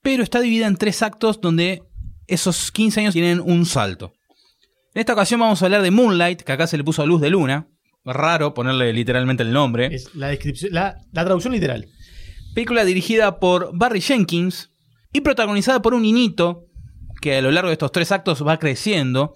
pero 0.00 0.22
está 0.22 0.40
dividida 0.40 0.68
en 0.68 0.76
tres 0.76 1.02
actos 1.02 1.40
donde 1.40 1.82
esos 2.26 2.70
15 2.72 3.00
años 3.00 3.14
tienen 3.14 3.40
un 3.40 3.66
salto. 3.66 4.12
En 4.94 5.00
esta 5.00 5.14
ocasión 5.14 5.40
vamos 5.40 5.62
a 5.62 5.66
hablar 5.66 5.82
de 5.82 5.90
Moonlight, 5.90 6.42
que 6.42 6.52
acá 6.52 6.66
se 6.66 6.76
le 6.76 6.84
puso 6.84 7.02
a 7.02 7.06
luz 7.06 7.20
de 7.20 7.30
luna. 7.30 7.68
Raro 8.04 8.52
ponerle 8.52 8.92
literalmente 8.92 9.42
el 9.42 9.52
nombre. 9.52 9.94
Es 9.94 10.14
la 10.14 10.28
descripción, 10.28 10.72
la, 10.72 10.98
la 11.12 11.24
traducción 11.24 11.52
literal. 11.52 11.88
Película 12.54 12.84
dirigida 12.84 13.38
por 13.38 13.70
Barry 13.72 14.00
Jenkins 14.00 14.70
y 15.12 15.20
protagonizada 15.20 15.80
por 15.80 15.94
un 15.94 16.02
niñito 16.02 16.66
que 17.20 17.36
a 17.36 17.42
lo 17.42 17.50
largo 17.50 17.68
de 17.68 17.74
estos 17.74 17.92
tres 17.92 18.12
actos 18.12 18.46
va 18.46 18.58
creciendo. 18.58 19.34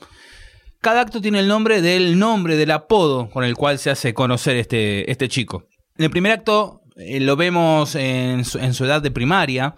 Cada 0.81 1.01
acto 1.01 1.21
tiene 1.21 1.41
el 1.41 1.49
nombre 1.49 1.81
del 1.81 2.19
nombre 2.19 2.57
del 2.57 2.71
apodo 2.73 3.31
con 3.31 3.45
el 3.45 3.55
cual 3.55 3.79
se 3.79 3.91
hace 3.91 4.13
conocer 4.13 4.57
este, 4.57 5.11
este 5.11 5.29
chico. 5.29 5.65
En 5.97 6.05
el 6.05 6.11
primer 6.11 6.33
acto 6.33 6.83
eh, 6.97 7.21
lo 7.21 7.37
vemos 7.37 7.95
en 7.95 8.45
su, 8.45 8.59
en 8.59 8.75
su 8.75 8.85
edad 8.85 9.01
de 9.01 9.11
primaria, 9.11 9.75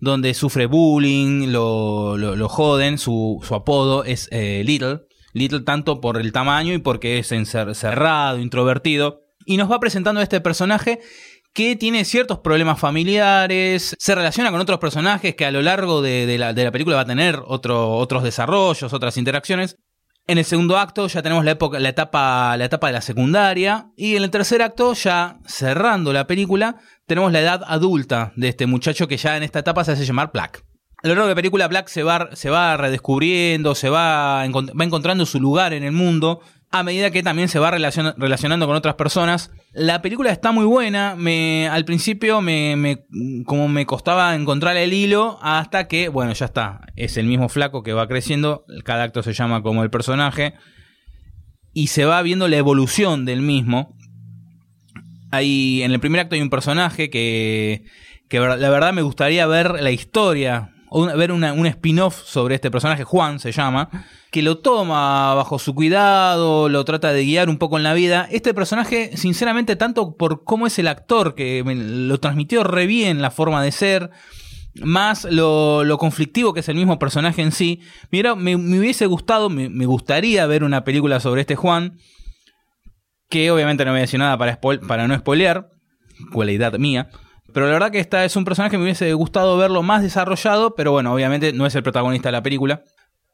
donde 0.00 0.34
sufre 0.34 0.66
bullying, 0.66 1.52
lo, 1.52 2.16
lo- 2.16 2.48
joden, 2.48 2.98
su, 2.98 3.40
su 3.46 3.54
apodo 3.54 4.04
es 4.04 4.28
eh, 4.32 4.62
Little. 4.64 5.00
Little 5.32 5.60
tanto 5.60 6.00
por 6.00 6.18
el 6.20 6.32
tamaño 6.32 6.72
y 6.74 6.78
porque 6.78 7.18
es 7.18 7.30
encer- 7.32 7.74
cerrado, 7.74 8.38
introvertido. 8.38 9.20
Y 9.46 9.56
nos 9.56 9.70
va 9.70 9.78
presentando 9.78 10.20
a 10.20 10.24
este 10.24 10.40
personaje 10.40 11.00
que 11.52 11.76
tiene 11.76 12.04
ciertos 12.04 12.38
problemas 12.40 12.78
familiares, 12.78 13.96
se 13.98 14.14
relaciona 14.14 14.50
con 14.50 14.60
otros 14.60 14.78
personajes 14.78 15.34
que 15.34 15.44
a 15.44 15.50
lo 15.50 15.62
largo 15.62 16.00
de, 16.02 16.26
de 16.26 16.38
la, 16.38 16.52
de 16.52 16.64
la 16.64 16.70
película 16.72 16.96
va 16.96 17.02
a 17.02 17.06
tener 17.06 17.40
otro- 17.46 17.92
otros 17.96 18.22
desarrollos, 18.22 18.92
otras 18.92 19.16
interacciones. 19.16 19.76
En 20.30 20.38
el 20.38 20.44
segundo 20.44 20.78
acto 20.78 21.08
ya 21.08 21.22
tenemos 21.22 21.44
la, 21.44 21.50
época, 21.50 21.80
la, 21.80 21.88
etapa, 21.88 22.56
la 22.56 22.64
etapa 22.64 22.86
de 22.86 22.92
la 22.92 23.00
secundaria. 23.00 23.90
Y 23.96 24.14
en 24.14 24.22
el 24.22 24.30
tercer 24.30 24.62
acto, 24.62 24.94
ya 24.94 25.40
cerrando 25.44 26.12
la 26.12 26.28
película, 26.28 26.76
tenemos 27.06 27.32
la 27.32 27.40
edad 27.40 27.62
adulta 27.66 28.32
de 28.36 28.46
este 28.46 28.66
muchacho 28.66 29.08
que 29.08 29.16
ya 29.16 29.36
en 29.36 29.42
esta 29.42 29.58
etapa 29.58 29.82
se 29.82 29.90
hace 29.90 30.04
llamar 30.04 30.30
Black. 30.32 30.64
A 31.02 31.08
lo 31.08 31.14
largo 31.14 31.26
de 31.26 31.32
la 31.32 31.34
película, 31.34 31.66
Black 31.66 31.88
se 31.88 32.04
va, 32.04 32.28
se 32.34 32.48
va 32.48 32.76
redescubriendo, 32.76 33.74
se 33.74 33.90
va, 33.90 34.46
va 34.46 34.84
encontrando 34.84 35.26
su 35.26 35.40
lugar 35.40 35.72
en 35.72 35.82
el 35.82 35.90
mundo. 35.90 36.40
A 36.72 36.84
medida 36.84 37.10
que 37.10 37.22
también 37.24 37.48
se 37.48 37.58
va 37.58 37.72
relacion- 37.72 38.14
relacionando 38.16 38.66
con 38.66 38.76
otras 38.76 38.94
personas. 38.94 39.50
La 39.72 40.02
película 40.02 40.30
está 40.30 40.52
muy 40.52 40.64
buena. 40.64 41.16
Me, 41.16 41.68
al 41.68 41.84
principio 41.84 42.40
me, 42.40 43.04
como 43.44 43.66
me 43.68 43.86
costaba 43.86 44.34
encontrar 44.36 44.76
el 44.76 44.92
hilo. 44.92 45.38
Hasta 45.42 45.88
que, 45.88 46.08
bueno, 46.08 46.32
ya 46.32 46.46
está. 46.46 46.82
Es 46.94 47.16
el 47.16 47.26
mismo 47.26 47.48
flaco 47.48 47.82
que 47.82 47.92
va 47.92 48.06
creciendo. 48.06 48.64
Cada 48.84 49.02
acto 49.02 49.22
se 49.24 49.32
llama 49.32 49.62
como 49.62 49.82
el 49.82 49.90
personaje. 49.90 50.54
Y 51.72 51.88
se 51.88 52.04
va 52.04 52.22
viendo 52.22 52.46
la 52.46 52.56
evolución 52.56 53.24
del 53.24 53.42
mismo. 53.42 53.96
Hay, 55.32 55.82
en 55.82 55.92
el 55.92 56.00
primer 56.00 56.20
acto 56.20 56.34
hay 56.34 56.42
un 56.42 56.50
personaje 56.50 57.10
que, 57.10 57.84
que 58.28 58.38
la 58.40 58.70
verdad 58.70 58.92
me 58.92 59.02
gustaría 59.02 59.46
ver 59.46 59.80
la 59.80 59.90
historia, 59.92 60.72
ver 61.16 61.32
un 61.32 61.66
spin-off 61.66 62.22
sobre 62.24 62.56
este 62.56 62.70
personaje, 62.70 63.04
Juan 63.04 63.38
se 63.38 63.52
llama, 63.52 63.90
que 64.30 64.42
lo 64.42 64.58
toma 64.58 65.34
bajo 65.34 65.58
su 65.58 65.74
cuidado, 65.74 66.68
lo 66.68 66.84
trata 66.84 67.12
de 67.12 67.24
guiar 67.24 67.48
un 67.48 67.58
poco 67.58 67.76
en 67.76 67.82
la 67.82 67.94
vida. 67.94 68.28
Este 68.30 68.54
personaje, 68.54 69.16
sinceramente, 69.16 69.76
tanto 69.76 70.16
por 70.16 70.44
cómo 70.44 70.66
es 70.66 70.78
el 70.78 70.88
actor, 70.88 71.34
que 71.34 71.62
lo 71.64 72.18
transmitió 72.20 72.64
re 72.64 72.86
bien 72.86 73.22
la 73.22 73.30
forma 73.30 73.62
de 73.62 73.72
ser, 73.72 74.10
más 74.74 75.24
lo, 75.24 75.96
conflictivo 75.98 76.52
que 76.52 76.60
es 76.60 76.68
el 76.68 76.76
mismo 76.76 76.98
personaje 76.98 77.42
en 77.42 77.52
sí. 77.52 77.80
Mira, 78.10 78.34
me, 78.34 78.56
hubiese 78.56 79.06
gustado, 79.06 79.50
me, 79.50 79.86
gustaría 79.86 80.46
ver 80.46 80.64
una 80.64 80.84
película 80.84 81.20
sobre 81.20 81.42
este 81.42 81.56
Juan, 81.56 81.98
que 83.28 83.50
obviamente 83.50 83.84
no 83.84 83.92
voy 83.92 83.98
a 83.98 84.02
decir 84.02 84.18
nada 84.20 84.38
para, 84.38 84.60
para 84.60 85.08
no 85.08 85.16
spoilear, 85.16 85.70
cualidad 86.32 86.72
mía. 86.78 87.10
Pero 87.52 87.66
la 87.66 87.72
verdad 87.72 87.90
que 87.90 88.00
esta 88.00 88.24
es 88.24 88.36
un 88.36 88.44
personaje 88.44 88.72
que 88.72 88.78
me 88.78 88.84
hubiese 88.84 89.12
gustado 89.14 89.56
verlo 89.56 89.82
más 89.82 90.02
desarrollado, 90.02 90.74
pero 90.74 90.92
bueno, 90.92 91.12
obviamente 91.12 91.52
no 91.52 91.66
es 91.66 91.74
el 91.74 91.82
protagonista 91.82 92.28
de 92.28 92.32
la 92.32 92.42
película. 92.42 92.84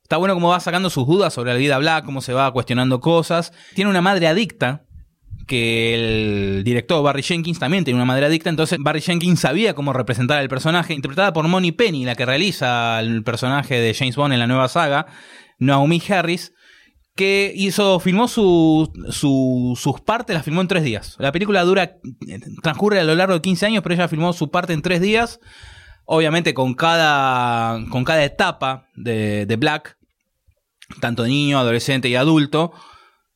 Está 0.02 0.16
bueno 0.16 0.35
cómo 0.35 0.50
va 0.50 0.61
sacando 0.61 0.88
sus 0.90 1.07
dudas 1.07 1.35
sobre 1.35 1.52
la 1.52 1.59
vida 1.59 1.79
Black, 1.79 2.05
cómo 2.05 2.20
se 2.20 2.33
va 2.33 2.52
cuestionando 2.52 3.00
cosas. 3.00 3.52
Tiene 3.74 3.90
una 3.90 4.00
madre 4.00 4.29
adicta, 4.29 4.87
que 5.46 5.94
el 5.94 6.64
director 6.64 7.02
Barry 7.02 7.22
Jenkins 7.22 7.59
también 7.59 7.85
tiene 7.85 7.96
una 7.96 8.05
madre 8.05 8.26
adicta, 8.26 8.50
entonces 8.50 8.79
Barry 8.81 9.00
Jenkins 9.00 9.40
sabía 9.40 9.74
cómo 9.74 9.92
representar 9.92 10.38
al 10.38 10.48
personaje, 10.48 10.92
interpretada 10.92 11.33
por 11.33 11.46
Moni 11.46 11.72
Penny, 11.72 12.05
la 12.05 12.16
que 12.16 12.26
realiza 12.26 13.00
el 13.00 13.22
personaje 13.22 13.81
de 13.81 13.94
James 13.94 14.16
Bond 14.16 14.35
en 14.35 14.40
la 14.40 14.46
nueva 14.46 14.68
saga, 14.68 15.07
Naomi 15.59 16.02
Harris, 16.09 16.52
que 17.16 17.50
hizo, 17.57 17.98
filmó 17.98 18.29
su, 18.29 18.92
su- 19.11 19.76
sus 19.81 20.00
partes, 20.02 20.35
las 20.35 20.44
filmó 20.44 20.61
en 20.61 20.68
tres 20.68 20.85
días. 20.85 21.16
La 21.18 21.33
película 21.33 21.62
dura, 21.64 21.96
transcurre 22.62 23.00
a 23.00 23.05
lo 23.05 23.14
largo 23.14 23.35
de 23.35 23.40
15 23.40 23.66
años, 23.66 23.83
pero 23.83 23.94
ella 23.94 24.07
filmó 24.09 24.33
su 24.35 24.50
parte 24.50 24.74
en 24.74 24.83
tres 24.83 25.00
días, 25.00 25.40
obviamente 26.05 26.52
con 26.55 26.74
cada, 26.74 27.81
con 27.90 28.05
cada 28.05 28.22
etapa 28.22 28.87
de, 28.94 29.46
de 29.46 29.57
Black, 29.57 29.96
tanto 31.00 31.24
niño, 31.26 31.59
adolescente 31.59 32.09
y 32.09 32.16
adulto. 32.16 32.72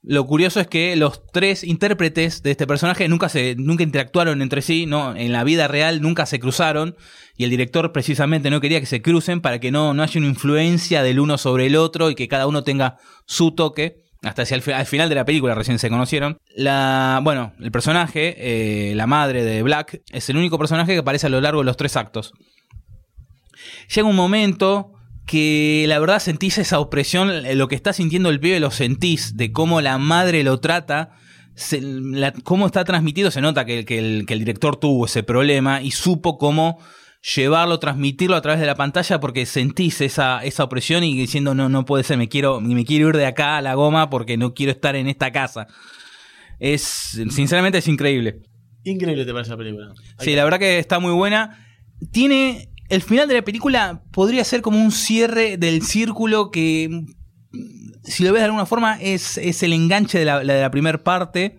Lo 0.02 0.26
curioso 0.26 0.60
es 0.60 0.66
que 0.66 0.96
los 0.96 1.26
tres 1.26 1.62
intérpretes 1.62 2.42
de 2.42 2.52
este 2.52 2.66
personaje 2.66 3.06
nunca 3.08 3.28
se 3.28 3.54
nunca 3.56 3.82
interactuaron 3.82 4.40
entre 4.40 4.62
sí, 4.62 4.86
no, 4.86 5.14
en 5.14 5.32
la 5.32 5.44
vida 5.44 5.68
real 5.68 6.00
nunca 6.00 6.24
se 6.24 6.40
cruzaron 6.40 6.96
y 7.36 7.44
el 7.44 7.50
director 7.50 7.92
precisamente 7.92 8.48
no 8.48 8.60
quería 8.60 8.80
que 8.80 8.86
se 8.86 9.02
crucen 9.02 9.42
para 9.42 9.60
que 9.60 9.70
no, 9.70 9.92
no 9.92 10.02
haya 10.02 10.18
una 10.18 10.28
influencia 10.28 11.02
del 11.02 11.20
uno 11.20 11.36
sobre 11.36 11.66
el 11.66 11.76
otro 11.76 12.10
y 12.10 12.14
que 12.14 12.28
cada 12.28 12.46
uno 12.46 12.64
tenga 12.64 12.96
su 13.26 13.52
toque. 13.52 13.96
Hasta 14.22 14.42
hacia 14.42 14.56
el 14.56 14.72
al 14.74 14.84
final 14.84 15.08
de 15.08 15.14
la 15.14 15.24
película 15.24 15.54
recién 15.54 15.78
se 15.78 15.88
conocieron. 15.88 16.36
La, 16.54 17.20
bueno, 17.22 17.54
el 17.58 17.72
personaje, 17.72 18.36
eh, 18.90 18.94
la 18.94 19.06
madre 19.06 19.44
de 19.44 19.62
Black, 19.62 20.02
es 20.12 20.28
el 20.28 20.36
único 20.36 20.58
personaje 20.58 20.92
que 20.92 20.98
aparece 20.98 21.26
a 21.26 21.30
lo 21.30 21.40
largo 21.40 21.60
de 21.60 21.64
los 21.64 21.78
tres 21.78 21.96
actos 21.96 22.34
llega 23.94 24.08
un 24.08 24.16
momento 24.16 24.92
que 25.26 25.84
la 25.88 25.98
verdad 25.98 26.18
sentís 26.20 26.58
esa 26.58 26.80
opresión, 26.80 27.30
eh, 27.30 27.54
lo 27.54 27.68
que 27.68 27.74
está 27.76 27.92
sintiendo 27.92 28.30
el 28.30 28.40
pibe 28.40 28.60
lo 28.60 28.70
sentís, 28.70 29.36
de 29.36 29.52
cómo 29.52 29.80
la 29.80 29.98
madre 29.98 30.42
lo 30.42 30.58
trata, 30.60 31.10
se- 31.54 31.80
la- 31.82 32.32
cómo 32.32 32.66
está 32.66 32.84
transmitido, 32.84 33.30
se 33.30 33.40
nota 33.40 33.64
que, 33.64 33.84
que 33.84 33.98
el, 33.98 34.26
que 34.26 34.34
el 34.34 34.40
director 34.40 34.76
tuvo 34.76 35.06
ese 35.06 35.22
problema 35.22 35.82
y 35.82 35.90
supo 35.92 36.36
cómo 36.38 36.78
llevarlo, 37.36 37.78
transmitirlo 37.78 38.34
a 38.34 38.40
través 38.40 38.60
de 38.60 38.66
la 38.66 38.74
pantalla 38.76 39.20
porque 39.20 39.44
sentís 39.44 40.00
esa, 40.00 40.42
esa 40.42 40.64
opresión 40.64 41.04
y 41.04 41.16
diciendo 41.16 41.54
no, 41.54 41.68
no 41.68 41.84
puede 41.84 42.02
ser, 42.02 42.16
me 42.16 42.28
quiero, 42.28 42.60
me 42.62 42.84
quiero 42.84 43.10
ir 43.10 43.16
de 43.16 43.26
acá 43.26 43.58
a 43.58 43.62
la 43.62 43.74
goma 43.74 44.08
porque 44.08 44.36
no 44.38 44.54
quiero 44.54 44.72
estar 44.72 44.96
en 44.96 45.06
esta 45.06 45.30
casa. 45.30 45.66
Es, 46.58 46.82
sinceramente 47.30 47.78
es 47.78 47.88
increíble. 47.88 48.40
Increíble 48.84 49.24
te 49.26 49.32
parece 49.32 49.50
la 49.50 49.56
película. 49.58 49.92
Sí, 50.18 50.34
la 50.34 50.44
verdad 50.44 50.58
que 50.58 50.78
está 50.78 50.98
muy 50.98 51.12
buena. 51.12 51.66
Tiene. 52.12 52.69
El 52.90 53.02
final 53.02 53.28
de 53.28 53.34
la 53.34 53.42
película 53.42 54.02
podría 54.10 54.44
ser 54.44 54.60
como 54.62 54.78
un 54.78 54.92
cierre 54.92 55.56
del 55.56 55.82
círculo 55.82 56.50
que. 56.50 56.88
mm, 56.90 57.92
Si 58.04 58.24
lo 58.24 58.32
ves 58.32 58.40
de 58.40 58.46
alguna 58.46 58.66
forma, 58.66 58.98
es, 59.00 59.38
es 59.38 59.62
el 59.62 59.72
enganche 59.72 60.18
de 60.18 60.24
la, 60.24 60.42
la 60.44 60.54
de 60.54 60.60
la 60.62 60.70
primera 60.70 60.98
parte. 61.02 61.58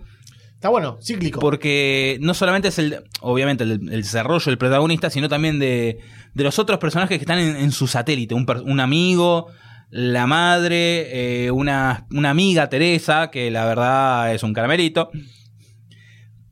Está 0.53 0.69
bueno, 0.69 0.99
cíclico. 1.01 1.39
Porque 1.39 2.17
no 2.21 2.33
solamente 2.33 2.67
es 2.67 2.77
el. 2.77 3.03
Obviamente, 3.21 3.63
el, 3.63 3.71
el 3.71 4.01
desarrollo 4.03 4.45
del 4.45 4.57
protagonista, 4.57 5.09
sino 5.09 5.27
también 5.29 5.57
de, 5.57 5.99
de 6.33 6.43
los 6.43 6.59
otros 6.59 6.77
personajes 6.79 7.17
que 7.17 7.23
están 7.23 7.39
en, 7.39 7.55
en 7.55 7.71
su 7.71 7.87
satélite. 7.87 8.35
Un, 8.35 8.45
un 8.65 8.79
amigo, 8.79 9.47
la 9.89 10.27
madre, 10.27 11.45
eh, 11.45 11.51
una, 11.51 12.05
una 12.11 12.29
amiga, 12.29 12.69
Teresa, 12.69 13.31
que 13.31 13.49
la 13.49 13.65
verdad 13.65 14.33
es 14.33 14.43
un 14.43 14.53
caramelito. 14.53 15.09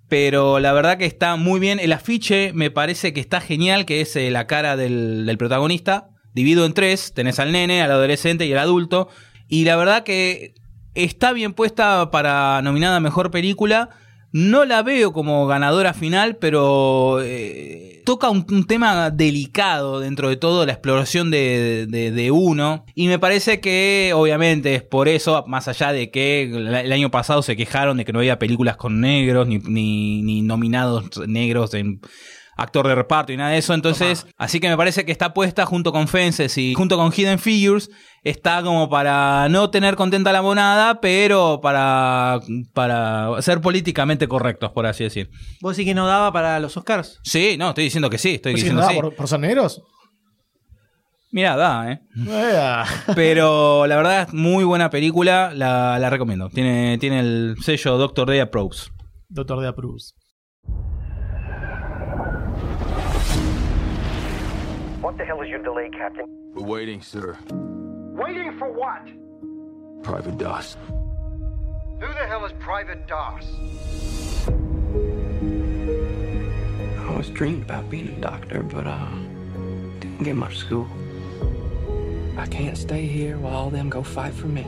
Pero 0.09 0.59
la 0.59 0.73
verdad 0.73 0.97
que 0.97 1.05
está 1.05 1.35
muy 1.35 1.59
bien. 1.59 1.79
El 1.79 1.93
afiche 1.93 2.51
me 2.53 2.71
parece 2.71 3.13
que 3.13 3.21
está 3.21 3.39
genial, 3.39 3.85
que 3.85 4.01
es 4.01 4.15
eh, 4.15 4.31
la 4.31 4.47
cara 4.47 4.75
del, 4.75 5.25
del 5.25 5.37
protagonista. 5.37 6.09
Dividido 6.33 6.65
en 6.65 6.73
tres. 6.73 7.13
Tenés 7.13 7.39
al 7.39 7.51
nene, 7.51 7.81
al 7.81 7.91
adolescente 7.91 8.45
y 8.45 8.51
al 8.51 8.59
adulto. 8.59 9.07
Y 9.47 9.65
la 9.65 9.75
verdad 9.75 10.03
que 10.03 10.55
está 10.95 11.31
bien 11.31 11.53
puesta 11.53 12.11
para 12.11 12.61
nominada 12.61 12.99
Mejor 12.99 13.31
Película. 13.31 13.89
No 14.31 14.63
la 14.65 14.83
veo 14.83 15.11
como 15.11 15.47
ganadora 15.47 15.93
final, 15.93 16.35
pero 16.37 17.19
eh, 17.21 18.01
toca 18.05 18.29
un, 18.29 18.45
tema 18.67 19.09
delicado 19.09 19.99
dentro 19.99 20.29
de 20.29 20.35
todo, 20.37 20.65
la 20.65 20.73
exploración 20.73 21.31
de, 21.31 21.87
de- 21.87 22.31
uno. 22.31 22.85
Y 22.93 23.07
me 23.07 23.17
parece 23.17 23.59
que, 23.59 24.11
obviamente, 24.15 24.75
es 24.75 24.83
por 24.83 25.07
eso, 25.07 25.43
más 25.47 25.67
allá 25.67 25.91
de 25.91 26.11
que 26.11 26.43
el, 26.43 26.67
el 26.75 26.91
año 26.91 27.09
pasado 27.09 27.41
se 27.41 27.55
quejaron 27.57 27.97
de 27.97 28.05
que 28.05 28.13
no 28.13 28.19
había 28.19 28.37
películas 28.39 28.77
con 28.77 29.01
negros, 29.01 29.47
ni, 29.47 29.57
ni- 29.59 30.21
ni 30.21 30.41
nominados 30.43 31.27
negros 31.27 31.73
en 31.73 31.99
actor 32.61 32.87
de 32.87 32.95
reparto 32.95 33.31
y 33.31 33.37
nada 33.37 33.51
de 33.51 33.57
eso. 33.57 33.73
Entonces, 33.73 34.25
así 34.37 34.59
que 34.59 34.69
me 34.69 34.77
parece 34.77 35.05
que 35.05 35.11
está 35.11 35.33
puesta 35.33 35.65
junto 35.65 35.91
con 35.91 36.07
Fences 36.07 36.57
y 36.57 36.73
junto 36.73 36.97
con 36.97 37.11
Hidden 37.11 37.39
Figures. 37.39 37.89
Está 38.23 38.61
como 38.63 38.89
para 38.89 39.47
no 39.49 39.69
tener 39.69 39.95
contenta 39.95 40.33
la 40.33 40.41
monada, 40.41 40.99
pero 40.99 41.59
para, 41.61 42.39
para 42.73 43.41
ser 43.41 43.61
políticamente 43.61 44.27
correctos, 44.27 44.71
por 44.71 44.85
así 44.85 45.05
decir. 45.05 45.29
¿Vos 45.61 45.77
decís 45.77 45.89
que 45.89 45.95
no 45.95 46.05
daba 46.05 46.31
para 46.33 46.59
los 46.59 46.75
Oscars? 46.75 47.19
Sí, 47.23 47.55
no, 47.57 47.69
estoy 47.69 47.85
diciendo 47.85 48.09
que 48.09 48.17
sí, 48.17 48.35
estoy 48.35 48.53
Pues 48.53 48.61
sí, 48.61 48.69
diciendo 48.69 48.81
¿no? 48.83 48.89
sí. 48.89 48.95
¿Por, 49.01 49.15
por 49.15 49.27
ser 49.27 49.39
negros? 49.39 49.81
Mira, 51.31 51.55
da, 51.55 51.91
¿eh? 51.91 51.99
Pero 53.15 53.85
la 53.85 53.95
verdad 53.95 54.23
es 54.23 54.33
muy 54.33 54.63
buena 54.63 54.89
película, 54.89 55.51
la, 55.53 55.99
la 55.99 56.09
recomiendo. 56.09 56.49
Tiene, 56.49 56.97
tiene 56.97 57.19
el 57.19 57.55
sello 57.61 57.97
Doctor 57.97 58.27
Day 58.27 58.39
Approves. 58.39 58.91
Doctor 59.29 59.61
de 59.61 59.67
Approves. 59.67 60.15
The 65.19 65.25
hell 65.25 65.41
is 65.41 65.49
your 65.49 65.61
delay, 65.61 65.89
Captain? 65.89 66.25
We're 66.53 66.65
waiting, 66.65 67.01
sir. 67.01 67.37
Waiting 67.51 68.57
for 68.57 68.71
what? 68.71 69.05
Private 70.01 70.37
Doss. 70.37 70.77
Who 71.99 72.07
the 72.07 72.25
hell 72.25 72.45
is 72.45 72.53
Private 72.57 73.05
Doss? 73.05 73.45
I 76.97 77.11
always 77.11 77.29
dreamed 77.29 77.63
about 77.63 77.89
being 77.89 78.07
a 78.07 78.21
doctor, 78.21 78.63
but 78.63 78.87
uh, 78.87 79.09
didn't 79.99 80.23
get 80.23 80.37
much 80.37 80.57
school. 80.57 80.87
I 82.37 82.45
can't 82.45 82.77
stay 82.77 83.05
here 83.05 83.37
while 83.37 83.53
all 83.53 83.69
them 83.69 83.89
go 83.89 84.01
fight 84.01 84.33
for 84.33 84.47
me. 84.47 84.65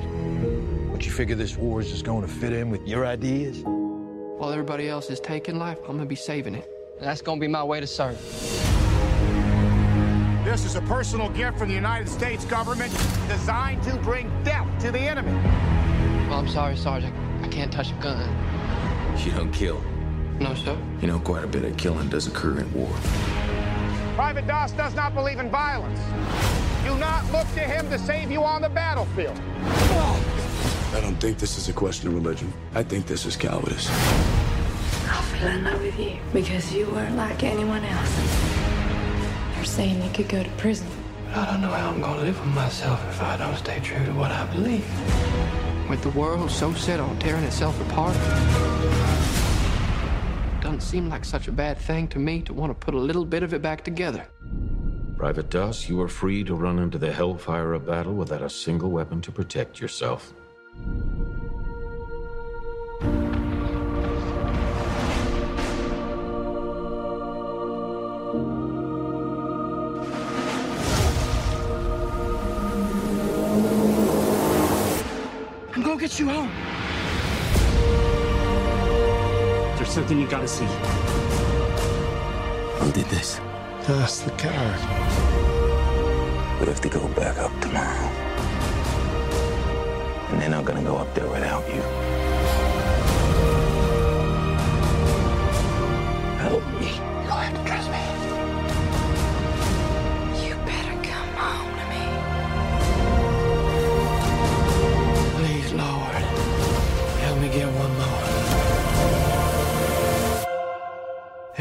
But 0.91 1.05
you 1.05 1.13
figure 1.13 1.37
this 1.37 1.55
war 1.55 1.79
is 1.79 1.89
just 1.89 2.03
going 2.03 2.27
to 2.27 2.31
fit 2.31 2.51
in 2.51 2.69
with 2.69 2.85
your 2.85 3.05
ideas? 3.05 3.61
While 3.63 4.51
everybody 4.51 4.89
else 4.89 5.09
is 5.09 5.21
taking 5.21 5.57
life, 5.57 5.77
I'm 5.87 5.95
gonna 5.95 6.05
be 6.05 6.15
saving 6.15 6.55
it. 6.55 6.69
And 6.97 7.07
that's 7.07 7.21
gonna 7.21 7.39
be 7.39 7.47
my 7.47 7.63
way 7.63 7.79
to 7.79 7.87
serve. 7.87 8.17
This 10.43 10.65
is 10.65 10.73
a 10.73 10.81
personal 10.81 11.29
gift 11.29 11.59
from 11.59 11.69
the 11.69 11.75
United 11.75 12.09
States 12.09 12.45
government 12.45 12.91
designed 13.27 13.83
to 13.83 13.95
bring 13.97 14.27
death 14.43 14.67
to 14.81 14.91
the 14.91 14.99
enemy. 14.99 15.31
Well, 16.27 16.39
I'm 16.39 16.47
sorry, 16.47 16.75
Sergeant. 16.75 17.15
I 17.43 17.47
can't 17.47 17.71
touch 17.71 17.91
a 17.91 17.93
gun. 17.95 18.27
You 19.19 19.31
don't 19.33 19.51
kill. 19.51 19.79
No, 20.39 20.55
sir. 20.55 20.75
You 20.99 21.07
know, 21.07 21.19
quite 21.19 21.43
a 21.43 21.47
bit 21.47 21.63
of 21.63 21.77
killing 21.77 22.09
does 22.09 22.25
occur 22.25 22.59
in 22.59 22.73
war. 22.73 22.89
Private 24.15 24.47
Doss 24.47 24.71
does 24.71 24.95
not 24.95 25.13
believe 25.13 25.37
in 25.37 25.51
violence. 25.51 25.99
Do 26.83 26.97
not 26.97 27.23
look 27.31 27.45
to 27.53 27.59
him 27.59 27.87
to 27.91 27.99
save 27.99 28.31
you 28.31 28.43
on 28.43 28.63
the 28.63 28.69
battlefield. 28.69 29.39
I 29.39 31.01
don't 31.01 31.17
think 31.17 31.37
this 31.37 31.59
is 31.59 31.69
a 31.69 31.73
question 31.73 32.07
of 32.07 32.15
religion. 32.15 32.51
I 32.73 32.81
think 32.81 33.05
this 33.05 33.27
is 33.27 33.35
cowardice. 33.35 33.89
I 33.91 35.21
fell 35.37 35.51
in 35.51 35.63
love 35.63 35.81
with 35.83 35.99
you 35.99 36.17
because 36.33 36.73
you 36.73 36.87
weren't 36.87 37.15
like 37.15 37.43
anyone 37.43 37.85
else. 37.85 38.40
They're 39.61 39.67
saying 39.67 40.01
you 40.01 40.09
could 40.09 40.27
go 40.27 40.41
to 40.41 40.49
prison. 40.57 40.87
But 41.27 41.37
I 41.37 41.51
don't 41.51 41.61
know 41.61 41.69
how 41.69 41.91
I'm 41.91 42.01
gonna 42.01 42.21
live 42.21 42.39
with 42.43 42.55
myself 42.55 42.99
if 43.09 43.21
I 43.21 43.37
don't 43.37 43.55
stay 43.55 43.79
true 43.79 44.03
to 44.03 44.11
what 44.13 44.31
I 44.31 44.43
believe. 44.47 44.83
With 45.87 46.01
the 46.01 46.09
world 46.19 46.49
so 46.49 46.73
set 46.73 46.99
on 46.99 47.19
tearing 47.19 47.43
itself 47.43 47.79
apart, 47.87 48.15
it 50.55 50.61
doesn't 50.63 50.81
seem 50.81 51.09
like 51.09 51.23
such 51.23 51.47
a 51.47 51.51
bad 51.51 51.77
thing 51.77 52.07
to 52.07 52.17
me 52.17 52.41
to 52.41 52.55
want 52.55 52.71
to 52.71 52.73
put 52.73 52.95
a 52.95 52.97
little 52.97 53.23
bit 53.23 53.43
of 53.43 53.53
it 53.53 53.61
back 53.61 53.83
together. 53.83 54.25
Private 55.15 55.51
Doss, 55.51 55.87
you 55.87 56.01
are 56.01 56.07
free 56.07 56.43
to 56.43 56.55
run 56.55 56.79
into 56.79 56.97
the 56.97 57.13
hellfire 57.13 57.73
of 57.73 57.85
battle 57.85 58.15
without 58.15 58.41
a 58.41 58.49
single 58.49 58.89
weapon 58.89 59.21
to 59.21 59.31
protect 59.31 59.79
yourself. 59.79 60.33
Get 76.01 76.19
you 76.19 76.27
home. 76.27 76.49
There's 79.75 79.89
something 79.89 80.19
you 80.19 80.27
gotta 80.27 80.47
see. 80.47 80.65
Who 82.79 82.91
did 82.91 83.05
this? 83.05 83.39
That's 83.83 84.21
the 84.21 84.31
coward. 84.31 84.79
We 86.59 86.65
have 86.65 86.81
to 86.81 86.89
go 86.89 87.07
back 87.09 87.37
up 87.37 87.51
tomorrow. 87.61 88.09
And 90.31 90.41
they're 90.41 90.49
not 90.49 90.65
gonna 90.65 90.81
go 90.81 90.97
up 90.97 91.13
there 91.13 91.27
without 91.27 91.67
you. 91.71 91.83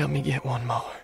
Me 0.09 0.23
get 0.23 0.45
one 0.45 0.65
more. 0.65 1.01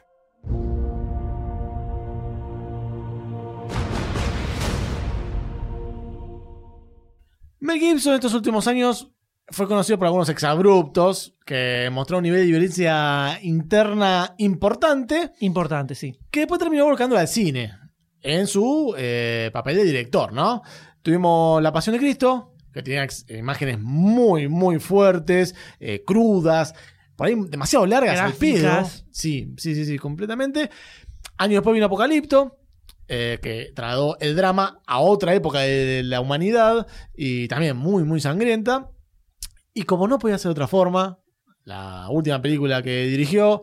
Mel 7.60 7.80
Gibson 7.80 8.12
en 8.12 8.16
estos 8.16 8.34
últimos 8.34 8.66
años 8.68 9.10
fue 9.48 9.66
conocido 9.68 9.98
por 9.98 10.06
algunos 10.06 10.28
exabruptos 10.28 11.36
que 11.44 11.88
mostró 11.92 12.18
un 12.18 12.24
nivel 12.24 12.40
de 12.40 12.46
violencia 12.46 13.38
interna 13.42 14.34
importante. 14.38 15.32
Importante, 15.40 15.94
sí. 15.94 16.18
Que 16.30 16.40
después 16.40 16.58
terminó 16.58 16.84
volcando 16.84 17.16
al 17.16 17.28
cine 17.28 17.72
en 18.20 18.46
su 18.46 18.94
eh, 18.98 19.50
papel 19.52 19.76
de 19.76 19.84
director, 19.84 20.32
¿no? 20.32 20.62
Tuvimos 21.02 21.62
La 21.62 21.72
Pasión 21.72 21.94
de 21.94 22.00
Cristo, 22.00 22.54
que 22.72 22.82
tenía 22.82 23.06
imágenes 23.28 23.78
muy, 23.80 24.48
muy 24.48 24.80
fuertes, 24.80 25.54
eh, 25.78 26.02
crudas, 26.04 26.74
por 27.16 27.26
ahí 27.26 27.34
demasiado 27.48 27.86
largas 27.86 28.20
al 28.20 28.34
pedo. 28.34 28.84
Sí, 29.10 29.54
sí, 29.56 29.74
sí, 29.74 29.84
sí, 29.84 29.98
completamente. 29.98 30.70
Años 31.38 31.56
después 31.56 31.74
vino 31.74 31.86
Apocalipto, 31.86 32.58
eh, 33.08 33.38
que 33.42 33.72
trasladó 33.74 34.16
el 34.20 34.36
drama 34.36 34.80
a 34.86 35.00
otra 35.00 35.34
época 35.34 35.60
de 35.60 36.02
la 36.02 36.20
humanidad 36.20 36.86
y 37.14 37.48
también 37.48 37.76
muy, 37.76 38.04
muy 38.04 38.20
sangrienta. 38.20 38.90
Y 39.72 39.82
como 39.82 40.08
no 40.08 40.18
podía 40.18 40.38
ser 40.38 40.50
de 40.50 40.52
otra 40.52 40.68
forma, 40.68 41.18
la 41.64 42.08
última 42.10 42.40
película 42.40 42.82
que 42.82 43.06
dirigió, 43.06 43.62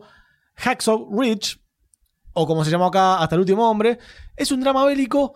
Hacksaw 0.56 1.08
Ridge, 1.20 1.60
o 2.32 2.46
como 2.46 2.64
se 2.64 2.70
llamó 2.70 2.86
acá, 2.86 3.18
Hasta 3.18 3.34
el 3.34 3.40
último 3.40 3.68
hombre, 3.68 3.98
es 4.36 4.52
un 4.52 4.60
drama 4.60 4.84
bélico 4.84 5.34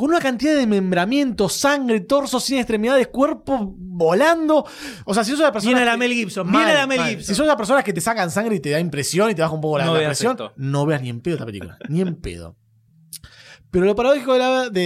con 0.00 0.08
una 0.10 0.18
cantidad 0.20 0.56
de 0.56 0.66
membramiento, 0.66 1.48
sangre, 1.50 2.00
torso 2.00 2.40
sin 2.40 2.56
extremidades, 2.56 3.08
cuerpo 3.08 3.74
volando. 3.76 4.64
O 5.04 5.12
sea, 5.12 5.24
si 5.24 5.32
sos 5.32 5.40
la 5.40 5.52
persona. 5.52 5.72
Viene 5.72 5.84
la 5.84 5.92
que- 5.92 5.98
Mel 5.98 6.12
Gibson, 6.12 6.46
Mal, 6.50 6.64
viene 6.64 6.74
la 6.78 6.86
Mel 6.86 6.98
mal. 7.00 7.08
Gibson. 7.10 7.26
Si 7.26 7.34
sos 7.34 7.46
las 7.46 7.56
personas 7.56 7.84
que 7.84 7.92
te 7.92 8.00
sacan 8.00 8.30
sangre 8.30 8.56
y 8.56 8.60
te 8.60 8.70
da 8.70 8.80
impresión 8.80 9.30
y 9.30 9.34
te 9.34 9.42
baja 9.42 9.52
un 9.54 9.60
poco 9.60 9.76
la, 9.76 9.84
No 9.84 9.92
la 9.92 9.98
veas 9.98 10.08
presión, 10.10 10.32
esto. 10.32 10.52
no 10.56 10.86
veas 10.86 11.02
ni 11.02 11.10
en 11.10 11.20
pedo 11.20 11.34
esta 11.34 11.44
película. 11.46 11.76
ni 11.90 12.00
en 12.00 12.14
pedo. 12.16 12.56
Pero 13.70 13.84
lo 13.84 13.94
paradójico 13.94 14.32
de, 14.32 14.38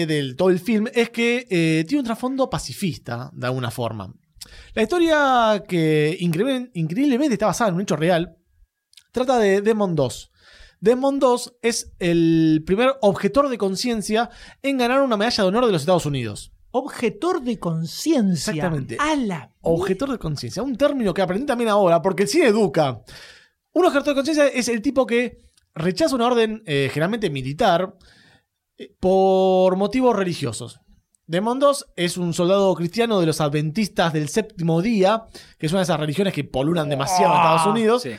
la- 0.07 0.37
todo 0.37 0.51
el 0.51 0.59
film 0.59 0.87
es 0.93 1.11
que 1.11 1.47
eh, 1.49 1.85
tiene 1.87 2.01
un 2.01 2.07
trasfondo 2.07 2.51
pacifista, 2.51 3.31
de 3.33 3.47
alguna 3.47 3.71
forma. 3.71 4.13
La 4.75 4.83
historia 4.83 5.63
que 5.69 6.17
increíble- 6.21 6.71
increíblemente 6.75 7.35
está 7.35 7.47
basada 7.47 7.69
en 7.71 7.77
un 7.77 7.83
hecho 7.83 7.97
real, 7.97 8.37
trata 9.13 9.39
de 9.39 9.61
Demon 9.63 9.95
2. 9.95 10.31
Demon 10.85 11.19
2 11.19 11.57
es 11.63 11.95
el 11.99 12.63
primer 12.67 12.97
objetor 13.01 13.49
de 13.49 13.57
conciencia 13.57 14.29
en 14.61 14.77
ganar 14.77 15.01
una 15.01 15.17
medalla 15.17 15.43
de 15.43 15.49
honor 15.49 15.65
de 15.65 15.73
los 15.73 15.81
Estados 15.81 16.05
Unidos. 16.05 16.53
Objetor 16.73 17.43
de 17.43 17.59
conciencia. 17.59 18.53
Exactamente. 18.53 18.99
A 19.01 19.17
la 19.17 19.51
Objetor 19.63 20.11
de 20.13 20.19
conciencia, 20.19 20.63
un 20.63 20.77
término 20.77 21.15
que 21.15 21.23
aprendí 21.23 21.47
también 21.47 21.71
ahora, 21.71 22.03
porque 22.03 22.25
el 22.25 22.29
cine 22.29 22.49
educa. 22.49 23.01
Un 23.73 23.87
objetor 23.87 24.09
de 24.09 24.15
conciencia 24.15 24.47
es 24.49 24.69
el 24.69 24.83
tipo 24.83 25.07
que 25.07 25.41
rechaza 25.75 26.15
una 26.15 26.27
orden 26.27 26.63
eh, 26.67 26.91
generalmente 26.93 27.31
militar 27.31 27.97
eh, 28.77 28.95
por 29.01 29.77
motivos 29.77 30.15
religiosos. 30.15 30.81
Demon 31.27 31.61
2 31.61 31.93
es 31.97 32.19
un 32.19 32.35
soldado 32.35 32.75
cristiano 32.75 33.21
de 33.21 33.27
los 33.27 33.41
adventistas 33.41 34.13
del 34.13 34.29
séptimo 34.29 34.83
día, 34.83 35.25
que 35.57 35.65
es 35.65 35.73
una 35.73 35.81
de 35.81 35.85
esas 35.85 35.99
religiones 35.99 36.35
que 36.35 36.45
polulan 36.45 36.91
demasiado 36.91 37.33
en 37.33 37.41
Estados 37.41 37.67
Unidos. 37.67 38.03
Sí. 38.03 38.11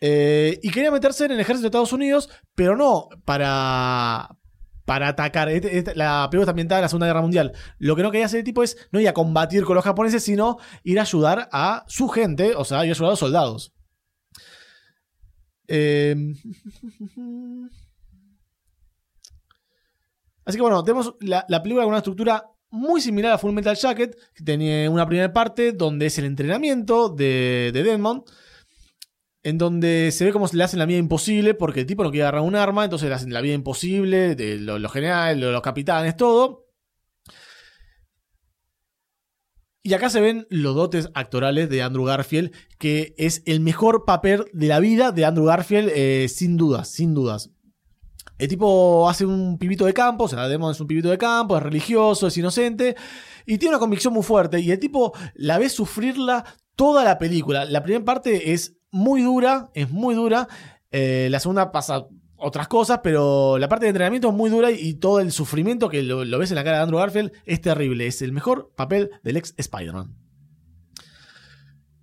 Eh, 0.00 0.58
y 0.62 0.70
quería 0.70 0.90
meterse 0.90 1.24
en 1.24 1.32
el 1.32 1.40
ejército 1.40 1.62
de 1.64 1.68
Estados 1.68 1.92
Unidos, 1.92 2.30
pero 2.54 2.76
no 2.76 3.08
para, 3.24 4.28
para 4.84 5.08
atacar. 5.08 5.48
Este- 5.48 5.78
este- 5.78 5.94
la 5.96 6.28
película 6.30 6.44
está 6.44 6.50
ambientada 6.52 6.78
en 6.80 6.82
la 6.82 6.88
Segunda 6.88 7.06
Guerra 7.08 7.22
Mundial. 7.22 7.52
Lo 7.78 7.96
que 7.96 8.02
no 8.02 8.10
quería 8.10 8.26
hacer 8.26 8.38
el 8.38 8.44
tipo 8.44 8.62
es 8.62 8.76
no 8.92 9.00
ir 9.00 9.08
a 9.08 9.14
combatir 9.14 9.64
con 9.64 9.74
los 9.74 9.84
japoneses, 9.84 10.22
sino 10.22 10.58
ir 10.84 10.98
a 10.98 11.02
ayudar 11.02 11.48
a 11.52 11.84
su 11.88 12.08
gente, 12.08 12.54
o 12.54 12.64
sea, 12.64 12.84
ir 12.84 12.90
a 12.90 12.94
ayudar 12.94 13.08
a 13.08 13.10
los 13.12 13.18
soldados. 13.18 13.72
Eh, 15.66 16.14
Así 20.44 20.56
que 20.56 20.62
bueno, 20.62 20.82
tenemos 20.82 21.14
la, 21.20 21.44
la 21.48 21.62
película 21.62 21.84
con 21.84 21.90
una 21.90 21.98
estructura 21.98 22.42
muy 22.70 23.00
similar 23.02 23.32
a 23.32 23.38
Full 23.38 23.52
Metal 23.52 23.76
Jacket, 23.76 24.16
que 24.34 24.44
tiene 24.44 24.88
una 24.88 25.06
primera 25.06 25.30
parte 25.32 25.72
donde 25.72 26.06
es 26.06 26.18
el 26.18 26.24
entrenamiento 26.24 27.10
de, 27.10 27.70
de 27.74 27.82
en 29.48 29.58
donde 29.58 30.10
se 30.12 30.24
ve 30.24 30.32
cómo 30.32 30.46
le 30.52 30.62
hacen 30.64 30.78
la 30.78 30.86
vida 30.86 30.98
imposible 30.98 31.54
porque 31.54 31.80
el 31.80 31.86
tipo 31.86 32.04
no 32.04 32.10
quiere 32.10 32.24
agarrar 32.24 32.42
un 32.42 32.54
arma, 32.54 32.84
entonces 32.84 33.08
le 33.08 33.14
hacen 33.14 33.32
la 33.32 33.40
vida 33.40 33.54
imposible, 33.54 34.34
de 34.34 34.58
lo- 34.58 34.78
los 34.78 34.92
generales, 34.92 35.38
lo- 35.38 35.52
los 35.52 35.62
capitanes, 35.62 36.16
todo. 36.16 36.66
Y 39.82 39.94
acá 39.94 40.10
se 40.10 40.20
ven 40.20 40.46
los 40.50 40.74
dotes 40.74 41.08
actorales 41.14 41.70
de 41.70 41.82
Andrew 41.82 42.04
Garfield, 42.04 42.52
que 42.78 43.14
es 43.16 43.42
el 43.46 43.60
mejor 43.60 44.04
papel 44.04 44.44
de 44.52 44.66
la 44.66 44.80
vida 44.80 45.12
de 45.12 45.24
Andrew 45.24 45.46
Garfield, 45.46 45.90
eh, 45.94 46.28
sin 46.28 46.56
dudas, 46.58 46.88
sin 46.90 47.14
dudas. 47.14 47.50
El 48.36 48.48
tipo 48.48 49.08
hace 49.08 49.24
un 49.24 49.58
pibito 49.58 49.86
de 49.86 49.94
campo, 49.94 50.24
o 50.24 50.28
sea, 50.28 50.46
Demon 50.46 50.72
es 50.72 50.80
un 50.80 50.86
pibito 50.86 51.08
de 51.08 51.16
campo, 51.18 51.56
es 51.56 51.62
religioso, 51.62 52.26
es 52.26 52.36
inocente, 52.36 52.96
y 53.46 53.56
tiene 53.56 53.74
una 53.76 53.80
convicción 53.80 54.12
muy 54.12 54.22
fuerte. 54.22 54.60
Y 54.60 54.70
el 54.70 54.78
tipo 54.78 55.12
la 55.34 55.58
ve 55.58 55.70
sufrirla 55.70 56.44
toda 56.76 57.02
la 57.02 57.18
película. 57.18 57.64
La 57.64 57.82
primera 57.82 58.04
parte 58.04 58.52
es 58.52 58.77
muy 58.90 59.22
dura, 59.22 59.70
es 59.74 59.90
muy 59.90 60.14
dura. 60.14 60.48
eh, 60.90 61.28
la 61.30 61.40
segunda 61.40 61.70
pasa 61.72 62.06
otras 62.38 62.68
cosas, 62.68 63.00
pero 63.02 63.58
la 63.58 63.68
parte 63.68 63.84
de 63.84 63.90
entrenamiento 63.90 64.28
es 64.28 64.34
muy 64.34 64.48
dura 64.48 64.70
y, 64.70 64.94
todo 64.94 65.20
el 65.20 65.32
sufrimiento 65.32 65.88
que 65.88 66.02
lo, 66.02 66.38
ves 66.38 66.50
en 66.50 66.54
la 66.54 66.64
cara 66.64 66.78
de 66.78 66.82
Andrew 66.84 67.00
Garfield 67.00 67.32
es 67.44 67.60
terrible. 67.60 68.06
Es 68.06 68.22
el 68.22 68.32
mejor 68.32 68.72
papel 68.76 69.10
del 69.22 69.36
ex 69.36 69.54
Spider-Man. 69.56 70.14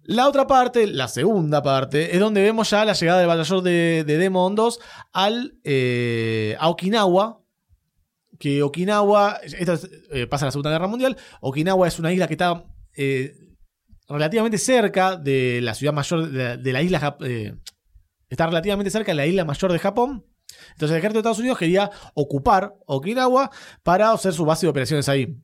La 0.03 0.27
otra 0.27 0.45
parte, 0.45 0.85
la 0.85 1.07
segunda 1.07 1.63
parte, 1.63 2.13
es 2.13 2.19
donde 2.19 2.43
vemos 2.43 2.69
ya 2.69 2.85
la 2.85 2.93
llegada 2.93 3.19
del 3.19 3.27
batallón 3.27 3.63
de, 3.63 4.03
de 4.05 4.17
Demon 4.17 4.53
2 4.53 4.79
al, 5.13 5.57
eh, 5.63 6.55
a 6.59 6.69
Okinawa. 6.69 7.41
Que 8.37 8.61
Okinawa, 8.61 9.39
esto 9.43 9.73
es, 9.73 9.89
eh, 10.11 10.27
pasa 10.27 10.45
la 10.45 10.51
Segunda 10.51 10.69
Guerra 10.69 10.87
Mundial. 10.87 11.17
Okinawa 11.39 11.87
es 11.87 11.97
una 11.97 12.11
isla 12.11 12.27
que 12.27 12.33
está 12.33 12.65
relativamente 14.07 14.57
cerca 14.57 15.17
de 15.17 15.59
la 15.61 15.73
ciudad 15.73 15.93
mayor 15.93 16.29
de 16.29 16.43
la, 16.43 16.57
de 16.57 16.73
la 16.73 16.81
isla. 16.81 17.17
Eh, 17.21 17.55
está 18.29 18.47
relativamente 18.47 18.91
cerca 18.91 19.11
de 19.11 19.15
la 19.15 19.25
isla 19.25 19.45
mayor 19.45 19.71
de 19.71 19.79
Japón. 19.79 20.25
Entonces 20.73 20.91
el 20.91 20.97
ejército 20.97 21.13
de 21.13 21.19
Estados 21.19 21.39
Unidos 21.39 21.57
quería 21.57 21.89
ocupar 22.13 22.75
Okinawa 22.85 23.49
para 23.83 24.11
hacer 24.11 24.33
su 24.33 24.45
base 24.45 24.65
de 24.65 24.69
operaciones 24.69 25.09
ahí. 25.09 25.37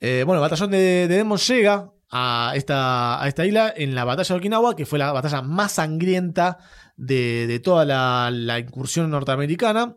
Eh, 0.00 0.24
bueno, 0.26 0.42
el 0.42 0.48
batallón 0.48 0.70
de, 0.70 1.06
de 1.08 1.16
Demon 1.16 1.38
llega 1.38 1.92
a 2.10 2.52
esta, 2.54 3.22
a 3.22 3.28
esta 3.28 3.46
isla 3.46 3.72
en 3.74 3.94
la 3.94 4.04
batalla 4.04 4.34
de 4.34 4.38
Okinawa, 4.38 4.76
que 4.76 4.86
fue 4.86 4.98
la 4.98 5.12
batalla 5.12 5.42
más 5.42 5.72
sangrienta 5.72 6.58
de, 6.96 7.46
de 7.46 7.60
toda 7.60 7.84
la, 7.84 8.30
la 8.32 8.58
incursión 8.58 9.10
norteamericana. 9.10 9.96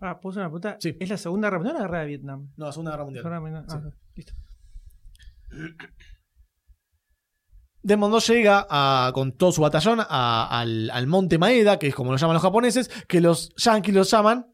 Ah. 0.00 0.18
¿Es 0.20 1.08
la 1.08 1.16
Segunda 1.16 1.48
Guerra 1.48 1.58
Mundial 1.58 1.76
o 1.76 1.78
la 1.78 1.84
Guerra 1.86 2.00
de 2.00 2.06
Vietnam? 2.06 2.52
No, 2.56 2.66
la 2.66 2.72
Segunda 2.72 2.90
Guerra 2.92 3.04
Mundial. 3.04 3.22
Segunda 3.22 3.40
Guerra 3.40 3.60
Mundial. 3.60 3.92
Ah, 3.92 3.96
listo. 4.14 4.32
Demon 7.86 8.10
2 8.10 8.26
llega 8.28 8.66
a- 8.68 9.10
con 9.14 9.32
todo 9.32 9.52
su 9.52 9.60
batallón 9.62 10.00
a- 10.00 10.48
al, 10.60 10.90
al 10.90 11.06
monte 11.06 11.38
Maeda, 11.38 11.78
que 11.78 11.86
es 11.88 11.94
como 11.94 12.10
lo 12.10 12.18
llaman 12.18 12.34
los 12.34 12.42
japoneses, 12.42 12.88
que 13.06 13.20
los 13.20 13.54
yankees 13.56 13.94
los 13.94 14.10
llaman 14.10 14.46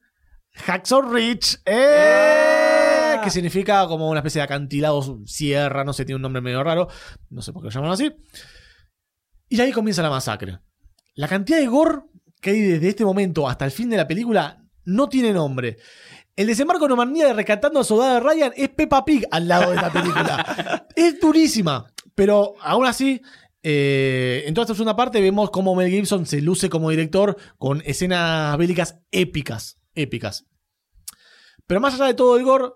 Hacksaw 0.54 1.02
Ridge, 1.10 1.60
¡eh! 1.64 3.18
que 3.24 3.30
significa 3.30 3.86
como 3.86 4.10
una 4.10 4.20
especie 4.20 4.40
de 4.40 4.44
acantilado 4.44 5.20
sierra, 5.24 5.82
no 5.84 5.92
sé, 5.94 6.04
tiene 6.04 6.16
un 6.16 6.22
nombre 6.22 6.42
medio 6.42 6.62
raro, 6.62 6.88
no 7.30 7.40
sé 7.40 7.52
por 7.52 7.62
qué 7.62 7.66
lo 7.66 7.70
llaman 7.70 7.92
así. 7.92 8.12
Y 9.48 9.60
ahí 9.60 9.72
comienza 9.72 10.02
la 10.02 10.10
masacre. 10.10 10.58
La 11.14 11.28
cantidad 11.28 11.58
de 11.58 11.66
gore 11.66 12.00
que 12.40 12.50
hay 12.50 12.60
desde 12.60 12.88
este 12.88 13.04
momento 13.04 13.48
hasta 13.48 13.64
el 13.64 13.70
fin 13.70 13.88
de 13.88 13.96
la 13.96 14.06
película 14.08 14.62
no 14.84 15.08
tiene 15.08 15.32
nombre. 15.32 15.76
El 16.34 16.46
desembarco 16.48 16.84
en 16.84 16.88
Normandía 16.90 17.26
de 17.26 17.32
rescatando 17.34 17.78
al 17.78 17.84
soldado 17.84 18.14
de 18.14 18.20
Ryan 18.20 18.52
es 18.56 18.68
Peppa 18.70 19.04
Pig 19.04 19.26
al 19.30 19.46
lado 19.48 19.70
de 19.70 19.76
esta 19.76 19.90
película. 19.92 20.86
es 20.96 21.20
durísima. 21.20 21.86
Pero 22.14 22.54
aún 22.60 22.86
así, 22.86 23.22
eh, 23.62 24.44
en 24.46 24.54
toda 24.54 24.64
esta 24.64 24.74
segunda 24.74 24.96
parte 24.96 25.20
vemos 25.20 25.50
cómo 25.50 25.74
Mel 25.74 25.90
Gibson 25.90 26.26
se 26.26 26.40
luce 26.40 26.68
como 26.68 26.90
director 26.90 27.36
con 27.58 27.82
escenas 27.86 28.56
bélicas 28.58 28.98
épicas. 29.10 29.78
Épicas. 29.94 30.46
Pero 31.66 31.80
más 31.80 31.94
allá 31.94 32.06
de 32.06 32.14
todo 32.14 32.36
el 32.36 32.44
gore 32.44 32.66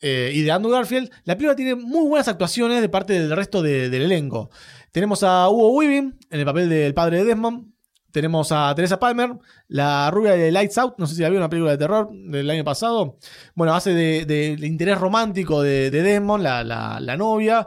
eh, 0.00 0.32
y 0.34 0.42
de 0.42 0.50
Andrew 0.50 0.72
Garfield, 0.72 1.10
la 1.24 1.34
película 1.36 1.54
tiene 1.56 1.74
muy 1.74 2.08
buenas 2.08 2.26
actuaciones 2.28 2.80
de 2.80 2.88
parte 2.88 3.12
del 3.12 3.30
resto 3.36 3.60
de- 3.62 3.90
del 3.90 4.02
elenco. 4.02 4.50
Tenemos 4.92 5.22
a 5.22 5.48
Hugo 5.50 5.72
Weaving 5.72 6.18
en 6.30 6.40
el 6.40 6.46
papel 6.46 6.68
del 6.68 6.94
padre 6.94 7.18
de 7.18 7.24
Desmond. 7.26 7.70
Tenemos 8.10 8.50
a 8.50 8.74
Teresa 8.74 8.98
Palmer, 8.98 9.32
la 9.68 10.10
rubia 10.10 10.32
de 10.32 10.50
Lights 10.50 10.78
Out. 10.78 10.94
No 10.98 11.06
sé 11.06 11.14
si 11.14 11.22
la 11.22 11.28
vio 11.28 11.38
una 11.38 11.48
película 11.50 11.72
de 11.72 11.78
terror 11.78 12.08
del 12.12 12.48
año 12.50 12.64
pasado. 12.64 13.18
Bueno, 13.54 13.74
hace 13.74 13.92
de, 13.94 14.24
de- 14.24 14.56
de 14.56 14.66
interés 14.66 14.98
romántico 14.98 15.62
de, 15.62 15.90
de 15.90 16.02
Desmond, 16.02 16.42
la- 16.42 16.64
la 16.64 17.16
novia. 17.16 17.66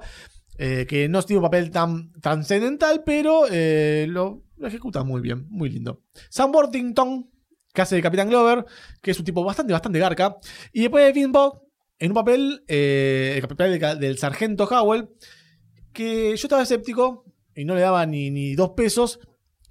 Eh, 0.58 0.86
que 0.88 1.08
no 1.10 1.22
tiene 1.24 1.40
un 1.40 1.44
papel 1.46 1.72
tan 1.72 2.12
trascendental, 2.22 3.04
pero 3.06 3.46
eh, 3.52 4.06
lo, 4.10 4.44
lo 4.58 4.68
ejecuta 4.68 5.04
muy 5.04 5.22
bien, 5.22 5.46
muy 5.50 5.70
lindo. 5.70 6.02
Sam 6.30 6.54
Worthington, 6.54 7.30
que 7.74 7.82
hace 7.82 7.96
de 7.96 8.02
Capitán 8.02 8.30
Glover, 8.30 8.66
que 9.02 9.12
es 9.12 9.20
un 9.20 9.26
tipo 9.26 9.44
bastante, 9.44 9.74
bastante 9.74 10.00
garca. 10.00 10.38
Y 10.72 10.82
después 10.82 11.06
de 11.06 11.14
Finn 11.14 11.32
en 12.00 12.12
un 12.12 12.16
papel, 12.16 12.64
eh, 12.68 13.40
el 13.42 13.48
papel 13.48 13.80
del, 13.80 14.00
del 14.00 14.18
sargento 14.18 14.66
Howell, 14.66 15.10
que 15.94 16.30
yo 16.30 16.34
estaba 16.48 16.64
escéptico 16.64 17.26
y 17.56 17.66
no 17.66 17.76
le 17.76 17.82
daba 17.82 18.06
ni, 18.06 18.30
ni 18.32 18.56
dos 18.56 18.72
pesos. 18.72 19.20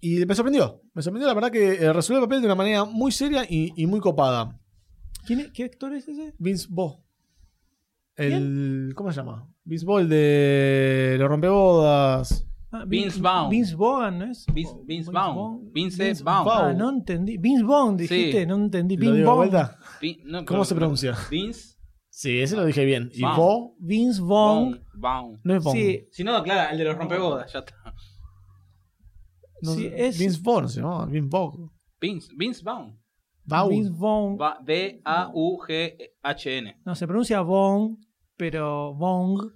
Y 0.00 0.24
me 0.26 0.34
sorprendió. 0.34 0.82
Me 0.94 1.02
sorprendió 1.02 1.28
la 1.28 1.34
verdad 1.34 1.50
que 1.52 1.92
resolvió 1.92 2.18
el 2.20 2.24
papel 2.28 2.40
de 2.40 2.46
una 2.46 2.54
manera 2.56 2.84
muy 2.84 3.12
seria 3.12 3.44
y, 3.48 3.72
y 3.76 3.86
muy 3.86 4.00
copada. 4.00 4.58
¿Quién 5.26 5.40
es- 5.40 5.50
¿Qué 5.52 5.64
actor 5.64 5.94
es 5.94 6.08
ese? 6.08 6.34
Vince 6.38 6.66
Vaughn. 6.70 6.96
El, 8.16 8.92
¿Cómo 8.94 9.10
se 9.10 9.16
llama? 9.20 9.48
Vince 9.64 9.86
el 9.98 10.08
de 10.08 11.16
Los 11.18 11.28
Rompebodas. 11.28 12.46
Ah, 12.70 12.84
Vince 12.86 13.20
Vaughn. 13.20 13.50
Vince 13.50 13.74
Vaughn, 13.74 14.18
¿no 14.18 14.24
es? 14.26 14.46
Vince, 14.52 14.74
Vince 14.84 15.10
Vaughn. 15.10 15.70
Vince 15.72 16.14
Vaughn. 16.22 16.48
Ah, 16.50 16.72
no 16.72 16.90
entendí. 16.90 17.36
Vince 17.36 17.62
Vaughn, 17.64 17.96
dijiste, 17.96 18.40
Sí. 18.40 18.46
no 18.46 18.56
entendí. 18.56 18.96
¿Lo 18.96 19.12
Vince 19.12 19.24
Vaughn. 19.24 19.50
no, 19.50 20.38
¿Cómo 20.38 20.44
pero- 20.46 20.64
se 20.64 20.74
pronuncia? 20.74 21.16
Vince 21.30 21.76
Sí, 22.14 22.40
ese 22.40 22.56
lo 22.56 22.64
dije 22.66 22.84
bien. 22.84 23.10
¿Y 23.14 23.22
Vaughn. 23.22 23.36
Vaughn? 23.36 23.74
Vince 23.78 24.20
Vaughn. 24.22 24.84
Vaughn. 24.94 25.40
No 25.44 25.54
es 25.56 25.64
Vaughn. 25.64 25.76
Sí, 25.78 26.08
Si 26.12 26.24
no, 26.24 26.42
claro, 26.42 26.70
el 26.72 26.78
de 26.78 26.84
los 26.84 26.96
rompebodas, 26.96 27.52
ya 27.52 27.58
está. 27.60 27.74
No 29.62 29.74
sí, 29.74 29.90
es- 29.94 30.18
Vince 30.18 30.40
Vaughn 30.42 30.68
se 30.68 30.80
llama. 30.80 31.06
Vince 31.06 31.28
Vaughn. 31.30 31.70
Vince, 32.00 32.28
Vince 32.36 32.62
Vaughn. 32.64 32.98
Vince 33.44 33.90
Vaughn. 33.94 34.38
Va- 34.40 34.58
B-A-U-G-H-N. 35.52 36.76
No, 36.84 36.94
se 36.94 37.06
pronuncia 37.06 37.40
Vaughn, 37.42 37.98
pero 38.36 38.94
Vaughn. 38.94 39.52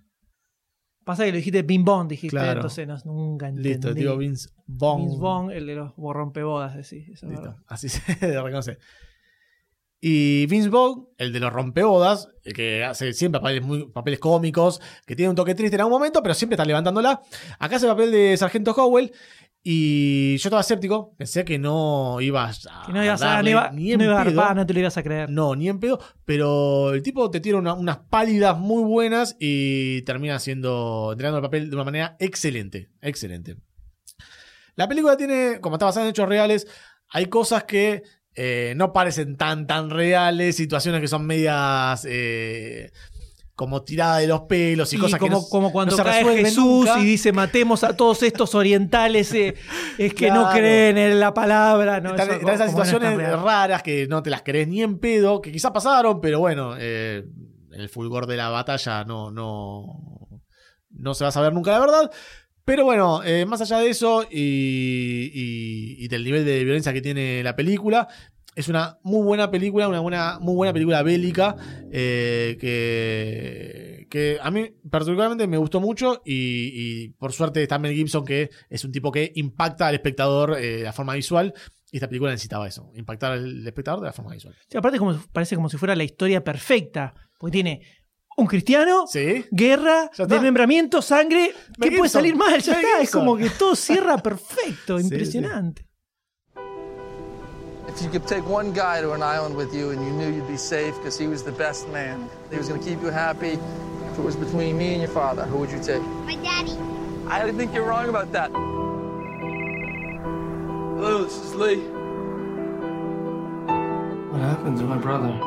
Pasa 1.04 1.24
que 1.24 1.30
lo 1.30 1.36
dijiste 1.36 1.62
Bing 1.62 1.84
Bong, 1.84 2.08
dijiste, 2.08 2.36
Claro. 2.36 2.54
entonces 2.60 2.86
no, 2.88 2.96
nunca 3.04 3.46
entendí. 3.48 3.68
Listo, 3.68 3.94
digo 3.94 4.16
Vince 4.16 4.48
Vaughn. 4.66 5.02
Vince 5.06 5.18
Vaughn, 5.20 5.50
el 5.52 5.66
de 5.66 5.74
los 5.76 5.94
borrompebodas, 5.94 6.74
decís. 6.74 7.08
eso 7.08 7.26
es 7.26 7.32
Listo, 7.32 7.56
así 7.68 7.88
se 7.88 8.42
reconoce. 8.42 8.78
Y 10.00 10.46
Vince 10.46 10.68
Vaughn, 10.68 11.08
el 11.16 11.32
de 11.32 11.40
los 11.40 11.52
rompebodas, 11.52 12.28
el 12.44 12.52
que 12.52 12.82
hace 12.84 13.12
siempre 13.12 13.40
papeles, 13.40 13.62
muy, 13.64 13.86
papeles 13.90 14.18
cómicos, 14.18 14.80
que 15.06 15.14
tiene 15.16 15.30
un 15.30 15.36
toque 15.36 15.54
triste 15.54 15.76
en 15.76 15.80
algún 15.82 15.92
momento, 15.98 16.22
pero 16.22 16.34
siempre 16.34 16.54
está 16.54 16.64
levantándola. 16.64 17.22
Acá 17.60 17.76
hace 17.76 17.86
el 17.86 17.92
papel 17.92 18.10
de 18.10 18.36
Sargento 18.36 18.72
Howell. 18.72 19.12
Y 19.68 20.36
yo 20.36 20.46
estaba 20.46 20.60
escéptico, 20.60 21.12
pensé 21.18 21.44
que 21.44 21.58
no 21.58 22.20
iba 22.20 22.48
a. 22.48 22.52
Que 22.86 22.92
no 22.92 23.02
ibas 23.02 23.20
a, 23.20 23.26
darle 23.26 23.50
no 23.50 23.58
iba, 23.58 23.70
ni 23.72 23.90
en 23.92 23.98
no 23.98 24.04
iba 24.04 24.20
a 24.20 24.24
pedo. 24.24 24.54
no 24.54 24.64
te 24.64 24.72
lo 24.74 24.78
ibas 24.78 24.96
a 24.96 25.02
creer. 25.02 25.28
No, 25.28 25.56
ni 25.56 25.68
en 25.68 25.80
pedo. 25.80 25.98
Pero 26.24 26.94
el 26.94 27.02
tipo 27.02 27.28
te 27.32 27.40
tira 27.40 27.58
una- 27.58 27.74
unas 27.74 27.96
pálidas 28.08 28.56
muy 28.56 28.84
buenas 28.84 29.36
y 29.40 30.02
termina 30.02 30.38
siendo. 30.38 31.08
entregando 31.10 31.38
el 31.38 31.42
papel 31.42 31.68
de 31.68 31.74
una 31.74 31.84
manera 31.84 32.16
excelente. 32.20 32.92
Excelente. 33.00 33.56
La 34.76 34.86
película 34.86 35.16
tiene, 35.16 35.58
como 35.60 35.74
está 35.74 35.86
basada 35.86 36.06
en 36.06 36.10
hechos 36.10 36.28
reales, 36.28 36.68
hay 37.08 37.26
cosas 37.26 37.64
que 37.64 38.04
eh, 38.36 38.72
no 38.76 38.92
parecen 38.92 39.36
tan, 39.36 39.66
tan 39.66 39.90
reales, 39.90 40.54
situaciones 40.54 41.00
que 41.00 41.08
son 41.08 41.26
medias. 41.26 42.06
eh, 42.08 42.92
como 43.56 43.82
tirada 43.82 44.18
de 44.18 44.26
los 44.26 44.42
pelos 44.42 44.92
y, 44.92 44.98
cosas 44.98 45.18
como, 45.18 45.30
que 45.30 45.34
no, 45.42 45.48
como 45.48 45.72
cuando 45.72 45.96
no 45.96 46.04
se 46.04 46.08
cae 46.08 46.24
Jesús 46.44 46.84
nunca. 46.86 47.00
y 47.00 47.04
dice 47.06 47.32
matemos 47.32 47.82
a 47.84 47.96
todos 47.96 48.22
estos 48.22 48.54
orientales, 48.54 49.32
eh, 49.32 49.54
es 49.98 50.12
que 50.14 50.30
no 50.30 50.50
creen 50.50 50.98
en 50.98 51.18
la 51.18 51.32
palabra. 51.32 51.98
No, 52.00 52.10
Están, 52.10 52.28
Eso 52.28 52.34
están 52.40 52.54
esas 52.54 52.72
no 52.74 52.84
situaciones 52.84 53.32
raras 53.40 53.82
que 53.82 54.06
no 54.08 54.22
te 54.22 54.28
las 54.30 54.42
crees 54.42 54.68
ni 54.68 54.82
en 54.82 54.98
pedo, 54.98 55.40
que 55.40 55.50
quizás 55.50 55.70
pasaron, 55.72 56.20
pero 56.20 56.38
bueno, 56.38 56.74
eh, 56.78 57.24
en 57.72 57.80
el 57.80 57.88
fulgor 57.88 58.26
de 58.26 58.36
la 58.36 58.50
batalla 58.50 59.04
no, 59.04 59.30
no, 59.30 60.42
no 60.90 61.14
se 61.14 61.24
va 61.24 61.28
a 61.28 61.32
saber 61.32 61.52
nunca 61.54 61.72
la 61.72 61.80
verdad. 61.80 62.10
Pero 62.66 62.84
bueno, 62.84 63.22
eh, 63.24 63.46
más 63.46 63.60
allá 63.62 63.78
de 63.78 63.88
eso 63.88 64.24
y, 64.30 65.30
y- 65.32 66.04
y 66.04 66.08
del 66.08 66.24
nivel 66.24 66.44
de 66.44 66.64
violencia 66.64 66.92
que 66.92 67.00
tiene 67.00 67.42
la 67.42 67.54
película, 67.56 68.08
es 68.56 68.68
una 68.68 68.98
muy 69.02 69.22
buena 69.22 69.50
película, 69.50 69.86
una 69.86 70.00
buena, 70.00 70.38
muy 70.40 70.54
buena 70.54 70.72
película 70.72 71.02
bélica 71.02 71.54
eh, 71.92 72.56
que, 72.60 74.06
que 74.10 74.38
a 74.42 74.50
mí 74.50 74.70
particularmente 74.90 75.46
me 75.46 75.58
gustó 75.58 75.78
mucho 75.80 76.22
y, 76.24 76.70
y 77.04 77.08
por 77.10 77.32
suerte 77.32 77.62
está 77.62 77.78
Mel 77.78 77.94
Gibson 77.94 78.24
que 78.24 78.50
es 78.70 78.84
un 78.84 78.90
tipo 78.92 79.12
que 79.12 79.30
impacta 79.34 79.86
al 79.86 79.94
espectador 79.94 80.56
eh, 80.58 80.78
de 80.78 80.82
la 80.84 80.92
forma 80.92 81.14
visual 81.14 81.52
y 81.92 81.98
esta 81.98 82.08
película 82.08 82.30
necesitaba 82.32 82.66
eso, 82.66 82.90
impactar 82.96 83.32
al 83.32 83.64
espectador 83.66 84.00
de 84.00 84.06
la 84.06 84.12
forma 84.12 84.32
visual. 84.32 84.54
Sí, 84.68 84.76
aparte 84.76 84.98
como, 84.98 85.20
parece 85.32 85.54
como 85.54 85.68
si 85.68 85.76
fuera 85.76 85.94
la 85.94 86.02
historia 86.02 86.42
perfecta, 86.42 87.14
porque 87.38 87.52
tiene 87.52 87.82
un 88.38 88.46
cristiano, 88.46 89.04
Sí. 89.06 89.44
guerra, 89.50 90.10
desmembramiento, 90.28 91.00
sangre. 91.00 91.52
¿Qué 91.80 91.92
puede 91.92 92.08
salir 92.10 92.34
mal? 92.34 92.60
Ya 92.60 92.72
está, 92.72 93.00
es 93.00 93.10
como 93.10 93.36
que 93.36 93.50
todo 93.50 93.76
cierra 93.76 94.18
perfecto, 94.18 94.98
Sí, 94.98 95.04
impresionante. 95.04 95.86
If 97.88 98.02
you 98.02 98.10
could 98.10 98.26
take 98.26 98.44
one 98.46 98.72
guy 98.72 99.00
to 99.00 99.12
an 99.12 99.22
island 99.22 99.56
with 99.56 99.72
you 99.74 99.90
and 99.90 100.04
you 100.04 100.10
knew 100.10 100.28
you'd 100.30 100.48
be 100.48 100.56
safe 100.56 100.96
because 100.96 101.16
he 101.16 101.28
was 101.28 101.44
the 101.44 101.52
best 101.52 101.88
man, 101.88 102.28
he 102.50 102.58
was 102.58 102.68
going 102.68 102.80
to 102.80 102.86
keep 102.86 103.00
you 103.00 103.08
happy, 103.08 103.52
if 104.10 104.18
it 104.18 104.22
was 104.22 104.34
between 104.34 104.76
me 104.76 104.92
and 104.92 105.02
your 105.02 105.10
father, 105.10 105.44
who 105.44 105.58
would 105.58 105.70
you 105.70 105.80
take? 105.80 106.02
My 106.02 106.34
daddy. 106.36 106.76
I 107.28 107.50
think 107.52 107.72
you're 107.72 107.84
wrong 107.84 108.08
about 108.08 108.32
that. 108.32 108.50
Hello, 110.96 111.24
this 111.24 111.36
is 111.36 111.54
Lee. 111.54 111.76
What 114.30 114.40
happened 114.40 114.78
to 114.78 114.84
my 114.84 114.98
brother? 114.98 115.38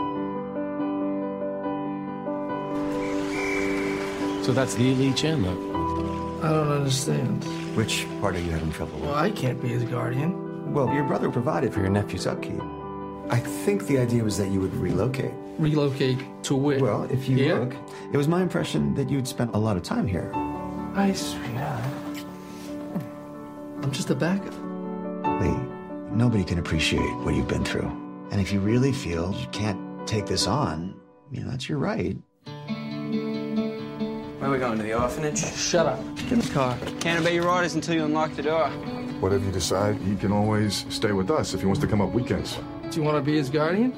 So 4.43 4.53
that's 4.53 4.75
the 4.75 4.95
Lee 4.95 5.13
Chandler. 5.13 5.51
I 6.41 6.49
don't 6.49 6.71
understand. 6.71 7.43
Which 7.75 8.07
part 8.21 8.35
are 8.35 8.39
you 8.39 8.51
having 8.51 8.71
trouble 8.71 8.93
with? 8.95 9.09
Well, 9.09 9.15
I 9.15 9.29
can't 9.29 9.61
be 9.61 9.67
his 9.67 9.83
guardian. 9.83 10.49
Well, 10.72 10.93
your 10.93 11.03
brother 11.03 11.32
provided 11.32 11.74
for 11.74 11.80
your 11.80 11.89
nephew's 11.89 12.28
upkeep. 12.28 12.61
I 13.32 13.39
think 13.39 13.88
the 13.88 13.97
idea 13.97 14.24
was 14.24 14.38
that 14.38 14.49
you 14.49 14.59
would 14.61 14.74
relocate. 14.76 15.34
Relocate 15.57 16.20
to 16.43 16.55
where? 16.55 16.80
Well, 16.80 17.03
if 17.11 17.28
you 17.28 17.38
Here? 17.38 17.59
look, 17.59 17.76
it 18.13 18.17
was 18.17 18.28
my 18.28 18.41
impression 18.41 18.93
that 18.95 19.09
you'd 19.09 19.28
spent 19.28 19.53
a 19.55 19.57
lot 19.57 19.78
of 19.78 19.84
time 19.84 20.07
here. 20.07 20.32
I 20.95 21.11
swear. 21.13 21.82
I'm 23.82 23.91
just 23.91 24.09
a 24.09 24.15
backup. 24.15 24.53
Lee, 25.41 25.55
nobody 26.11 26.43
can 26.43 26.59
appreciate 26.59 27.15
what 27.24 27.34
you've 27.36 27.47
been 27.47 27.65
through. 27.65 27.91
And 28.32 28.39
if 28.39 28.51
you 28.51 28.59
really 28.59 28.91
feel 28.91 29.34
you 29.34 29.47
can't 29.47 30.07
take 30.07 30.28
this 30.28 30.45
on, 30.47 30.93
you 31.32 31.41
know, 31.41 31.49
that's 31.49 31.67
your 31.67 31.80
right. 31.80 32.15
Where 34.38 34.49
are 34.49 34.51
we 34.51 34.59
going, 34.59 34.78
to 34.78 34.84
the 34.84 34.93
orphanage? 34.99 35.39
Shut 35.39 35.86
up. 35.88 35.99
Get 36.15 36.32
in 36.32 36.39
the 36.39 36.49
car. 36.49 36.78
Can't 36.99 37.20
obey 37.22 37.34
your 37.36 37.49
orders 37.49 37.76
until 37.76 37.95
you 37.95 38.05
unlock 38.05 38.34
the 38.36 38.43
door. 38.43 38.72
Whatever 39.20 39.45
you 39.45 39.51
decide, 39.51 39.95
he 39.97 40.15
can 40.15 40.32
always 40.32 40.86
stay 40.89 41.11
with 41.11 41.30
us 41.30 41.53
if 41.53 41.59
he 41.59 41.65
wants 41.65 41.82
to 41.82 41.88
come 41.88 42.01
up 42.01 42.11
weekends. 42.13 42.57
Do 42.89 42.99
you 42.99 43.03
want 43.05 43.17
to 43.17 43.22
be 43.22 43.38
his 43.38 43.49
guardian? 43.49 43.91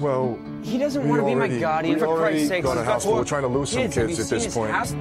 Well, 0.00 0.38
He 0.62 0.78
doesn't 0.78 1.08
want 1.08 1.20
to 1.22 1.26
be 1.26 1.34
my 1.34 1.40
already- 1.46 1.60
guardian, 1.60 1.94
we 1.94 2.00
for 2.00 2.06
already 2.06 2.34
Christ's 2.36 2.48
sake. 2.48 2.62
got 2.64 2.76
a 2.78 2.84
house 2.84 3.04
full. 3.04 3.14
We're 3.14 3.24
trying 3.24 3.42
to 3.42 3.48
lose 3.48 3.70
some 3.70 3.82
Kids, 3.82 3.96
have 3.96 4.06
kids 4.08 4.20
at 4.20 4.28
this 4.30 4.54
point. 4.54 4.70
house? 4.70 4.92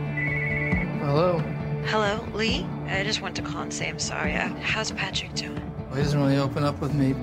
Hello. 1.01 1.39
Hello, 1.85 2.25
Lee? 2.33 2.65
I 2.87 3.03
just 3.03 3.21
went 3.21 3.35
to 3.35 3.41
call 3.41 3.61
and 3.61 3.73
say 3.73 3.87
I'm 3.89 3.99
sorry. 3.99 4.33
Uh, 4.35 4.49
how's 4.61 4.91
Patrick 4.91 5.33
doing? 5.35 5.61
Well, 5.87 5.97
he 5.97 6.03
doesn't 6.03 6.19
really 6.19 6.37
open 6.37 6.63
up 6.63 6.81
with 6.81 6.93
me. 6.95 7.13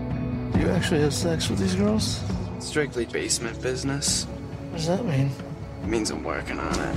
Do 0.53 0.61
you 0.61 0.71
actually 0.71 1.01
have 1.01 1.13
sex 1.13 1.51
with 1.51 1.59
these 1.59 1.75
girls? 1.75 2.21
Strictly 2.61 3.05
basement 3.07 3.61
business. 3.61 4.25
What 4.71 4.79
does 4.79 4.87
that 4.87 5.05
mean? 5.05 5.31
It 5.83 5.89
means 5.89 6.11
I'm 6.11 6.23
working 6.25 6.59
on 6.61 6.73
it. 6.81 6.97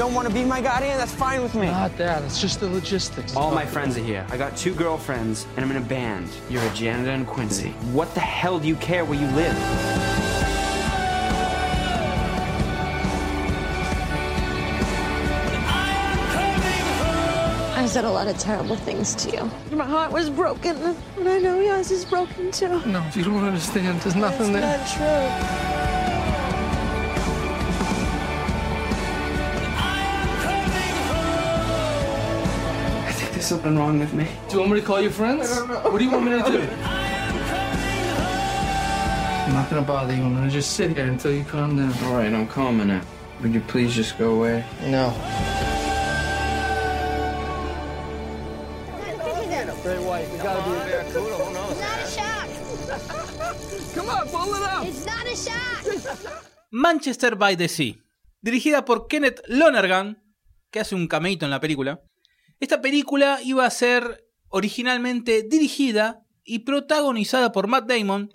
You 0.00 0.06
don't 0.06 0.14
want 0.14 0.28
to 0.28 0.32
be 0.32 0.44
my 0.44 0.62
guardian? 0.62 0.96
That's 0.96 1.12
fine 1.12 1.42
with 1.42 1.54
me. 1.54 1.66
Not 1.66 1.94
that. 1.98 2.22
It's 2.22 2.40
just 2.40 2.58
the 2.58 2.70
logistics. 2.70 3.36
All 3.36 3.50
my 3.50 3.66
friends 3.66 3.98
are 3.98 4.02
here. 4.02 4.26
I 4.30 4.38
got 4.38 4.56
two 4.56 4.72
girlfriends, 4.72 5.46
and 5.56 5.62
I'm 5.62 5.70
in 5.70 5.76
a 5.76 5.86
band. 5.86 6.30
You're 6.48 6.62
a 6.62 6.72
janitor 6.72 7.10
in 7.10 7.26
Quincy. 7.26 7.72
What 7.92 8.14
the 8.14 8.20
hell 8.20 8.58
do 8.58 8.66
you 8.66 8.76
care 8.76 9.04
where 9.04 9.20
you 9.20 9.26
live? 9.36 9.54
I 17.76 17.84
said 17.86 18.06
a 18.06 18.10
lot 18.10 18.26
of 18.26 18.38
terrible 18.38 18.76
things 18.76 19.14
to 19.16 19.30
you. 19.30 19.50
My 19.76 19.84
heart 19.84 20.12
was 20.12 20.30
broken, 20.30 20.96
and 21.18 21.28
I 21.28 21.40
know 21.40 21.60
yours 21.60 21.90
is 21.90 22.06
broken 22.06 22.50
too. 22.52 22.80
No, 22.86 23.06
you 23.12 23.22
don't 23.22 23.44
understand. 23.44 24.00
There's 24.00 24.16
nothing 24.16 24.54
there. 24.54 24.78
Not 24.78 24.86
true. 24.88 25.69
Something 33.50 33.76
wrong 33.76 33.98
with 33.98 34.14
me. 34.14 34.28
Do 34.48 34.54
you 34.54 34.60
want 34.60 34.70
me 34.74 34.80
to 34.80 34.86
call 34.86 35.00
your 35.00 35.10
friends? 35.10 35.50
What 35.90 35.98
do 35.98 36.04
you 36.04 36.12
want 36.12 36.24
me 36.24 36.30
to 36.30 36.42
do? 36.48 36.60
I'm 39.44 39.54
not 39.58 39.68
gonna 39.68 39.82
bother 39.82 40.14
you. 40.14 40.22
I'm 40.22 40.34
gonna 40.36 40.48
just 40.48 40.74
sit 40.74 40.96
here 40.96 41.06
until 41.06 41.32
you 41.32 41.42
calm 41.42 41.76
down. 41.76 41.92
All 42.04 42.14
right, 42.14 42.32
I'm 42.32 42.46
calming 42.46 42.86
now. 42.86 43.02
Would 43.40 43.52
you 43.52 43.60
please 43.72 43.92
just 43.92 44.16
go 44.18 44.34
away? 44.36 44.64
No. 44.86 45.12
Great 49.82 50.02
white. 50.08 50.30
We 50.30 50.38
gotta 50.38 50.62
be 50.70 50.76
a 50.76 50.80
barracuda. 50.84 51.34
Who 51.42 51.52
knows? 51.52 51.72
It's 51.72 51.80
not 51.88 51.98
a 51.98 52.08
shark. 52.16 52.48
Come 53.96 54.08
on, 54.10 54.28
pull 54.28 54.54
it 54.54 54.62
up. 54.62 54.84
It's 54.86 55.04
not 55.06 55.26
a 55.26 55.34
shark. 55.34 56.44
Manchester 56.70 57.34
by 57.34 57.56
the 57.56 57.66
Sea, 57.66 58.00
dirigida 58.42 58.84
por 58.84 59.08
Kenneth 59.08 59.40
Lonergan, 59.48 60.22
que 60.70 60.80
hace 60.80 60.94
un 60.94 61.08
cameíto 61.08 61.46
en 61.46 61.50
la 61.50 61.58
película. 61.58 62.00
Esta 62.60 62.80
película 62.80 63.38
iba 63.42 63.64
a 63.66 63.70
ser 63.70 64.24
originalmente 64.48 65.42
dirigida 65.42 66.20
y 66.44 66.60
protagonizada 66.60 67.52
por 67.52 67.66
Matt 67.68 67.88
Damon, 67.88 68.32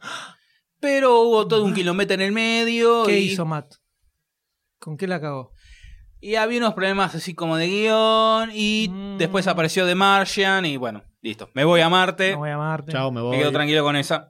pero 0.80 1.22
hubo 1.22 1.48
todo 1.48 1.64
un 1.64 1.74
kilómetro 1.74 2.16
en 2.16 2.22
el 2.22 2.32
medio. 2.32 3.04
¿Qué 3.06 3.20
y 3.20 3.32
hizo 3.32 3.46
Matt? 3.46 3.76
¿Con 4.80 4.98
qué 4.98 5.08
la 5.08 5.22
cagó? 5.22 5.52
Y 6.20 6.36
había 6.36 6.60
unos 6.60 6.74
problemas 6.74 7.14
así 7.14 7.34
como 7.36 7.58
de 7.58 7.68
guion. 7.68 8.50
Y 8.54 8.88
Mm. 8.90 9.18
después 9.18 9.46
apareció 9.48 9.86
The 9.86 9.96
Martian. 9.96 10.66
Y 10.66 10.78
bueno, 10.78 11.04
listo. 11.22 11.50
Me 11.54 11.64
voy 11.64 11.82
a 11.82 11.90
Marte. 11.90 12.32
Me 12.32 12.36
voy 12.36 12.50
a 12.50 12.58
Marte. 12.58 12.92
Chao, 12.92 13.12
me 13.12 13.22
voy. 13.22 13.32
Me 13.32 13.40
quedo 13.44 13.52
tranquilo 13.52 13.84
con 13.84 13.96
esa. 13.96 14.30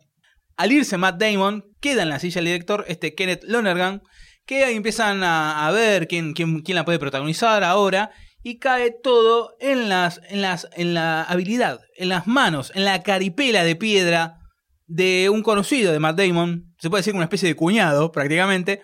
Al 0.57 0.71
irse 0.71 0.97
Matt 0.97 1.17
Damon, 1.21 1.65
queda 1.79 2.03
en 2.03 2.09
la 2.09 2.19
silla 2.19 2.39
el 2.39 2.45
director, 2.45 2.83
este 2.87 3.13
Kenneth 3.15 3.43
Lonergan, 3.43 4.01
que 4.45 4.63
ahí 4.65 4.75
empiezan 4.75 5.23
a, 5.23 5.67
a 5.67 5.71
ver 5.71 6.07
quién, 6.07 6.33
quién, 6.33 6.61
quién 6.61 6.75
la 6.75 6.85
puede 6.85 6.99
protagonizar 6.99 7.63
ahora. 7.63 8.11
Y 8.45 8.59
cae 8.59 8.91
todo 8.91 9.55
en, 9.59 9.89
las, 9.89 10.21
en, 10.29 10.41
las, 10.41 10.67
en 10.73 10.93
la 10.93 11.23
habilidad, 11.23 11.81
en 11.97 12.09
las 12.09 12.27
manos, 12.27 12.71
en 12.75 12.85
la 12.85 13.01
caripela 13.01 13.63
de 13.63 13.75
piedra 13.75 14.37
de 14.85 15.29
un 15.31 15.41
conocido 15.41 15.91
de 15.91 15.99
Matt 15.99 16.17
Damon. 16.17 16.75
Se 16.77 16.89
puede 16.89 16.99
decir 16.99 17.15
una 17.15 17.23
especie 17.23 17.49
de 17.49 17.55
cuñado, 17.55 18.11
prácticamente. 18.11 18.83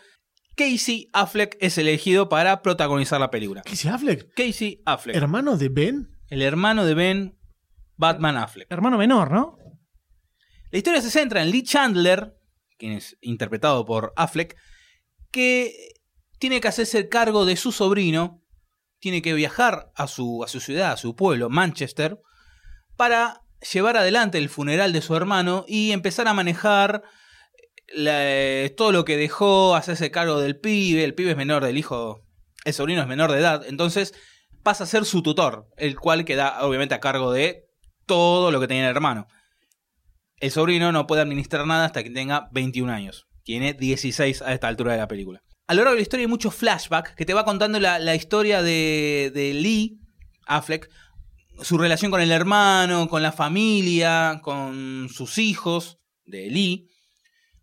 Casey 0.55 1.09
Affleck 1.14 1.57
es 1.59 1.78
elegido 1.78 2.28
para 2.28 2.64
protagonizar 2.64 3.20
la 3.20 3.30
película. 3.30 3.62
¿Casey 3.62 3.91
Affleck? 3.91 4.34
Casey 4.34 4.82
Affleck. 4.86 5.16
¿Hermano 5.16 5.57
de 5.57 5.70
Ben? 5.70 6.07
el 6.32 6.41
hermano 6.41 6.86
de 6.86 6.95
Ben 6.95 7.38
Batman 7.97 8.38
Affleck. 8.38 8.72
Hermano 8.72 8.97
menor, 8.97 9.32
¿no? 9.32 9.57
La 10.72 10.78
historia 10.78 11.01
se 11.01 11.12
centra 11.12 11.43
en 11.43 11.51
Lee 11.51 11.64
Chandler, 11.64 12.38
quien 12.80 12.93
es 12.93 13.18
interpretado 13.22 13.86
por 13.86 14.14
Affleck, 14.16 14.55
que 15.30 15.89
tiene 16.39 16.62
que 16.62 16.70
hacerse 16.70 17.09
cargo 17.09 17.45
de 17.45 17.57
su 17.57 17.74
sobrino, 17.74 18.41
tiene 19.02 19.22
que 19.22 19.34
viajar 19.34 19.91
a 19.95 20.08
su, 20.08 20.43
a 20.45 20.47
su 20.47 20.62
ciudad, 20.62 20.93
a 20.93 20.97
su 20.97 21.16
pueblo, 21.16 21.49
Manchester, 21.49 22.18
para 22.95 23.41
llevar 23.74 23.97
adelante 23.97 24.38
el 24.38 24.47
funeral 24.47 24.93
de 24.93 25.02
su 25.02 25.16
hermano 25.16 25.66
y 25.68 25.91
empezar 25.91 26.28
a 26.30 26.34
manejar 26.34 27.04
la- 27.93 28.70
todo 28.78 28.91
lo 28.91 29.04
que 29.04 29.18
dejó, 29.18 29.76
hacerse 29.76 30.12
cargo 30.12 30.39
del 30.39 30.58
pibe, 30.60 31.04
el 31.04 31.14
pibe 31.16 31.32
es 31.32 31.38
menor 31.38 31.66
del 31.66 31.78
hijo, 31.78 32.22
el 32.64 32.74
sobrino 32.74 33.02
es 33.02 33.08
menor 33.08 33.32
de 33.32 33.39
edad, 33.39 33.66
entonces 33.68 34.14
pasa 34.64 34.84
a 34.84 34.88
ser 34.88 35.04
su 35.06 35.22
tutor, 35.24 35.68
el 35.78 35.99
cual 35.99 36.24
queda 36.24 36.64
obviamente 36.64 36.95
a 36.95 36.99
cargo 36.99 37.32
de 37.34 37.66
todo 38.06 38.52
lo 38.52 38.60
que 38.60 38.68
tenía 38.68 38.84
el 38.84 38.95
hermano. 38.95 39.28
El 40.38 40.52
sobrino 40.52 40.91
no 40.91 41.08
puede 41.08 41.22
administrar 41.22 41.66
nada 41.66 41.86
hasta 41.86 42.04
que 42.04 42.10
tenga 42.10 42.49
21 42.52 42.91
años. 42.91 43.28
Tiene 43.43 43.74
16 43.74 44.41
a 44.41 44.54
esta 44.54 44.68
altura 44.68 44.91
de 44.93 44.99
la 44.99 45.08
película. 45.08 45.41
A 45.72 45.74
lo 45.74 45.84
largo 45.84 45.91
de 45.91 45.99
la 45.99 46.01
historia 46.01 46.26
hay 46.26 46.30
muchos 46.30 46.53
flashbacks 46.53 47.15
que 47.15 47.26
te 47.26 47.34
va 47.34 47.45
contando 47.45 47.80
la, 47.80 48.13
historia 48.13 48.61
de, 48.61 49.51
Lee 49.55 50.01
Affleck, 50.45 50.89
su 51.61 51.78
relación 51.78 52.11
con 52.11 52.19
el 52.19 52.34
hermano, 52.34 53.07
con 53.07 53.24
la 53.24 53.32
familia, 53.32 54.41
con 54.43 55.07
sus 55.07 55.38
hijos 55.38 55.99
de 56.26 56.49
Lee, 56.49 56.89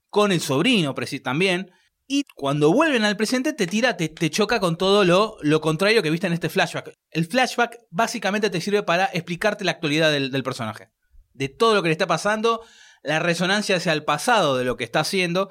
con 0.08 0.32
el 0.32 0.40
sobrino 0.40 0.94
también. 1.22 1.70
Y 2.06 2.22
cuando 2.34 2.72
vuelven 2.72 3.04
al 3.04 3.18
presente 3.18 3.52
te 3.52 3.66
tira, 3.66 3.98
te, 3.98 4.30
choca 4.30 4.58
con 4.58 4.78
todo 4.78 5.04
lo, 5.04 5.36
lo 5.42 5.60
contrario 5.60 6.02
que 6.02 6.10
viste 6.10 6.28
en 6.28 6.32
este 6.32 6.48
flashback. 6.48 6.94
El 7.10 7.26
flashback 7.26 7.76
básicamente 7.90 8.48
te 8.48 8.62
sirve 8.62 8.82
para 8.84 9.04
explicarte 9.12 9.66
la 9.66 9.72
actualidad 9.72 10.10
del, 10.10 10.30
del 10.30 10.42
personaje. 10.42 10.88
De 11.34 11.50
todo 11.50 11.74
lo 11.74 11.82
que 11.82 11.88
le 11.88 11.92
está 11.92 12.06
pasando, 12.06 12.64
la 13.02 13.18
resonancia 13.18 13.76
hacia 13.76 13.92
el 13.92 14.04
pasado 14.04 14.56
de 14.56 14.64
lo 14.64 14.78
que 14.78 14.84
está 14.84 15.00
haciendo. 15.00 15.50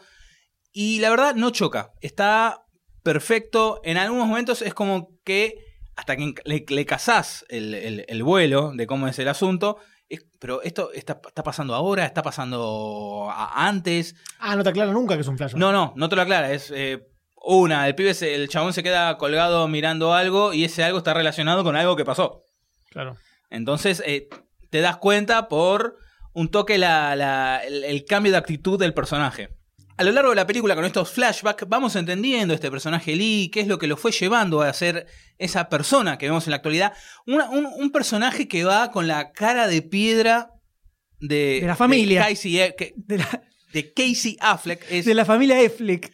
Y 0.71 0.99
la 0.99 1.09
verdad 1.09 1.35
no 1.35 1.49
choca. 1.51 1.91
Está 2.01 2.63
perfecto. 3.03 3.81
En 3.83 3.97
algunos 3.97 4.27
momentos 4.27 4.61
es 4.61 4.73
como 4.73 5.09
que 5.23 5.55
hasta 5.95 6.15
que 6.15 6.33
le, 6.45 6.65
le 6.67 6.85
cazás 6.85 7.45
el, 7.49 7.73
el- 7.73 8.05
el 8.07 8.23
vuelo 8.23 8.71
de 8.75 8.85
cómo 8.85 9.07
es 9.07 9.17
el 9.19 9.27
asunto. 9.27 9.77
es- 10.09 10.25
pero 10.39 10.61
esto 10.61 10.91
está, 10.93 11.19
está 11.27 11.43
pasando 11.43 11.73
ahora, 11.75 12.05
está 12.05 12.21
pasando 12.21 13.27
a- 13.29 13.67
antes. 13.67 14.15
Ah, 14.39 14.55
no 14.55 14.63
te 14.63 14.69
aclara 14.69 14.91
nunca 14.93 15.15
que 15.15 15.21
es 15.21 15.27
un 15.27 15.37
flashback. 15.37 15.59
No, 15.59 15.71
no, 15.71 15.93
no 15.97 16.07
te 16.09 16.15
lo 16.15 16.21
aclara. 16.21 16.51
Es 16.53 16.71
eh, 16.73 16.99
una, 17.35 17.87
el 17.87 17.95
pibe, 17.95 18.13
se- 18.13 18.35
el 18.35 18.47
chabón 18.47 18.71
se 18.73 18.83
queda 18.83 19.17
colgado 19.17 19.67
mirando 19.67 20.13
algo 20.13 20.53
y 20.53 20.63
ese 20.63 20.83
algo 20.83 20.99
está 20.99 21.13
relacionado 21.13 21.63
con 21.63 21.75
algo 21.75 21.95
que 21.97 22.05
pasó. 22.05 22.43
Claro. 22.89 23.17
Entonces 23.49 24.01
eh, 24.05 24.27
te 24.69 24.79
das 24.81 24.97
cuenta 24.97 25.47
por 25.49 25.97
un 26.33 26.49
toque 26.51 26.77
la- 26.77 27.15
la- 27.15 27.61
el, 27.65 27.83
el 27.83 28.05
cambio 28.05 28.31
de 28.31 28.37
actitud 28.37 28.79
del 28.79 28.93
personaje. 28.93 29.49
A 29.97 30.03
lo 30.03 30.11
largo 30.11 30.29
de 30.29 30.35
la 30.35 30.45
película, 30.45 30.75
con 30.75 30.85
estos 30.85 31.09
flashbacks, 31.11 31.67
vamos 31.67 31.95
entendiendo 31.95 32.53
este 32.53 32.69
personaje 32.69 33.15
Lee, 33.15 33.49
qué 33.51 33.61
es 33.61 33.67
lo 33.67 33.79
que 33.79 33.87
lo 33.87 33.97
fue 33.97 34.11
llevando 34.11 34.61
a 34.61 34.71
ser 34.73 35.07
esa 35.39 35.69
persona 35.69 36.17
que 36.19 36.27
vemos 36.27 36.45
en 36.45 36.51
la 36.51 36.57
actualidad. 36.57 36.93
Una- 37.25 37.49
un, 37.49 37.65
un 37.65 37.91
personaje 37.91 38.47
que 38.47 38.63
va 38.63 38.91
con 38.91 39.07
la 39.07 39.31
cara 39.31 39.67
de 39.67 39.81
piedra 39.81 40.51
de, 41.19 41.59
De 41.61 41.67
la 41.67 41.75
familia. 41.75 42.21
de 42.23 42.27
Casey, 42.29 42.59
eh, 42.59 42.75
que- 42.77 42.93
de 43.73 43.93
Casey 43.93 44.37
Affleck. 44.39 44.85
Es, 44.91 45.05
De 45.05 45.15
la 45.15 45.25
familia 45.25 45.57
Affleck. 45.65 46.11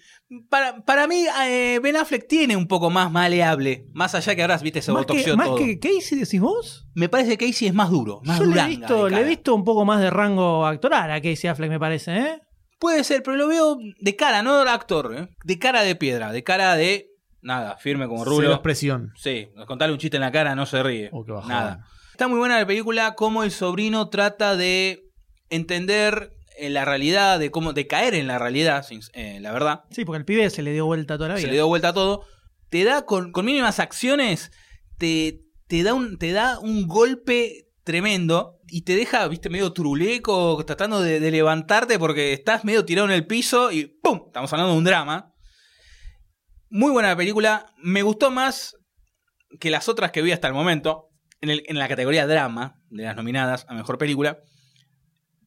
para, 0.49 0.83
para 0.85 1.05
mí, 1.07 1.25
eh, 1.45 1.79
Ben 1.83 1.97
Affleck 1.97 2.25
tiene 2.27 2.55
un 2.55 2.67
poco 2.67 2.89
más 2.89 3.11
maleable. 3.11 3.85
Más 3.93 4.15
allá 4.15 4.33
que 4.33 4.41
ahora, 4.43 4.57
viste, 4.59 4.81
se 4.81 4.93
Más 4.93 5.05
que, 5.05 5.11
botoxeó 5.13 5.35
más 5.35 5.47
todo. 5.47 5.57
que 5.57 5.77
Casey, 5.79 6.17
decís 6.19 6.39
vos. 6.39 6.87
Me 6.95 7.09
parece 7.09 7.37
que 7.37 7.47
Casey 7.47 7.67
es 7.67 7.73
más 7.73 7.89
duro, 7.89 8.21
más 8.23 8.39
Yo 8.39 8.45
le 8.45 8.61
he, 8.61 8.67
visto, 8.67 9.09
le 9.09 9.19
he 9.19 9.23
visto 9.25 9.53
un 9.53 9.65
poco 9.65 9.83
más 9.83 9.99
de 9.99 10.09
rango 10.09 10.65
actoral 10.65 11.11
a 11.11 11.21
Casey 11.21 11.49
Affleck, 11.49 11.69
me 11.69 11.79
parece, 11.79 12.17
¿eh? 12.17 12.41
Puede 12.83 13.05
ser, 13.05 13.23
pero 13.23 13.37
lo 13.37 13.47
veo 13.47 13.77
de 14.01 14.15
cara, 14.17 14.43
no 14.43 14.61
de 14.61 14.69
actor, 14.69 15.15
¿eh? 15.17 15.29
de 15.45 15.57
cara 15.57 15.83
de 15.83 15.95
piedra, 15.95 16.33
de 16.33 16.43
cara 16.43 16.75
de 16.75 17.07
nada, 17.41 17.77
firme 17.77 18.09
como 18.09 18.25
Cero 18.25 18.35
rulo. 18.35 18.51
expresión. 18.51 19.13
Sí, 19.15 19.47
contarle 19.67 19.93
un 19.93 19.99
chiste 19.99 20.17
en 20.17 20.21
la 20.21 20.33
cara 20.33 20.53
no 20.53 20.65
se 20.65 20.83
ríe. 20.83 21.09
Oh, 21.13 21.23
nada. 21.47 21.85
Está 22.11 22.27
muy 22.27 22.39
buena 22.39 22.59
la 22.59 22.67
película, 22.67 23.15
cómo 23.15 23.45
el 23.45 23.51
sobrino 23.51 24.09
trata 24.09 24.57
de 24.57 25.05
entender 25.49 26.33
eh, 26.57 26.69
la 26.69 26.83
realidad, 26.83 27.39
de 27.39 27.51
cómo, 27.51 27.71
de 27.71 27.87
caer 27.87 28.15
en 28.15 28.27
la 28.27 28.37
realidad, 28.37 28.85
eh, 29.13 29.39
la 29.39 29.53
verdad. 29.53 29.83
Sí, 29.89 30.03
porque 30.03 30.17
el 30.17 30.25
pibe 30.25 30.49
se 30.49 30.61
le 30.61 30.73
dio 30.73 30.85
vuelta 30.85 31.15
toda 31.15 31.29
la 31.29 31.35
vida. 31.35 31.43
se 31.43 31.47
le 31.47 31.53
dio 31.53 31.67
vuelta 31.67 31.87
a 31.87 31.93
todo. 31.93 32.25
Te 32.67 32.83
da 32.83 33.05
con, 33.05 33.31
con 33.31 33.45
mínimas 33.45 33.79
acciones, 33.79 34.51
te, 34.97 35.39
te, 35.67 35.83
da 35.83 35.93
un, 35.93 36.17
te 36.17 36.33
da 36.33 36.59
un 36.59 36.85
golpe 36.89 37.69
tremendo 37.85 38.59
y 38.73 38.81
te 38.81 38.95
deja, 38.95 39.27
viste, 39.27 39.51
medio 39.51 39.71
truleco, 39.71 40.65
tratando 40.65 40.99
de, 40.99 41.19
levantarte 41.29 41.99
porque 41.99 42.33
estás 42.33 42.65
medio 42.65 42.83
tirado 42.83 43.07
en 43.07 43.13
el 43.13 43.27
piso 43.27 43.71
y 43.71 43.85
¡pum! 43.85 44.23
Estamos 44.25 44.51
hablando 44.51 44.71
de 44.71 44.79
un 44.79 44.83
drama. 44.83 45.31
Muy 46.71 46.89
buena 46.91 47.09
la 47.09 47.15
película. 47.15 47.67
Me 47.77 48.01
gustó 48.01 48.31
más 48.31 48.75
que 49.59 49.69
las 49.69 49.89
otras 49.89 50.09
que 50.09 50.23
vi 50.23 50.31
hasta 50.31 50.47
el 50.47 50.55
momento. 50.55 51.09
En, 51.39 51.77
la 51.77 51.87
categoría 51.87 52.25
drama, 52.25 52.79
de 52.89 53.03
las 53.03 53.15
nominadas 53.15 53.67
a 53.69 53.75
mejor 53.75 53.99
película. 53.99 54.39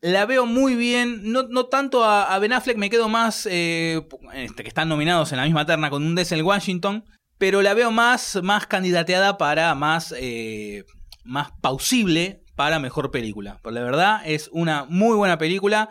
La 0.03 0.25
veo 0.25 0.47
muy 0.47 0.77
bien. 0.77 1.33
No, 1.33 1.49
no 1.49 1.67
tanto 1.67 2.05
a, 2.05 2.33
a 2.33 2.39
Ben 2.39 2.53
Affleck, 2.53 2.77
me 2.77 2.91
quedo 2.91 3.09
más. 3.09 3.45
eh, 3.51 4.07
este, 4.35 4.63
que 4.63 4.69
están 4.69 4.89
nominados 4.89 5.33
en 5.33 5.39
la 5.39 5.47
misma 5.47 5.67
terna 5.67 5.91
con 5.91 6.05
un 6.05 6.15
Denzel 6.15 6.45
Washington. 6.45 7.05
Pero 7.39 7.61
la 7.61 7.75
veo 7.75 7.91
más, 7.91 8.39
más 8.45 8.69
candidateada 8.69 9.37
para 9.37 9.75
más. 9.75 10.15
eh, 10.17 10.85
más 11.25 11.49
pausible 11.61 12.46
para 12.57 12.79
mejor 12.81 13.11
película. 13.13 13.61
Pero 13.63 13.73
la 13.75 13.83
verdad 13.83 14.21
es 14.25 14.49
una 14.53 14.85
muy 14.89 15.15
buena 15.17 15.39
película 15.39 15.89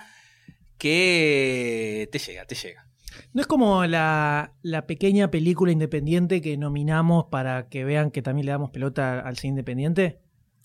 que 0.77 2.09
te 2.11 2.19
llega, 2.19 2.45
te 2.45 2.55
llega. 2.55 2.85
No 3.33 3.41
es 3.41 3.47
como 3.47 3.85
la, 3.85 4.53
la 4.61 4.85
pequeña 4.87 5.31
película 5.31 5.71
independiente 5.71 6.41
que 6.41 6.57
nominamos 6.57 7.25
para 7.31 7.69
que 7.69 7.83
vean 7.85 8.11
que 8.11 8.21
también 8.21 8.45
le 8.45 8.51
damos 8.51 8.71
pelota 8.71 9.19
al 9.19 9.37
cine 9.37 9.51
independiente. 9.51 10.19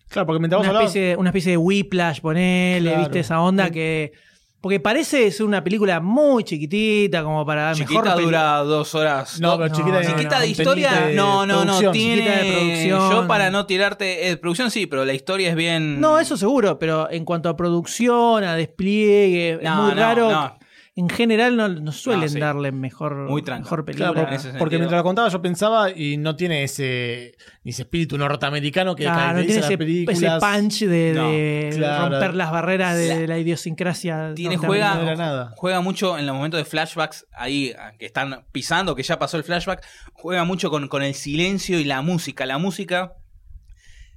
Claro, 0.08 0.26
porque 0.26 0.40
mientras 0.40 0.58
vos 0.58 0.66
Una 0.68 0.78
hablabas- 0.80 0.88
especie, 0.96 1.16
una 1.16 1.30
especie 1.30 1.52
de 1.52 1.56
whiplash, 1.56 2.20
ponele, 2.20 2.90
Claro. 2.90 3.00
viste 3.00 3.20
esa 3.20 3.40
onda 3.40 3.70
que. 3.70 4.12
Porque 4.60 4.78
parece 4.78 5.30
ser 5.30 5.46
una 5.46 5.64
película 5.64 6.00
muy 6.00 6.44
chiquitita, 6.44 7.22
como 7.22 7.46
para 7.46 7.72
Chiquita 7.72 8.02
mejor 8.02 8.22
dura 8.22 8.58
dos 8.58 8.94
horas. 8.94 9.40
No, 9.40 9.56
pero 9.56 9.74
chiquita 9.74 10.00
de- 10.00 10.06
chiquita 10.06 10.38
de 10.40 10.46
no, 10.46 10.50
historia, 10.52 10.92
de 11.06 11.14
no, 11.14 11.46
no, 11.46 11.64
no. 11.64 11.90
Tiene. 11.92 12.16
Chiquita 12.22 12.36
de 12.42 12.52
producción. 12.52 13.10
Yo 13.10 13.26
para 13.26 13.50
no 13.50 13.64
tirarte. 13.64 14.28
eh, 14.30 14.36
producción 14.36 14.70
sí, 14.70 14.86
pero 14.86 15.06
la 15.06 15.14
historia 15.14 15.48
es 15.48 15.56
bien. 15.56 15.98
No, 16.00 16.20
eso 16.20 16.36
seguro, 16.36 16.78
pero 16.78 17.10
en 17.10 17.24
cuanto 17.24 17.48
a 17.48 17.56
producción, 17.56 18.44
a 18.44 18.54
despliegue, 18.54 19.52
es 19.54 19.62
No, 19.62 19.82
muy 19.84 19.94
no, 19.94 20.00
raro. 20.00 20.56
En 21.00 21.08
general 21.08 21.56
no, 21.56 21.66
no 21.68 21.92
suelen 21.92 22.24
No, 22.24 22.28
sí. 22.28 22.38
darle 22.38 22.72
mejor, 22.72 23.14
Muy 23.28 23.42
mejor 23.42 23.84
película. 23.86 24.12
Claro, 24.12 24.28
porque, 24.58 24.76
mientras 24.76 24.98
lo 24.98 25.02
contaba 25.04 25.28
yo 25.28 25.40
pensaba 25.40 25.90
y 25.90 26.18
no 26.18 26.36
tiene 26.36 26.62
ese, 26.64 27.36
ni 27.64 27.70
ese 27.70 27.82
espíritu 27.82 28.18
norteamericano 28.18 28.94
que 28.94 29.04
Claro, 29.04 29.18
no 29.18 29.26
caracteriza 29.26 29.68
tiene 29.68 30.02
ese, 30.04 30.26
ese 30.26 30.30
punch 30.38 30.80
de, 30.84 31.12
No, 31.16 31.28
de 31.30 31.70
claro. 31.76 32.08
romper 32.10 32.34
las 32.34 32.52
barreras 32.52 32.96
de, 32.98 33.08
La- 33.08 33.16
de 33.18 33.26
la 33.28 33.38
idiosincrasia. 33.38 34.32
Tiene 34.34 34.56
juega, 34.58 35.14
nada. 35.16 35.54
juega 35.56 35.80
mucho 35.80 36.18
en 36.18 36.26
los 36.26 36.34
momentos 36.36 36.58
de 36.58 36.64
flashbacks 36.64 37.26
ahí 37.32 37.72
ah, 37.78 37.92
que 37.98 38.06
están 38.06 38.44
pisando, 38.52 38.94
que 38.94 39.02
ya 39.02 39.18
pasó 39.18 39.36
el 39.38 39.44
flashback, 39.44 39.82
juega 40.12 40.44
mucho 40.44 40.70
con, 40.70 40.88
con 40.88 41.02
el 41.02 41.14
silencio 41.14 41.80
y 41.80 41.84
la 41.84 42.02
música. 42.02 42.44
La 42.46 42.58
música, 42.58 43.14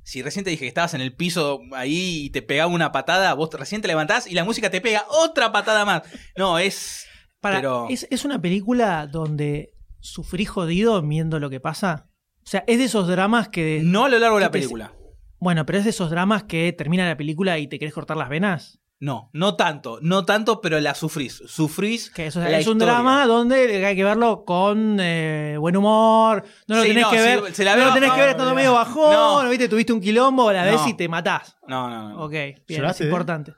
si 0.03 0.21
recién 0.21 0.43
te 0.43 0.51
dije 0.51 0.61
que 0.61 0.67
estabas 0.67 0.93
en 0.93 1.01
el 1.01 1.15
piso 1.15 1.61
ahí 1.73 2.25
y 2.25 2.29
te 2.29 2.41
pegaba 2.41 2.71
una 2.71 2.91
patada, 2.91 3.33
vos 3.33 3.49
recién 3.53 3.81
te 3.81 3.87
levantás 3.87 4.27
y 4.27 4.33
la 4.33 4.43
música 4.43 4.69
te 4.69 4.81
pega 4.81 5.05
otra 5.09 5.51
patada 5.51 5.85
más. 5.85 6.03
No, 6.37 6.59
es... 6.59 7.07
Para, 7.39 7.57
pero 7.57 7.87
¿es, 7.89 8.07
es 8.09 8.23
una 8.23 8.41
película 8.41 9.05
donde 9.07 9.73
sufrí 9.99 10.45
jodido 10.45 11.01
viendo 11.01 11.39
lo 11.39 11.49
que 11.49 11.59
pasa? 11.59 12.09
O 12.45 12.49
sea, 12.49 12.63
es 12.67 12.77
de 12.77 12.85
esos 12.85 13.07
dramas 13.07 13.49
que... 13.49 13.81
no 13.83 14.05
a 14.05 14.09
lo 14.09 14.19
largo 14.19 14.37
de 14.37 14.43
la 14.43 14.51
película. 14.51 14.93
Bueno, 15.39 15.65
pero 15.65 15.79
es 15.79 15.83
de 15.83 15.89
esos 15.89 16.09
dramas 16.09 16.43
que 16.43 16.71
termina 16.71 17.07
la 17.07 17.17
película 17.17 17.59
y 17.59 17.67
te 17.67 17.79
querés 17.79 17.93
cortar 17.93 18.15
las 18.15 18.29
venas. 18.29 18.79
No, 19.03 19.29
no 19.33 19.57
tanto, 19.57 19.99
no 20.01 20.23
tanto, 20.23 20.61
pero 20.61 20.79
la 20.79 20.95
sufrís. 20.95 21.43
Sufrís. 21.45 22.09
Que 22.09 22.27
eso 22.27 22.39
la 22.39 22.57
es 22.57 22.67
un 22.67 22.77
historia. 22.77 22.93
drama 22.93 23.25
donde 23.27 23.85
hay 23.85 23.95
que 23.97 24.03
verlo 24.05 24.45
con 24.45 24.97
eh, 25.01 25.57
buen 25.59 25.75
humor. 25.75 26.45
No 26.69 26.77
lo 26.77 26.83
Sí, 26.83 26.87
tenés 26.87 27.03
no, 27.03 27.09
que 27.11 27.17
si- 27.17 27.23
ver. 27.23 27.53
si 27.53 27.63
la 27.65 27.71
no 27.71 27.77
veo- 27.79 27.87
lo 27.89 27.93
tenés 27.95 28.11
que 28.13 28.21
ver 28.21 28.37
no, 28.37 28.55
medio 28.55 28.71
bajón. 28.73 29.11
no. 29.43 29.49
¿Viste? 29.49 29.67
Tuviste 29.67 29.91
un 29.91 29.99
quilombo, 29.99 30.49
la 30.53 30.63
ves 30.63 30.79
No. 30.81 30.87
y 30.87 30.93
te 30.93 31.09
matás. 31.09 31.57
No, 31.67 31.89
no, 31.89 32.09
no. 32.11 32.23
Ok, 32.23 32.31
bien, 32.31 32.55
es 32.65 32.77
¿Lloraste, 32.77 33.03
eh? 33.03 33.07
importante. 33.07 33.53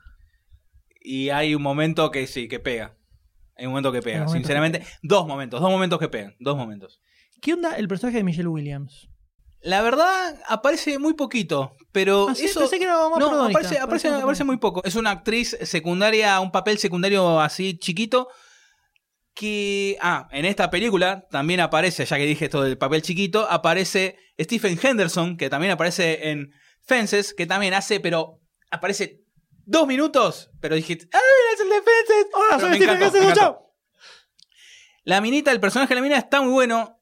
Y 1.01 1.29
hay 1.29 1.53
un 1.53 1.61
momento 1.61 2.09
que 2.09 2.25
sí, 2.25 2.47
que 2.47 2.59
pega. 2.59 2.95
Hay 3.55 3.67
un 3.67 3.71
momento 3.73 3.91
que 3.91 4.01
pega, 4.01 4.21
momento 4.25 4.33
sinceramente. 4.33 4.83
Dos 5.03 5.27
momentos, 5.27 5.61
dos 5.61 5.69
momentos 5.69 5.99
que 5.99 6.07
pegan, 6.09 6.35
dos 6.39 6.57
momentos. 6.57 6.99
¿Qué 7.39 7.53
onda 7.53 7.75
el 7.77 7.87
personaje 7.87 8.17
de 8.17 8.23
Michelle 8.23 8.47
Williams? 8.47 9.09
La 9.65 9.81
verdad, 9.81 10.39
aparece 10.47 10.99
muy 10.99 11.15
poquito, 11.15 11.75
pero 11.91 12.29
Ah, 12.29 12.35
sí, 12.35 12.45
eso... 12.45 12.59
pensé 12.59 12.77
que 12.77 12.83
era 12.83 13.09
más 13.09 13.17
no, 13.17 13.45
aparece, 13.45 13.79
aparece, 13.79 14.09
aparece 14.09 14.43
muy 14.43 14.57
poco. 14.57 14.83
Es 14.83 14.93
una 14.93 15.09
actriz 15.09 15.57
secundaria, 15.63 16.39
un 16.39 16.51
papel 16.51 16.77
secundario 16.77 17.39
así 17.41 17.75
chiquito, 17.79 18.27
que... 19.33 19.97
Ah, 20.01 20.27
en 20.31 20.45
esta 20.45 20.69
película 20.69 21.25
también 21.31 21.61
aparece, 21.61 22.05
ya 22.05 22.15
que 22.15 22.27
dije 22.27 22.45
esto 22.45 22.61
del 22.61 22.77
papel 22.77 23.01
chiquito, 23.01 23.47
aparece 23.49 24.19
Stephen 24.39 24.79
Henderson, 24.79 25.35
que 25.35 25.49
también 25.49 25.71
aparece 25.71 26.29
en 26.29 26.51
Fences, 26.83 27.33
que 27.33 27.47
también 27.47 27.73
hace, 27.73 27.99
pero 27.99 28.41
aparece 28.69 29.23
dos 29.65 29.87
minutos, 29.87 30.51
pero 30.61 30.75
dije, 30.75 30.99
¡ah, 31.11 31.19
es 31.55 31.59
el 31.59 31.69
de 31.69 31.81
Fences! 31.81 32.27
Hola, 32.35 32.59
soy 32.59 32.75
Stephen 32.75 33.01
Henderson. 33.01 33.57
La 35.05 35.21
minita, 35.21 35.51
el 35.51 35.59
personaje 35.59 35.89
de 35.89 35.95
la 35.95 36.03
mina 36.03 36.17
está 36.19 36.41
muy 36.41 36.51
bueno. 36.51 36.94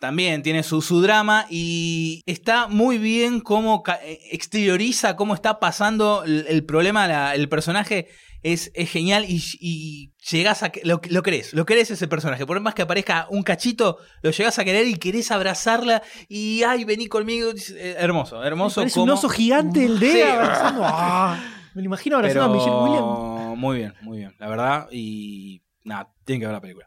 También 0.00 0.42
tiene 0.42 0.62
su, 0.62 0.80
su 0.80 1.00
drama 1.02 1.46
y 1.50 2.22
está 2.26 2.68
muy 2.68 2.98
bien 2.98 3.40
cómo 3.40 3.82
ca- 3.82 3.98
eh, 4.02 4.20
exterioriza 4.30 5.16
cómo 5.16 5.34
está 5.34 5.58
pasando 5.58 6.22
el, 6.24 6.46
el 6.48 6.64
problema. 6.64 7.06
la- 7.08 7.34
el 7.34 7.48
personaje 7.48 8.08
es, 8.42 8.70
es 8.74 8.88
genial 8.90 9.24
y, 9.28 9.42
y 9.60 10.12
llegás 10.30 10.62
a. 10.62 10.70
que- 10.70 10.82
Lo, 10.84 11.00
lo 11.10 11.22
querés, 11.24 11.52
lo 11.52 11.66
querés 11.66 11.90
ese 11.90 12.06
personaje. 12.06 12.46
Por 12.46 12.60
más 12.60 12.74
que 12.74 12.82
aparezca 12.82 13.26
un 13.30 13.42
cachito, 13.42 13.98
lo 14.22 14.30
llegás 14.30 14.58
a 14.60 14.64
querer 14.64 14.86
y 14.86 14.94
querés 14.94 15.32
abrazarla 15.32 16.02
y 16.28 16.62
ay, 16.62 16.84
vení 16.84 17.08
conmigo. 17.08 17.50
Eh, 17.50 17.96
Hermoso, 17.98 18.44
hermoso. 18.44 18.80
Parece 18.82 19.00
un 19.00 19.10
oso 19.10 19.28
gigante 19.28 19.84
el 19.84 19.98
de 19.98 20.12
Sí. 20.12 20.22
abrazando. 20.22 20.82
Ah, 20.84 21.36
me 21.74 21.82
lo 21.82 21.86
imagino 21.86 22.16
abrazando 22.16 22.44
a 22.44 22.48
Michelle 22.56 22.76
Williams. 22.76 23.58
Muy 23.58 23.78
bien, 23.78 23.94
muy 24.02 24.18
bien, 24.18 24.36
la 24.38 24.48
verdad. 24.48 24.88
Y 24.92 25.60
nada, 25.82 26.08
tienen 26.24 26.40
que 26.42 26.46
ver 26.46 26.54
la 26.54 26.60
película. 26.60 26.86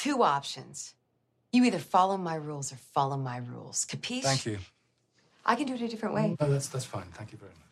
Two 0.00 0.22
options. 0.24 0.95
You 1.56 1.64
either 1.64 1.78
follow 1.78 2.18
my 2.18 2.34
rules 2.34 2.70
or 2.70 2.76
follow 2.76 3.16
my 3.16 3.38
rules. 3.38 3.86
Capiche? 3.86 4.22
Thank 4.22 4.44
you. 4.44 4.58
I 5.42 5.54
can 5.54 5.66
do 5.66 5.72
it 5.72 5.80
a 5.80 5.88
different 5.88 6.14
way. 6.14 6.36
No, 6.38 6.50
that's, 6.50 6.68
that's 6.68 6.84
fine. 6.84 7.06
Thank 7.14 7.32
you 7.32 7.38
very 7.38 7.52
much. 7.52 7.65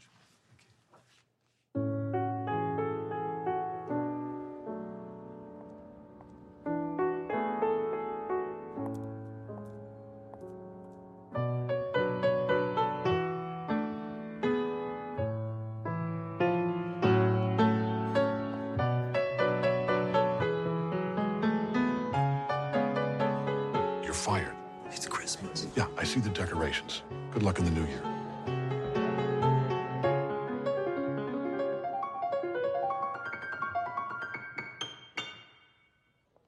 Fired. 24.25 24.57
It's 24.87 25.07
Christmas. 25.07 25.66
Yeah, 25.77 25.87
I 25.99 26.05
see 26.05 26.18
the 26.18 26.31
decorations. 26.31 27.03
Good 27.31 27.43
luck 27.43 27.59
in 27.59 27.66
the 27.66 27.70
new 27.70 27.85
year. 27.85 28.03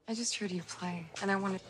I 0.07 0.15
just 0.15 0.35
heard 0.37 0.49
you 0.49 0.63
play, 0.63 1.05
and 1.21 1.29
I 1.29 1.35
wanted. 1.35 1.61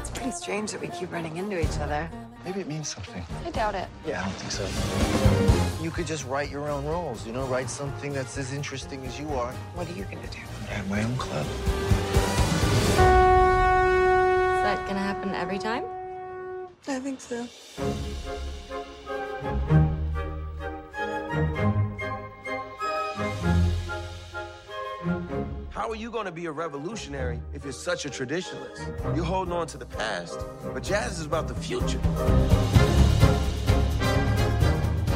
It's 0.00 0.10
pretty 0.10 0.30
strange 0.30 0.72
that 0.72 0.80
we 0.80 0.88
keep 0.88 1.12
running 1.12 1.36
into 1.36 1.60
each 1.60 1.78
other. 1.78 2.08
Maybe 2.42 2.60
it 2.60 2.68
means 2.68 2.88
something. 2.88 3.22
I 3.44 3.50
doubt 3.50 3.74
it. 3.74 3.86
Yeah, 4.06 4.22
I 4.22 4.24
don't 4.24 4.32
think 4.36 4.52
so. 4.52 5.82
You 5.84 5.90
could 5.90 6.06
just 6.06 6.24
write 6.24 6.50
your 6.50 6.70
own 6.70 6.86
rules, 6.86 7.26
you 7.26 7.34
know, 7.34 7.44
write 7.48 7.68
something 7.68 8.14
that's 8.14 8.38
as 8.38 8.54
interesting 8.54 9.04
as 9.04 9.20
you 9.20 9.28
are. 9.34 9.52
What 9.74 9.90
are 9.90 9.92
you 9.92 10.04
gonna 10.04 10.26
do? 10.28 10.38
I 10.70 10.72
have 10.72 10.88
my 10.88 11.02
own 11.02 11.16
club. 11.18 11.46
Gonna 14.86 15.00
happen 15.00 15.34
every 15.34 15.58
time? 15.58 15.84
I 16.86 17.00
think 17.00 17.20
so. 17.20 17.46
How 25.70 25.90
are 25.90 25.96
you 25.96 26.10
going 26.10 26.26
to 26.26 26.32
be 26.32 26.46
a 26.46 26.52
revolutionary 26.52 27.40
if 27.52 27.64
you're 27.64 27.72
such 27.72 28.06
a 28.06 28.08
traditionalist? 28.08 29.16
You're 29.16 29.24
holding 29.24 29.52
on 29.52 29.66
to 29.68 29.78
the 29.78 29.86
past, 29.86 30.38
but 30.72 30.82
jazz 30.82 31.18
is 31.18 31.26
about 31.26 31.48
the 31.48 31.54
future. 31.54 32.00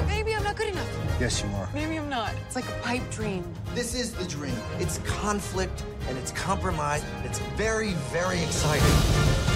Maybe 0.08 0.34
I'm 0.34 0.42
not 0.42 0.56
good 0.56 0.68
enough. 0.68 0.88
Yes, 1.20 1.42
you 1.42 1.48
are. 1.50 1.68
Maybe 1.72 1.96
I'm 1.96 2.08
not. 2.08 2.32
It's 2.46 2.56
like 2.56 2.68
a 2.68 2.78
pipe 2.82 3.08
dream. 3.10 3.44
This 3.74 3.94
is 3.94 4.14
the 4.14 4.24
dream. 4.24 4.56
It's 4.78 4.98
conflict 4.98 5.84
and 6.08 6.18
it's 6.18 6.32
compromise. 6.32 7.04
It's 7.24 7.38
very, 7.56 7.92
very 8.10 8.42
exciting. 8.42 9.49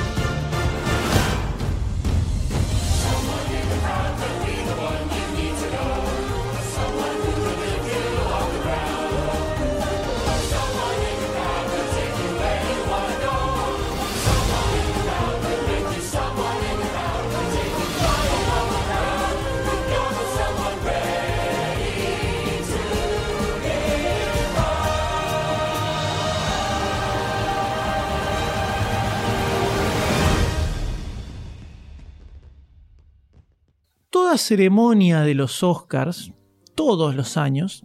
Ceremonia 34.45 35.22
de 35.22 35.34
los 35.34 35.62
Oscars, 35.62 36.32
todos 36.74 37.14
los 37.14 37.36
años, 37.36 37.84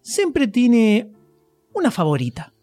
siempre 0.00 0.46
tiene 0.46 1.12
una 1.74 1.90
favorita. 1.90 2.54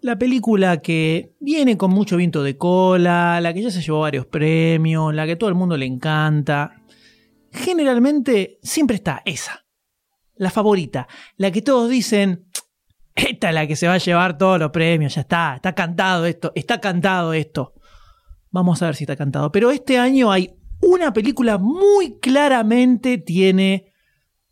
La 0.00 0.18
película 0.18 0.78
que 0.78 1.34
viene 1.40 1.76
con 1.76 1.90
mucho 1.90 2.16
viento 2.16 2.42
de 2.42 2.56
cola, 2.56 3.40
la 3.40 3.52
que 3.52 3.62
ya 3.62 3.70
se 3.70 3.82
llevó 3.82 4.00
varios 4.00 4.26
premios, 4.26 5.14
la 5.14 5.26
que 5.26 5.36
todo 5.36 5.50
el 5.50 5.56
mundo 5.56 5.76
le 5.76 5.84
encanta. 5.84 6.82
Generalmente 7.52 8.58
siempre 8.62 8.96
está 8.96 9.20
esa. 9.24 9.66
La 10.36 10.50
favorita. 10.50 11.06
La 11.36 11.50
que 11.50 11.60
todos 11.60 11.90
dicen, 11.90 12.46
esta 13.14 13.48
es 13.48 13.54
la 13.54 13.66
que 13.66 13.76
se 13.76 13.88
va 13.88 13.94
a 13.94 13.98
llevar 13.98 14.38
todos 14.38 14.58
los 14.58 14.70
premios, 14.70 15.16
ya 15.16 15.22
está, 15.22 15.56
está 15.56 15.74
cantado 15.74 16.24
esto, 16.24 16.52
está 16.54 16.80
cantado 16.80 17.34
esto. 17.34 17.74
Vamos 18.50 18.80
a 18.80 18.86
ver 18.86 18.96
si 18.96 19.04
está 19.04 19.16
cantado. 19.16 19.52
Pero 19.52 19.70
este 19.70 19.98
año 19.98 20.32
hay 20.32 20.59
una 20.80 21.12
película 21.12 21.58
muy 21.58 22.18
claramente 22.18 23.18
tiene 23.18 23.92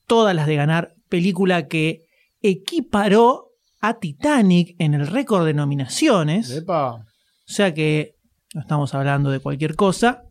todas 0.06 0.34
las 0.34 0.46
de 0.46 0.56
ganar. 0.56 0.94
Película 1.08 1.68
que 1.68 2.06
equiparó 2.40 3.52
a 3.80 3.98
Titanic 3.98 4.74
en 4.78 4.94
el 4.94 5.06
récord 5.06 5.46
de 5.46 5.54
nominaciones. 5.54 6.50
Epa. 6.50 6.94
O 6.94 7.04
sea 7.44 7.72
que 7.72 8.16
no 8.54 8.60
estamos 8.60 8.94
hablando 8.94 9.30
de 9.30 9.40
cualquier 9.40 9.74
cosa. 9.74 10.24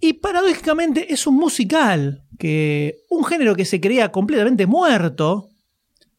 Y 0.00 0.14
paradójicamente 0.14 1.12
es 1.12 1.26
un 1.26 1.36
musical, 1.36 2.24
que 2.38 2.96
un 3.08 3.24
género 3.24 3.54
que 3.54 3.64
se 3.64 3.80
creía 3.80 4.10
completamente 4.10 4.66
muerto, 4.66 5.48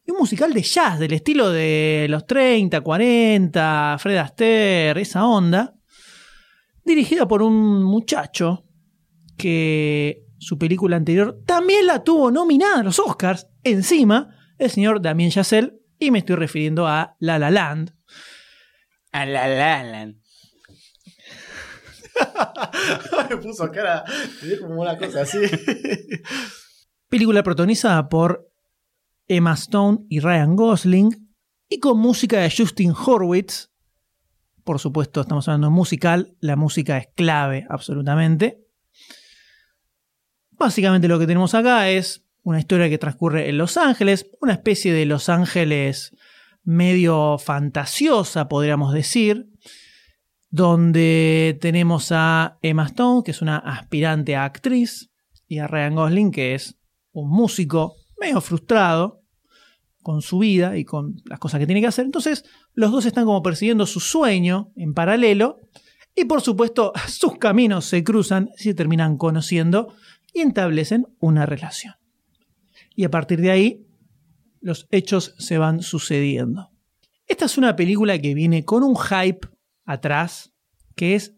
y 0.06 0.10
un 0.10 0.18
musical 0.18 0.52
de 0.52 0.62
jazz, 0.62 0.98
del 0.98 1.12
estilo 1.12 1.50
de 1.50 2.06
los 2.08 2.26
30, 2.26 2.80
40, 2.80 3.96
Fred 3.98 4.16
Astaire, 4.16 5.00
esa 5.00 5.26
onda, 5.26 5.73
dirigida 6.84 7.26
por 7.26 7.42
un 7.42 7.82
muchacho 7.82 8.64
que 9.36 10.24
su 10.38 10.58
película 10.58 10.96
anterior 10.96 11.40
también 11.46 11.86
la 11.86 12.04
tuvo 12.04 12.30
nominada 12.30 12.80
a 12.80 12.82
los 12.82 12.98
Oscars, 12.98 13.48
encima, 13.62 14.36
el 14.58 14.70
señor 14.70 15.00
Damien 15.00 15.30
Chazelle, 15.30 15.80
y 15.98 16.10
me 16.10 16.18
estoy 16.18 16.36
refiriendo 16.36 16.86
a 16.86 17.16
La 17.18 17.38
La 17.38 17.50
Land. 17.50 17.94
A 19.12 19.26
La 19.26 19.48
La 19.48 19.82
Land. 19.84 20.24
Me 23.30 23.36
puso 23.38 23.70
cara. 23.70 24.04
Como 24.60 24.82
una 24.82 24.96
cosa 24.96 25.22
así. 25.22 25.38
Película 27.08 27.42
protagonizada 27.42 28.08
por 28.08 28.50
Emma 29.26 29.54
Stone 29.54 30.00
y 30.08 30.20
Ryan 30.20 30.56
Gosling 30.56 31.36
y 31.68 31.80
con 31.80 31.98
música 31.98 32.40
de 32.40 32.52
Justin 32.54 32.92
Horwitz. 32.92 33.70
Por 34.64 34.80
supuesto, 34.80 35.20
estamos 35.20 35.46
hablando 35.46 35.66
de 35.68 35.74
musical, 35.74 36.36
la 36.40 36.56
música 36.56 36.96
es 36.96 37.08
clave 37.14 37.66
absolutamente. 37.68 38.64
Básicamente 40.52 41.06
lo 41.06 41.18
que 41.18 41.26
tenemos 41.26 41.54
acá 41.54 41.90
es 41.90 42.24
una 42.42 42.58
historia 42.58 42.88
que 42.88 42.98
transcurre 42.98 43.50
en 43.50 43.58
Los 43.58 43.76
Ángeles, 43.76 44.30
una 44.40 44.54
especie 44.54 44.92
de 44.92 45.04
Los 45.04 45.28
Ángeles 45.28 46.16
medio 46.62 47.36
fantasiosa, 47.36 48.48
podríamos 48.48 48.94
decir, 48.94 49.50
donde 50.48 51.58
tenemos 51.60 52.10
a 52.10 52.58
Emma 52.62 52.86
Stone, 52.86 53.22
que 53.22 53.32
es 53.32 53.42
una 53.42 53.58
aspirante 53.58 54.34
a 54.34 54.44
actriz, 54.44 55.10
y 55.46 55.58
a 55.58 55.66
Ryan 55.66 55.94
Gosling, 55.94 56.30
que 56.30 56.54
es 56.54 56.78
un 57.12 57.28
músico 57.28 57.96
medio 58.18 58.40
frustrado 58.40 59.22
con 60.02 60.22
su 60.22 60.38
vida 60.38 60.76
y 60.76 60.84
con 60.84 61.16
las 61.26 61.38
cosas 61.38 61.60
que 61.60 61.66
tiene 61.66 61.80
que 61.80 61.86
hacer. 61.86 62.04
Entonces, 62.04 62.44
los 62.74 62.92
dos 62.92 63.06
están 63.06 63.24
como 63.24 63.42
persiguiendo 63.42 63.86
su 63.86 64.00
sueño 64.00 64.72
en 64.76 64.94
paralelo, 64.94 65.60
y 66.14 66.24
por 66.26 66.40
supuesto, 66.40 66.92
sus 67.08 67.38
caminos 67.38 67.84
se 67.86 68.04
cruzan 68.04 68.50
se 68.56 68.74
terminan 68.74 69.16
conociendo 69.16 69.94
y 70.32 70.40
establecen 70.40 71.06
una 71.20 71.46
relación. 71.46 71.94
Y 72.94 73.04
a 73.04 73.10
partir 73.10 73.40
de 73.40 73.50
ahí, 73.50 73.86
los 74.60 74.86
hechos 74.90 75.34
se 75.38 75.58
van 75.58 75.82
sucediendo. 75.82 76.70
Esta 77.26 77.46
es 77.46 77.58
una 77.58 77.76
película 77.76 78.18
que 78.18 78.34
viene 78.34 78.64
con 78.64 78.82
un 78.82 78.96
hype 78.96 79.48
atrás 79.84 80.52
que 80.94 81.14
es 81.14 81.34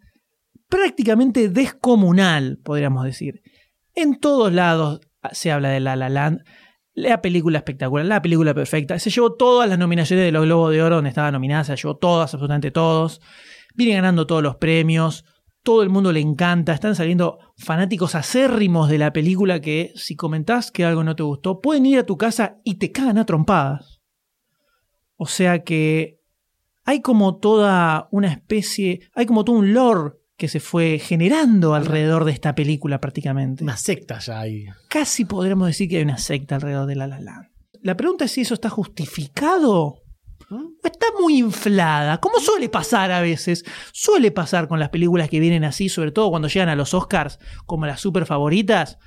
prácticamente 0.69 1.49
descomunal, 1.49 2.59
podríamos 2.63 3.05
decir. 3.05 3.43
En 3.95 4.19
todos 4.19 4.53
lados 4.53 5.01
se 5.33 5.51
habla 5.51 5.71
de 5.71 5.81
La 5.81 5.97
La 5.97 6.09
Land. 6.09 6.43
La 6.97 7.21
película 7.21 7.59
espectacular, 7.59 8.07
la 8.07 8.23
película 8.23 8.55
perfecta. 8.55 8.99
Se 8.99 9.11
llevó 9.11 9.35
todas 9.35 9.69
las 9.69 9.79
nominaciones 9.79 10.25
de 10.25 10.33
los 10.33 10.47
Globos 10.47 10.73
de 10.73 10.83
Oro 10.83 10.95
donde 10.95 11.11
estaba 11.11 11.31
nominada, 11.31 11.63
se 11.63 11.77
llevó 11.77 11.99
todas, 11.99 12.33
absolutamente 12.33 12.71
todos. 12.71 13.21
Viene 13.75 13.97
ganando 13.97 14.27
todos 14.27 14.43
los 14.43 14.57
premios. 14.57 15.27
Todo 15.63 15.83
el 15.83 15.91
mundo 15.91 16.11
le 16.11 16.21
encanta. 16.21 16.73
Están 16.73 16.97
saliendo 16.97 17.39
fanáticos 17.59 18.15
acérrimos 18.15 18.89
de 18.89 18.97
la 18.97 19.13
película 19.13 19.61
que 19.61 19.93
si 19.95 20.17
comentás 20.17 20.71
que 20.71 20.87
algo 20.87 21.05
no 21.05 21.15
te 21.15 21.23
gustó, 21.23 21.61
pueden 21.61 21.85
ir 21.85 21.99
a 21.99 22.07
tu 22.07 22.17
casa 22.17 22.63
y 22.65 22.77
te 22.77 22.93
cagan 22.93 23.19
a 23.19 23.27
trompadas. 23.27 24.01
O 25.17 25.27
sea 25.27 25.65
que 25.65 26.23
hay 26.85 27.03
como 27.03 27.37
toda 27.37 28.09
una 28.11 28.29
especie, 28.29 29.03
hay 29.15 29.27
como 29.27 29.45
todo 29.45 29.57
un 29.57 29.75
lore 29.75 30.15
que 30.37 30.49
se 30.49 30.61
fue 30.61 30.99
generando 30.99 31.75
alrededor 31.75 32.25
de 32.25 32.33
esta 32.33 32.55
película 32.55 33.01
prácticamente. 33.01 33.65
Una 33.65 33.77
secta 33.77 34.19
ya 34.19 34.41
hay. 34.41 34.67
Casi 34.89 35.25
podríamos 35.25 35.67
decir 35.69 35.89
que 35.89 35.97
hay 35.97 36.03
una 36.03 36.19
secta 36.19 36.57
alrededor 36.57 36.87
de 36.87 36.95
La 36.97 37.07
La 37.07 37.21
Land. 37.21 37.47
La 37.83 37.97
pregunta 37.97 38.25
es 38.27 38.33
si 38.33 38.43
eso 38.43 38.55
está 38.55 38.69
justificado 38.69 40.03
o 40.51 40.71
está 40.85 41.07
muy 41.19 41.39
inflada, 41.39 42.19
como 42.19 42.39
suele 42.39 42.69
pasar 42.69 43.11
a 43.13 43.21
veces. 43.21 43.65
Suele 43.93 44.31
pasar 44.31 44.69
con 44.69 44.79
las 44.79 44.91
películas 44.91 45.29
que 45.31 45.41
vienen 45.41 45.65
así, 45.65 45.89
sobre 45.89 46.13
todo 46.13 46.31
cuando 46.31 46.49
llegan 46.49 46.69
a 46.69 46.77
los 46.77 46.95
Oscars 46.95 47.39
como 47.65 47.87
las 47.87 48.01
super 48.01 48.27
favoritas, 48.27 48.99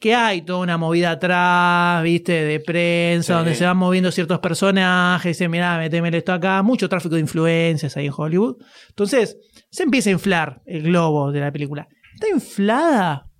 que 0.00 0.14
hay 0.14 0.42
toda 0.42 0.60
una 0.60 0.78
movida 0.78 1.12
atrás, 1.12 2.02
viste, 2.02 2.32
de 2.44 2.60
prensa, 2.60 3.34
Sí. 3.34 3.38
donde 3.38 3.54
se 3.54 3.64
van 3.66 3.76
moviendo 3.76 4.10
ciertos 4.10 4.38
personajes, 4.40 5.36
dicen, 5.36 5.50
mirá, 5.50 5.78
metémele 5.78 6.18
esto 6.18 6.32
acá, 6.32 6.62
mucho 6.62 6.88
tráfico 6.88 7.14
de 7.14 7.20
influencias 7.20 7.96
ahí 7.96 8.06
en 8.06 8.12
Hollywood. 8.16 8.56
Entonces, 8.88 9.36
se 9.72 9.82
empieza 9.84 10.10
a 10.10 10.12
inflar 10.12 10.62
el 10.66 10.82
globo 10.82 11.32
de 11.32 11.40
la 11.40 11.50
película. 11.50 11.88
¿Está 12.14 12.28
inflada? 12.28 13.30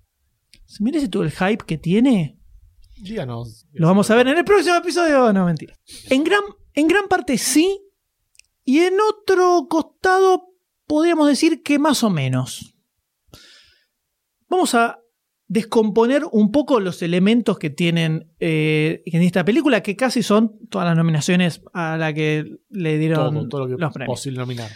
¿Se 0.65 0.83
merece 0.83 1.07
todo 1.07 1.21
el 1.23 1.31
hype 1.31 1.63
que 1.65 1.77
tiene? 1.77 2.39
Díganos. 2.97 3.67
Lo 3.71 3.85
vamos 3.87 4.09
a 4.09 4.15
ver 4.15 4.27
en 4.27 4.39
el 4.39 4.43
próximo 4.43 4.75
episodio. 4.75 5.31
No, 5.31 5.45
mentira. 5.45 5.77
En 6.09 6.23
gran, 6.23 6.41
en 6.73 6.87
gran 6.87 7.07
parte 7.07 7.37
sí. 7.37 7.79
Y 8.65 8.79
en 8.79 8.95
otro 8.99 9.67
costado 9.69 10.55
podríamos 10.87 11.27
decir 11.27 11.61
que 11.61 11.77
más 11.77 12.03
o 12.03 12.09
menos. 12.09 12.75
Vamos 14.49 14.73
a 14.73 14.99
descomponer 15.47 16.23
un 16.31 16.51
poco 16.51 16.79
los 16.79 17.03
elementos 17.03 17.59
que 17.59 17.69
tienen 17.69 18.33
eh, 18.39 19.03
en 19.05 19.21
esta 19.21 19.45
película, 19.45 19.83
que 19.83 19.95
casi 19.95 20.23
son 20.23 20.57
todas 20.69 20.87
las 20.87 20.97
nominaciones 20.97 21.61
a 21.73 21.95
la 21.97 22.11
que 22.11 22.57
le 22.69 22.97
dieron 22.97 23.35
Todo, 23.35 23.49
todo 23.49 23.67
lo 23.67 23.67
que 23.77 23.79
los 23.81 23.93
premios. 23.93 24.15
posible 24.17 24.39
nominar. 24.39 24.71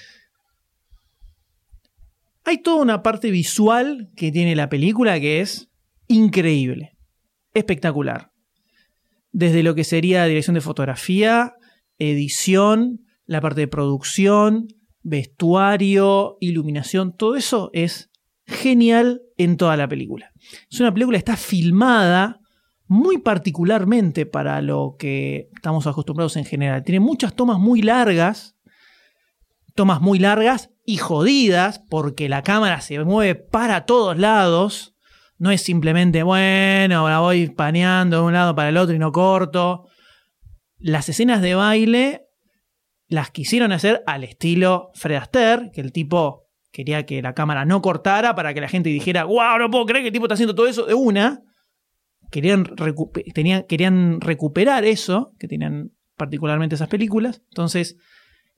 Hay 2.47 2.59
toda 2.59 2.81
una 2.81 3.03
parte 3.03 3.29
visual 3.29 4.09
que 4.15 4.31
tiene 4.31 4.55
la 4.55 4.69
película 4.69 5.19
que 5.19 5.41
es 5.41 5.69
increíble, 6.07 6.97
espectacular. 7.53 8.31
Desde 9.33 9.63
lo 9.63 9.75
que 9.75 9.83
sería 9.83 10.23
dirección 10.23 10.53
de 10.53 10.61
fotografía, 10.61 11.55
edición, 11.99 13.01
la 13.25 13.41
parte 13.41 13.59
de 13.59 13.67
producción, 13.67 14.69
vestuario, 15.01 16.37
iluminación, 16.39 17.17
todo 17.17 17.35
eso 17.35 17.69
es 17.73 18.11
genial 18.45 19.23
en 19.35 19.57
toda 19.57 19.75
la 19.75 19.89
película. 19.89 20.31
Es 20.71 20.79
una 20.79 20.93
película 20.93 21.17
que 21.17 21.23
está 21.29 21.35
filmada 21.35 22.39
muy 22.85 23.17
particularmente 23.17 24.25
para 24.25 24.61
lo 24.61 24.95
que 24.97 25.49
estamos 25.53 25.85
acostumbrados 25.85 26.37
en 26.37 26.45
general. 26.45 26.85
Tiene 26.85 27.01
muchas 27.01 27.35
tomas 27.35 27.59
muy 27.59 27.81
largas, 27.81 28.55
tomas 29.75 29.99
muy 29.99 30.17
largas 30.17 30.69
y 30.89 30.97
jodidas 30.97 31.79
porque 31.89 32.29
la 32.29 32.43
cámara 32.43 32.79
se 32.79 32.97
mueve 33.03 33.35
para 33.35 33.85
todos 33.85 34.17
lados. 34.17 34.95
No 35.37 35.51
es 35.51 35.61
simplemente, 35.61 36.23
bueno, 36.23 37.09
la 37.09 37.19
voy 37.19 37.49
paneando 37.49 38.21
de 38.21 38.23
un 38.23 38.31
lado 38.33 38.55
para 38.55 38.69
el 38.69 38.77
otro 38.77 38.95
y 38.95 38.99
no 38.99 39.11
corto. 39.11 39.83
Las 40.79 41.09
escenas 41.09 41.41
de 41.41 41.55
baile 41.55 42.21
las 43.09 43.31
quisieron 43.31 43.73
hacer 43.73 44.01
al 44.07 44.23
estilo 44.23 44.91
Fred 44.95 45.17
Astaire, 45.17 45.71
que 45.73 45.81
el 45.81 45.91
tipo 45.91 46.45
quería 46.71 47.05
que 47.05 47.21
la 47.21 47.33
cámara 47.33 47.65
no 47.65 47.81
cortara 47.81 48.33
para 48.33 48.53
que 48.53 48.61
la 48.61 48.69
gente 48.69 48.87
dijera, 48.89 49.25
wow, 49.25 49.59
no 49.59 49.69
puedo 49.69 49.85
creer 49.85 50.03
que 50.03 50.07
el 50.07 50.13
tipo 50.13 50.25
está 50.25 50.35
haciendo 50.35 50.55
todo 50.55 50.67
eso 50.67 50.85
de 50.85 50.93
una. 50.93 51.41
Querían, 52.31 52.63
tenían- 53.33 53.63
querían 53.67 54.21
recuperar 54.21 54.85
eso, 54.85 55.33
que 55.37 55.49
tenían 55.49 55.91
particularmente 56.15 56.75
esas 56.75 56.87
películas. 56.87 57.41
Entonces, 57.49 57.97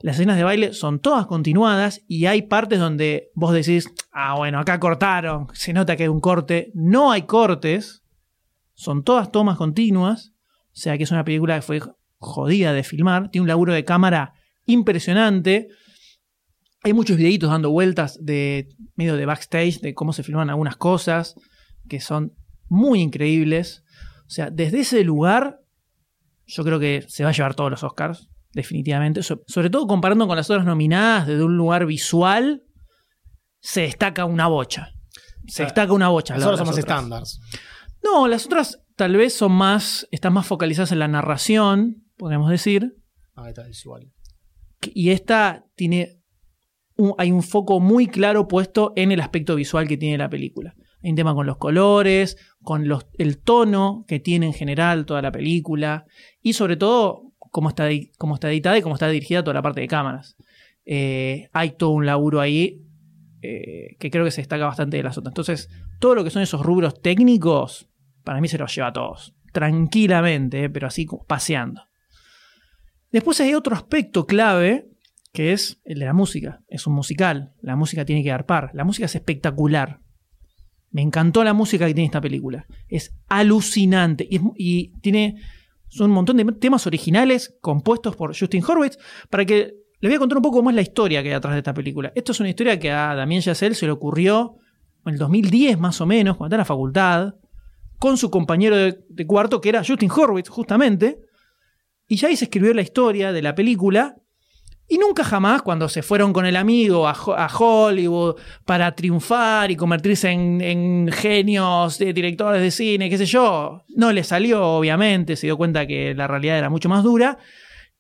las 0.02 0.16
escenas 0.16 0.38
de 0.38 0.44
baile 0.44 0.74
son 0.74 1.00
todas 1.00 1.26
continuadas 1.28 2.02
y 2.08 2.26
hay 2.26 2.44
partes 2.44 2.80
donde 2.80 3.32
vos 3.36 3.54
decís, 3.54 3.92
ah, 4.14 4.36
bueno, 4.38 4.60
acá 4.60 4.80
cortaron, 4.80 5.48
se 5.54 5.74
nota 5.74 5.98
que 5.98 6.04
hay 6.04 6.10
un 6.10 6.22
corte. 6.22 6.72
No 6.74 7.12
hay 7.12 7.24
cortes, 7.24 8.04
son 8.74 9.04
todas 9.04 9.32
tomas 9.32 9.58
continuas. 9.58 10.32
O 10.68 10.82
sea 10.82 10.98
que 10.98 11.04
es 11.04 11.12
una 11.12 11.26
película 11.26 11.56
que 11.56 11.62
fue 11.64 11.82
jodida 12.18 12.72
de 12.72 12.84
filmar. 12.84 13.30
Tiene 13.30 13.44
un 13.44 13.48
laburo 13.50 13.74
de 13.74 13.84
cámara 13.84 14.34
impresionante. 14.66 15.68
Hay 16.84 16.94
muchos 16.94 17.18
videitos 17.18 17.50
dando 17.50 17.72
vueltas 17.72 18.18
de 18.24 18.70
medio 18.96 19.18
de 19.18 19.26
backstage 19.26 19.82
de 19.82 19.94
cómo 19.94 20.14
se 20.14 20.24
filman 20.24 20.50
algunas 20.50 20.78
cosas 20.78 21.36
que 21.90 22.00
son 22.00 22.34
muy 22.70 23.02
increíbles. 23.02 23.84
O 24.28 24.30
sea, 24.30 24.50
desde 24.50 24.80
ese 24.80 25.04
lugar, 25.04 25.60
yo 26.46 26.64
creo 26.64 26.80
que 26.80 27.04
se 27.10 27.24
va 27.24 27.32
a 27.32 27.34
llevar 27.34 27.56
todos 27.56 27.72
los 27.72 27.84
Oscars, 27.84 28.30
definitivamente. 28.60 29.24
So- 29.24 29.42
sobre 29.48 29.70
todo 29.70 29.88
comparando 29.88 30.28
con 30.28 30.36
las 30.38 30.50
otras 30.50 30.66
nominadas, 30.66 31.28
desde 31.28 31.44
un 31.44 31.58
lugar 31.58 31.86
visual, 31.86 32.64
se 33.60 33.82
destaca 33.82 34.26
una 34.26 34.48
bocha. 34.48 34.90
Se 35.48 35.64
destaca 35.64 35.92
una 35.94 36.10
bocha. 36.10 36.36
Las 36.36 36.42
la- 36.42 36.48
otras 36.48 36.60
son 36.60 36.68
las 36.68 36.76
más 36.76 36.84
otras. 36.84 36.98
estándares. 36.98 37.40
No, 38.04 38.28
las 38.28 38.46
otras 38.46 38.82
tal 38.96 39.16
vez 39.18 39.34
son 39.34 39.52
más, 39.54 40.08
están 40.12 40.34
más 40.34 40.46
focalizadas 40.48 40.92
en 40.92 41.00
la 41.00 41.08
narración, 41.08 42.04
podríamos 42.18 42.50
decir. 42.52 42.96
Ah, 43.36 43.50
está 43.50 43.64
visual. 43.64 44.12
Y 44.94 45.10
esta 45.10 45.66
tiene 45.76 46.22
un- 46.96 47.16
hay 47.18 47.32
un 47.32 47.44
foco 47.44 47.80
muy 47.80 48.08
claro 48.08 48.48
puesto 48.48 48.94
en 48.96 49.12
el 49.12 49.22
aspecto 49.22 49.56
visual 49.56 49.88
que 49.88 49.98
tiene 49.98 50.18
la 50.18 50.30
película. 50.30 50.76
Hay 51.02 51.12
un 51.12 51.16
tema 51.16 51.34
con 51.34 51.46
los 51.48 51.58
colores, 51.58 52.36
con 52.62 52.88
los, 52.90 53.08
el 53.18 53.42
tono 53.42 54.04
que 54.08 54.20
tiene 54.20 54.48
en 54.48 54.54
general 54.54 55.06
toda 55.06 55.22
la 55.22 55.32
película 55.32 56.06
y 56.42 56.54
sobre 56.54 56.76
todo 56.76 57.29
cómo 57.52 57.70
está, 57.70 57.88
cómo 58.18 58.36
está 58.36 58.52
editada 58.52 58.78
y 58.78 58.82
cómo 58.82 58.96
está 58.96 59.08
dirigida 59.10 59.44
toda 59.44 59.54
la 59.54 59.62
parte 59.62 59.82
de 59.82 59.88
cámaras. 59.88 60.36
Eh, 60.86 61.50
hay 61.54 61.72
todo 61.72 61.92
un 61.92 62.06
laburo 62.06 62.42
ahí 62.42 62.82
eh, 63.42 63.96
que 64.00 64.10
creo 64.12 64.26
que 64.26 64.32
se 64.32 64.42
destaca 64.42 64.66
bastante 64.66 64.98
de 64.98 65.04
las 65.04 65.18
otras. 65.18 65.32
Entonces, 65.32 65.70
todo 66.00 66.16
lo 66.16 66.24
que 66.24 66.30
son 66.30 66.42
esos 66.42 66.62
rubros 66.66 67.02
técnicos, 67.02 67.88
para 68.24 68.42
mí 68.42 68.48
se 68.48 68.58
los 68.58 68.74
lleva 68.74 68.88
a 68.88 68.94
todos. 68.94 69.36
Tranquilamente, 69.54 70.66
eh, 70.66 70.70
pero 70.70 70.88
así 70.88 71.08
paseando. 71.28 71.82
Después 73.12 73.40
hay 73.42 73.54
otro 73.54 73.76
aspecto 73.76 74.26
clave 74.26 74.90
que 75.34 75.54
es 75.54 75.80
el 75.86 76.00
de 76.00 76.06
la 76.06 76.14
música. 76.14 76.62
Es 76.68 76.88
un 76.88 76.94
musical. 76.94 77.54
La 77.62 77.76
música 77.76 78.06
tiene 78.06 78.24
que 78.24 78.30
dar 78.30 78.46
par. 78.46 78.72
La 78.74 78.84
música 78.84 79.06
es 79.06 79.16
espectacular. 79.16 80.00
Me 80.92 81.02
encantó 81.02 81.44
la 81.44 81.54
música 81.54 81.86
que 81.86 81.94
tiene 81.94 82.08
esta 82.08 82.22
película. 82.22 82.66
Es 82.88 83.16
alucinante. 83.28 84.28
Y, 84.30 85.00
tiene 85.02 85.40
un 86.00 86.12
montón 86.12 86.38
de 86.38 86.46
temas 86.54 86.86
originales 86.88 87.58
compuestos 87.62 88.16
por 88.16 88.38
Justin 88.38 88.64
Horwitz. 88.64 88.98
Para 89.30 89.46
que 89.46 89.74
les 90.00 90.10
voy 90.10 90.16
a 90.16 90.20
contar 90.20 90.38
un 90.38 90.44
poco 90.44 90.68
es 90.70 90.76
la 90.76 90.82
historia 90.82 91.22
que 91.22 91.30
hay 91.30 91.36
atrás 91.36 91.54
de 91.54 91.60
esta 91.60 91.74
película. 91.74 92.12
Esto 92.16 92.32
es 92.32 92.40
una 92.40 92.50
historia 92.50 92.80
que 92.80 92.92
a 92.92 93.16
Damien 93.16 93.42
Chazelle 93.42 93.76
se 93.76 93.86
le 93.86 93.92
ocurrió 93.92 94.58
en 95.06 95.14
el 95.14 95.20
2010 95.20 95.80
más 95.80 96.00
o 96.02 96.06
menos, 96.06 96.38
cuando 96.38 96.56
estaba 96.56 96.58
en 96.58 96.62
la 96.62 96.66
facultad, 96.66 97.36
con 97.98 98.18
su 98.18 98.30
compañero 98.30 98.76
de, 98.78 99.00
de 99.10 99.28
cuarto 99.28 99.60
que 99.60 99.70
era 99.70 99.84
Justin 99.86 100.12
Horwitz, 100.12 100.50
justamente. 100.50 101.20
Y 102.08 102.16
ya 102.16 102.30
ahí 102.30 102.36
se 102.36 102.46
escribió 102.46 102.74
la 102.74 102.82
historia 102.82 103.32
de 103.32 103.42
la 103.42 103.56
película 103.56 104.16
Y 104.92 104.98
nunca 104.98 105.24
jamás, 105.24 105.62
cuando 105.62 105.88
se 105.88 106.02
fueron 106.02 106.34
con 106.34 106.48
el 106.48 106.56
amigo 106.56 107.08
a, 107.08 107.12
a 107.12 107.48
Hollywood 107.56 108.38
para 108.66 108.96
triunfar 108.96 109.70
y 109.70 109.76
convertirse 109.76 110.32
en, 110.32 110.62
en 110.62 111.12
genios 111.12 112.00
de 112.00 112.12
directores 112.12 112.60
de 112.60 112.72
cine, 112.72 113.08
qué 113.08 113.20
sé 113.20 113.28
yo, 113.28 113.84
no 113.96 114.12
le 114.12 114.24
salió, 114.24 114.66
obviamente, 114.66 115.36
se 115.36 115.46
dio 115.46 115.58
cuenta 115.58 115.86
que 115.86 116.16
la 116.16 116.26
realidad 116.28 116.58
era 116.58 116.72
mucho 116.72 116.90
más 116.90 117.04
dura. 117.04 117.38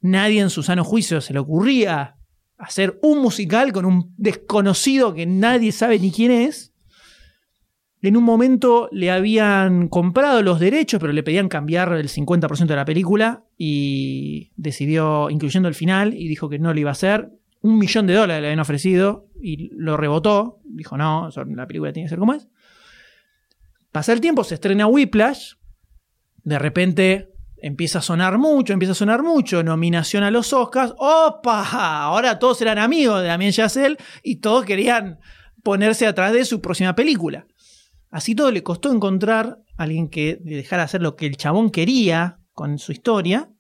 Nadie 0.02 0.42
en 0.42 0.50
su 0.50 0.64
sano 0.64 0.84
juicio 0.84 1.22
se 1.22 1.32
le 1.32 1.40
ocurría 1.40 2.16
hacer 2.58 3.00
un 3.04 3.20
musical 3.20 3.72
con 3.72 3.86
un 3.86 4.14
desconocido 4.18 5.14
que 5.14 5.28
nadie 5.28 5.72
sabe 5.72 6.00
ni 6.00 6.12
quién 6.12 6.32
es. 6.32 6.69
En 8.02 8.16
un 8.16 8.24
momento 8.24 8.88
le 8.92 9.12
habían 9.12 9.90
comprado 9.90 10.42
los 10.42 10.60
derechos, 10.60 11.02
pero 11.02 11.12
le 11.12 11.24
pedían 11.24 11.50
cambiar 11.50 11.92
el 11.94 12.08
50% 12.08 12.66
de 12.66 12.76
la 12.76 12.86
película 12.86 13.44
y 13.58 14.52
decidió, 14.56 15.30
incluyendo 15.30 15.68
el 15.68 15.76
final, 15.76 16.14
y 16.14 16.30
dijo 16.30 16.48
que 16.48 16.60
no 16.60 16.74
lo 16.74 16.80
iba 16.80 16.92
a 16.92 16.94
hacer. 16.94 17.30
Un 17.62 17.78
millón 17.78 18.08
de 18.08 18.14
dólares 18.14 18.42
le 18.42 18.48
habían 18.48 18.62
ofrecido 18.62 19.28
y 19.42 19.70
lo 19.74 19.98
rebotó. 19.98 20.60
Dijo, 20.64 20.98
no, 20.98 21.30
la 21.36 21.68
película 21.68 21.92
tiene 21.92 22.06
que 22.06 22.10
ser 22.10 22.20
como 22.20 22.34
es. 22.34 22.48
Pasa 23.92 24.14
el 24.14 24.22
tiempo, 24.22 24.46
se 24.46 24.56
estrena 24.56 24.88
Whiplash. 24.88 25.56
De 26.44 26.58
repente 26.58 27.34
empieza 27.58 28.00
a 28.00 28.02
sonar 28.02 28.38
mucho, 28.38 28.72
empieza 28.72 28.94
a 28.94 28.96
sonar 28.96 29.24
mucho. 29.24 29.62
Nominación 29.62 30.24
a 30.24 30.32
los 30.32 30.54
Oscars. 30.54 30.94
¡Opa! 30.98 32.02
Ahora 32.04 32.40
todos 32.40 32.62
eran 32.62 32.78
amigos 32.78 33.22
de 33.22 33.28
Damien 33.28 33.52
Chazelle 33.52 33.98
y 34.24 34.38
todos 34.38 34.64
querían 34.64 35.20
ponerse 35.64 36.08
atrás 36.08 36.32
de 36.32 36.46
su 36.46 36.62
próxima 36.62 36.96
película. 36.96 37.46
Así 38.10 38.36
todo 38.36 38.52
le 38.52 38.64
costó 38.64 38.92
encontrar 38.92 39.60
a 39.78 39.84
alguien 39.84 40.10
que 40.10 40.40
le 40.44 40.56
dejara 40.56 40.84
hacer 40.84 41.02
lo 41.02 41.16
que 41.16 41.28
el 41.28 41.38
chabón 41.38 41.70
quería 41.70 42.40
con 42.54 42.80
su 42.80 42.92
historia. 42.92 43.52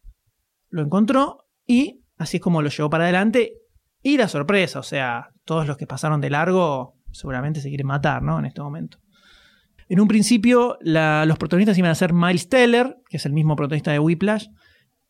Lo 0.69 0.81
encontró 0.81 1.47
y 1.65 2.03
así 2.17 2.37
es 2.37 2.43
como 2.43 2.61
lo 2.61 2.69
llevó 2.69 2.89
para 2.89 3.03
adelante. 3.05 3.53
Y 4.01 4.17
la 4.17 4.27
sorpresa, 4.27 4.79
o 4.79 4.83
sea, 4.83 5.29
todos 5.45 5.67
los 5.67 5.77
que 5.77 5.85
pasaron 5.85 6.21
de 6.21 6.29
largo 6.29 6.95
seguramente 7.11 7.61
se 7.61 7.69
quieren 7.69 7.87
matar, 7.87 8.23
¿no? 8.23 8.39
En 8.39 8.45
este 8.45 8.61
momento. 8.61 8.99
En 9.87 9.99
un 9.99 10.07
principio, 10.07 10.77
los 10.81 11.37
protagonistas 11.37 11.77
iban 11.77 11.91
a 11.91 11.95
ser 11.95 12.13
Miles 12.13 12.47
Teller, 12.47 12.97
que 13.09 13.17
es 13.17 13.25
el 13.25 13.33
mismo 13.33 13.55
protagonista 13.55 13.91
de 13.91 13.99
Whiplash, 13.99 14.47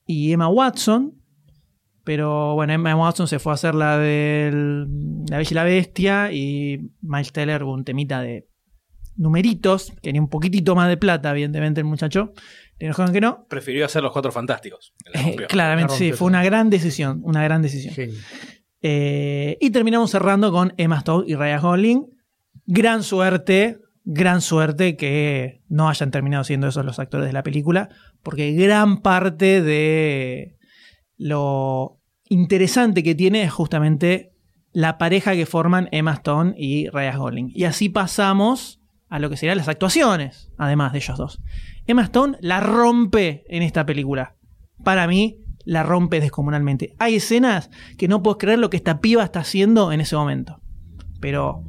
y 0.05 0.31
Emma 0.31 0.47
Watson. 0.47 1.21
Pero 2.05 2.55
bueno, 2.55 2.73
Emma 2.73 2.95
Watson 2.95 3.27
se 3.27 3.39
fue 3.39 3.51
a 3.51 3.55
hacer 3.55 3.75
la 3.75 3.97
de 3.97 4.87
La 5.29 5.37
Bella 5.37 5.51
y 5.51 5.53
la 5.53 5.63
Bestia, 5.65 6.31
y 6.31 6.91
Miles 7.01 7.31
Teller 7.31 7.63
hubo 7.63 7.73
un 7.73 7.83
temita 7.83 8.21
de 8.21 8.48
numeritos, 9.19 9.93
quería 10.01 10.21
un 10.21 10.29
poquitito 10.29 10.75
más 10.75 10.87
de 10.87 10.97
plata, 10.97 11.31
evidentemente, 11.31 11.81
el 11.81 11.85
muchacho. 11.85 12.33
Le 12.79 12.87
enojaron 12.87 13.13
que 13.13 13.21
no. 13.21 13.45
Prefirió 13.49 13.85
hacer 13.85 14.01
los 14.01 14.13
cuatro 14.13 14.31
fantásticos. 14.31 14.93
La 15.13 15.21
Eh, 15.21 15.35
claramente, 15.47 15.93
La 15.93 15.97
sí, 15.97 16.13
fue 16.13 16.27
una 16.27 16.43
gran 16.43 16.69
decisión, 16.69 17.19
una 17.23 17.43
gran 17.43 17.61
decisión. 17.61 17.93
Eh, 18.81 19.57
y 19.59 19.69
terminamos 19.71 20.09
cerrando 20.09 20.51
con 20.51 20.73
Emma 20.77 20.99
Stone 20.99 21.25
y 21.27 21.35
Ryan 21.35 21.61
Gosling. 21.61 22.05
Gran 22.65 23.03
suerte, 23.03 23.79
gran 24.05 24.41
suerte 24.41 24.95
que 24.95 25.61
no 25.67 25.89
hayan 25.89 26.11
terminado 26.11 26.45
siendo 26.45 26.69
esos 26.69 26.85
los 26.85 26.97
actores 26.97 27.27
de 27.27 27.33
la 27.33 27.43
película, 27.43 27.89
porque 28.23 28.53
gran 28.53 29.01
parte 29.01 29.61
de 29.61 30.55
lo 31.17 31.99
interesante 32.29 33.03
que 33.03 33.15
tiene 33.15 33.43
es 33.43 33.51
justamente 33.51 34.31
la 34.71 34.97
pareja 34.97 35.33
que 35.33 35.45
forman 35.45 35.89
Emma 35.91 36.13
Stone 36.13 36.53
y 36.57 36.87
Ryan 36.87 37.19
Gosling. 37.19 37.51
Y 37.53 37.65
así 37.65 37.89
pasamos 37.89 38.78
a 39.09 39.19
lo 39.19 39.29
que 39.29 39.37
serían 39.37 39.57
las 39.57 39.67
actuaciones, 39.67 40.51
además 40.57 40.93
de 40.93 40.99
ellos 40.99 41.17
dos. 41.17 41.41
Emma 41.87 42.03
Stone 42.03 42.37
la 42.41 42.59
rompe 42.59 43.43
en 43.49 43.63
esta 43.63 43.85
película. 43.85 44.35
Para 44.83 45.07
mí, 45.07 45.39
la 45.65 45.83
rompe 45.83 46.19
descomunalmente. 46.19 46.95
Hay 46.99 47.15
escenas 47.15 47.69
que 47.97 48.07
no 48.07 48.23
puedo 48.23 48.37
creer 48.37 48.59
lo 48.59 48.69
que 48.69 48.77
esta 48.77 49.01
piba 49.01 49.23
está 49.23 49.41
haciendo 49.41 49.91
en 49.91 50.01
ese 50.01 50.15
momento. 50.15 50.61
Pero 51.19 51.63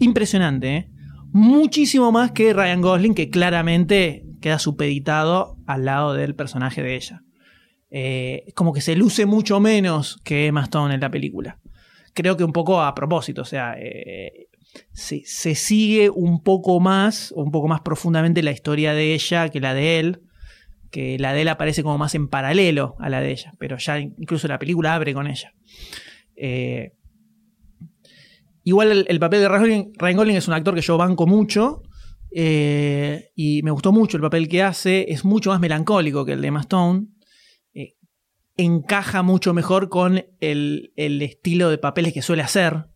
impresionante, 0.00 0.76
¿eh? 0.76 0.90
Muchísimo 1.32 2.10
más 2.10 2.32
que 2.32 2.52
Ryan 2.52 2.80
Gosling, 2.80 3.14
que 3.14 3.30
claramente 3.30 4.26
queda 4.40 4.58
supeditado 4.58 5.56
al 5.66 5.84
lado 5.84 6.14
del 6.14 6.34
personaje 6.34 6.82
de 6.82 6.96
ella. 6.96 7.22
Eh, 7.90 8.52
como 8.54 8.72
que 8.72 8.80
se 8.80 8.96
luce 8.96 9.26
mucho 9.26 9.60
menos 9.60 10.20
que 10.24 10.46
Emma 10.46 10.64
Stone 10.64 10.94
en 10.94 11.00
la 11.00 11.10
película. 11.10 11.58
Creo 12.14 12.36
que 12.36 12.44
un 12.44 12.52
poco 12.52 12.82
a 12.82 12.94
propósito, 12.94 13.42
o 13.42 13.44
sea, 13.44 13.74
eh, 13.78 14.48
se, 14.92 15.54
sigue 15.54 16.10
un 16.10 16.42
poco 16.42 16.80
más, 16.80 17.32
un 17.32 17.50
poco 17.50 17.68
más 17.68 17.80
profundamente 17.80 18.42
la 18.42 18.52
historia 18.52 18.92
de 18.92 19.14
ella 19.14 19.48
que 19.48 19.60
la 19.60 19.74
de 19.74 19.98
él 19.98 20.22
que 20.90 21.18
la 21.18 21.32
de 21.32 21.42
él 21.42 21.48
aparece 21.48 21.82
como 21.82 21.98
más 21.98 22.14
en 22.16 22.28
paralelo 22.28 22.96
a 22.98 23.08
la 23.08 23.20
de 23.20 23.30
ella, 23.30 23.54
pero 23.58 23.78
ya 23.78 23.98
incluso 24.00 24.48
la 24.48 24.58
película 24.58 24.94
abre 24.94 25.14
con 25.14 25.28
ella. 25.28 25.54
Eh, 26.34 26.94
igual 28.64 28.90
el, 28.90 29.06
el, 29.08 29.20
papel 29.20 29.40
de 29.40 29.48
Ryan 29.48 29.92
Ryan 29.96 30.16
Gosling, 30.16 30.36
es 30.36 30.48
un 30.48 30.54
actor 30.54 30.74
que 30.74 30.80
yo 30.80 30.98
banco 30.98 31.28
mucho 31.28 31.82
eh, 32.32 33.30
y 33.36 33.62
me 33.62 33.70
gustó 33.70 33.92
mucho 33.92 34.16
el 34.16 34.22
papel 34.22 34.48
que 34.48 34.64
hace, 34.64 35.12
es 35.12 35.24
mucho 35.24 35.50
más 35.50 35.60
melancólico 35.60 36.24
que 36.24 36.32
el 36.32 36.40
de 36.42 36.48
Emma 36.48 36.60
Stone. 36.60 37.06
Eh, 37.72 37.94
encaja 38.56 39.22
mucho 39.22 39.54
mejor 39.54 39.88
con 39.88 40.24
el 40.40 40.92
estilo 40.96 41.70
de 41.70 41.78
papeles 41.78 42.12
que 42.12 42.22
suele 42.22 42.42
hacer 42.42 42.89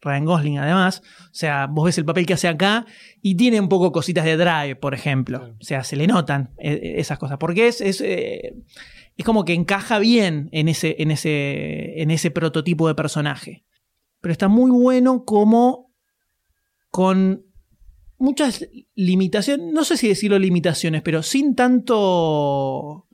Ryan 0.00 0.24
Gosling 0.24 0.58
además. 0.58 1.02
O 1.24 1.34
sea, 1.34 1.66
vos 1.66 1.86
ves 1.86 1.98
el 1.98 2.04
papel 2.04 2.26
que 2.26 2.34
hace 2.34 2.48
acá 2.48 2.86
y 3.22 3.34
tiene 3.34 3.60
un 3.60 3.68
poco 3.68 3.92
cositas 3.92 4.24
de 4.24 4.36
Drive, 4.36 4.76
por 4.76 4.94
ejemplo. 4.94 5.54
O 5.60 5.64
sea, 5.64 5.84
se 5.84 5.96
le 5.96 6.06
notan 6.06 6.50
eh, 6.58 6.94
esas 6.96 7.18
cosas. 7.18 7.38
Porque 7.38 7.68
es, 7.68 7.80
es, 7.80 8.00
eh, 8.00 8.54
es 9.16 9.24
como 9.24 9.44
que 9.44 9.54
encaja 9.54 9.98
bien 9.98 10.48
en 10.52 10.68
ese, 10.68 10.96
en, 10.98 11.10
ese, 11.10 12.00
en 12.00 12.10
ese 12.10 12.30
prototipo 12.30 12.88
de 12.88 12.94
personaje. 12.94 13.64
Pero 14.20 14.32
está 14.32 14.48
muy 14.48 14.70
bueno 14.70 15.24
como 15.24 15.92
con 16.90 17.44
muchas 18.18 18.66
limitaciones, 18.94 19.72
no 19.72 19.84
sé 19.84 19.96
si 19.96 20.08
decirlo 20.08 20.38
limitaciones, 20.38 21.02
pero 21.02 21.22
sin 21.22 21.54
tanto 21.54 23.04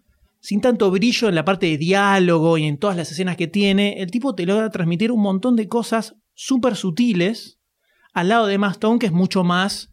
sin 0.41 0.61
tanto 0.61 0.91
brillo 0.91 1.31
en 1.31 1.35
la 1.35 1.45
parte 1.47 1.67
de 1.67 1.79
diálogo 1.79 2.59
y 2.59 2.65
en 2.65 2.77
todas 2.77 2.99
las 2.99 3.11
escenas 3.11 3.39
que 3.39 3.47
tiene, 3.47 4.03
el 4.03 4.11
tipo 4.11 4.35
te 4.35 4.45
logra 4.45 4.69
transmitir 4.69 5.11
un 5.11 5.23
montón 5.23 5.57
de 5.57 5.69
cosas 5.69 6.17
súper 6.35 6.77
sutiles 6.77 7.59
al 8.13 8.29
lado 8.29 8.47
de 8.47 8.55
Emma 8.55 8.71
Stone, 8.71 8.99
que 8.99 9.07
es 9.07 9.13
mucho 9.13 9.45
más 9.45 9.91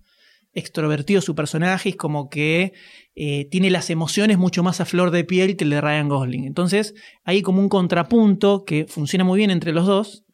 extrovertido 0.54 1.22
su 1.22 1.34
personaje, 1.34 1.90
es 1.90 1.96
como 1.96 2.30
que 2.30 2.74
eh, 3.16 3.46
tiene 3.50 3.70
las 3.70 3.90
emociones 3.90 4.38
mucho 4.38 4.64
más 4.64 4.82
a 4.82 4.86
flor 4.86 5.12
de 5.12 5.24
piel 5.24 5.56
que 5.56 5.64
el 5.64 5.70
de 5.70 5.82
Ryan 5.82 6.10
Gosling. 6.10 6.46
Entonces 6.46 6.94
hay 7.24 7.42
como 7.42 7.62
un 7.62 7.70
contrapunto 7.70 8.66
que 8.66 8.86
funciona 8.86 9.24
muy 9.24 9.38
bien 9.38 9.52
entre 9.52 9.74
los 9.74 9.86
dos 9.86 10.26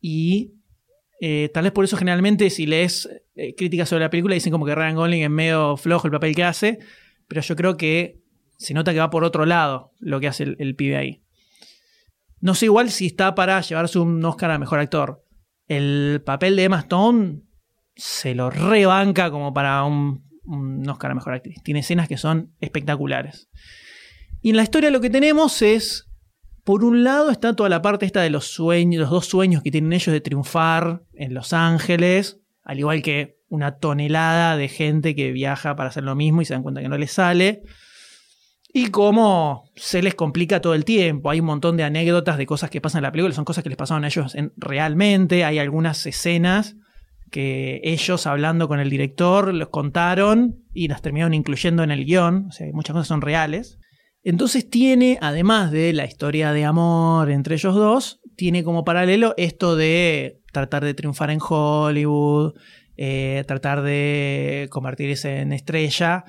y 0.00 0.54
eh, 1.20 1.50
tal 1.52 1.64
vez 1.64 1.72
por 1.72 1.84
eso 1.84 1.96
generalmente 1.96 2.50
si 2.50 2.66
lees 2.66 3.08
eh, 3.36 3.54
críticas 3.54 3.88
sobre 3.88 4.04
la 4.04 4.10
película 4.10 4.34
dicen 4.34 4.52
como 4.52 4.66
que 4.66 4.74
Ryan 4.74 4.96
Gosling 4.96 5.22
es 5.22 5.30
medio 5.30 5.76
flojo 5.76 6.06
el 6.06 6.12
papel 6.12 6.34
que 6.34 6.44
hace, 6.44 6.78
pero 7.28 7.40
yo 7.40 7.54
creo 7.56 7.76
que 7.76 8.20
se 8.56 8.74
nota 8.74 8.92
que 8.92 8.98
va 8.98 9.10
por 9.10 9.24
otro 9.24 9.46
lado 9.46 9.92
lo 9.98 10.20
que 10.20 10.28
hace 10.28 10.44
el, 10.44 10.56
el 10.58 10.74
pibe 10.74 10.96
ahí. 10.96 11.22
No 12.40 12.54
sé 12.54 12.66
igual 12.66 12.90
si 12.90 13.06
está 13.06 13.34
para 13.34 13.60
llevarse 13.60 13.98
un 13.98 14.22
Oscar 14.24 14.50
a 14.50 14.58
Mejor 14.58 14.78
Actor. 14.78 15.23
El 15.66 16.22
papel 16.24 16.56
de 16.56 16.64
Emma 16.64 16.80
Stone 16.80 17.42
se 17.96 18.34
lo 18.34 18.50
rebanca 18.50 19.30
como 19.30 19.54
para 19.54 19.84
un, 19.84 20.24
un, 20.44 20.88
Oscar 20.88 21.10
a 21.10 21.14
Mejor 21.14 21.34
Actriz. 21.34 21.62
Tiene 21.62 21.80
escenas 21.80 22.08
que 22.08 22.16
son 22.16 22.52
espectaculares. 22.60 23.48
Y 24.40 24.50
en 24.50 24.56
la 24.56 24.62
historia 24.62 24.90
lo 24.90 25.00
que 25.00 25.10
tenemos 25.10 25.62
es, 25.62 26.10
por 26.64 26.84
un 26.84 27.04
lado 27.04 27.30
está 27.30 27.54
toda 27.56 27.68
la 27.68 27.82
parte 27.82 28.06
esta 28.06 28.20
de 28.20 28.30
los 28.30 28.46
sueños, 28.46 29.00
los 29.00 29.10
dos 29.10 29.26
sueños 29.26 29.62
que 29.62 29.70
tienen 29.70 29.92
ellos 29.92 30.12
de 30.12 30.20
triunfar 30.20 31.02
en 31.14 31.34
Los 31.34 31.52
Ángeles, 31.52 32.40
al 32.62 32.78
igual 32.78 33.02
que 33.02 33.38
una 33.48 33.78
tonelada 33.78 34.56
de 34.56 34.68
gente 34.68 35.14
que 35.14 35.32
viaja 35.32 35.76
para 35.76 35.90
hacer 35.90 36.04
lo 36.04 36.14
mismo 36.14 36.42
y 36.42 36.44
se 36.44 36.54
dan 36.54 36.62
cuenta 36.62 36.82
que 36.82 36.88
no 36.88 36.98
les 36.98 37.12
sale. 37.12 37.62
Y 38.76 38.88
cómo 38.88 39.70
se 39.76 40.02
les 40.02 40.16
complica 40.16 40.60
todo 40.60 40.74
el 40.74 40.84
tiempo. 40.84 41.30
Hay 41.30 41.38
un 41.38 41.46
montón 41.46 41.76
de 41.76 41.84
anécdotas 41.84 42.36
de 42.36 42.44
cosas 42.44 42.70
que 42.70 42.80
pasan 42.80 42.98
en 42.98 43.02
la 43.04 43.12
película, 43.12 43.32
son 43.32 43.44
cosas 43.44 43.62
que 43.62 43.70
les 43.70 43.78
pasaron 43.78 44.02
a 44.02 44.08
ellos 44.08 44.34
en, 44.34 44.52
realmente. 44.56 45.44
Hay 45.44 45.60
algunas 45.60 46.04
escenas 46.06 46.74
que 47.30 47.80
ellos 47.84 48.26
hablando 48.26 48.66
con 48.66 48.80
el 48.80 48.90
director 48.90 49.54
los 49.54 49.68
contaron 49.68 50.64
y 50.72 50.88
las 50.88 51.02
terminaron 51.02 51.34
incluyendo 51.34 51.84
en 51.84 51.92
el 51.92 52.04
guion. 52.04 52.46
O 52.48 52.50
sea, 52.50 52.66
muchas 52.72 52.94
cosas 52.94 53.06
son 53.06 53.20
reales. 53.20 53.78
Entonces 54.24 54.68
tiene, 54.68 55.18
además 55.20 55.70
de 55.70 55.92
la 55.92 56.04
historia 56.04 56.52
de 56.52 56.64
amor 56.64 57.30
entre 57.30 57.54
ellos 57.54 57.76
dos, 57.76 58.20
tiene 58.34 58.64
como 58.64 58.84
paralelo 58.84 59.34
esto 59.36 59.76
de 59.76 60.40
tratar 60.52 60.84
de 60.84 60.94
triunfar 60.94 61.30
en 61.30 61.38
Hollywood, 61.40 62.54
eh, 62.96 63.44
tratar 63.46 63.82
de 63.82 64.66
convertirse 64.72 65.42
en 65.42 65.52
estrella. 65.52 66.24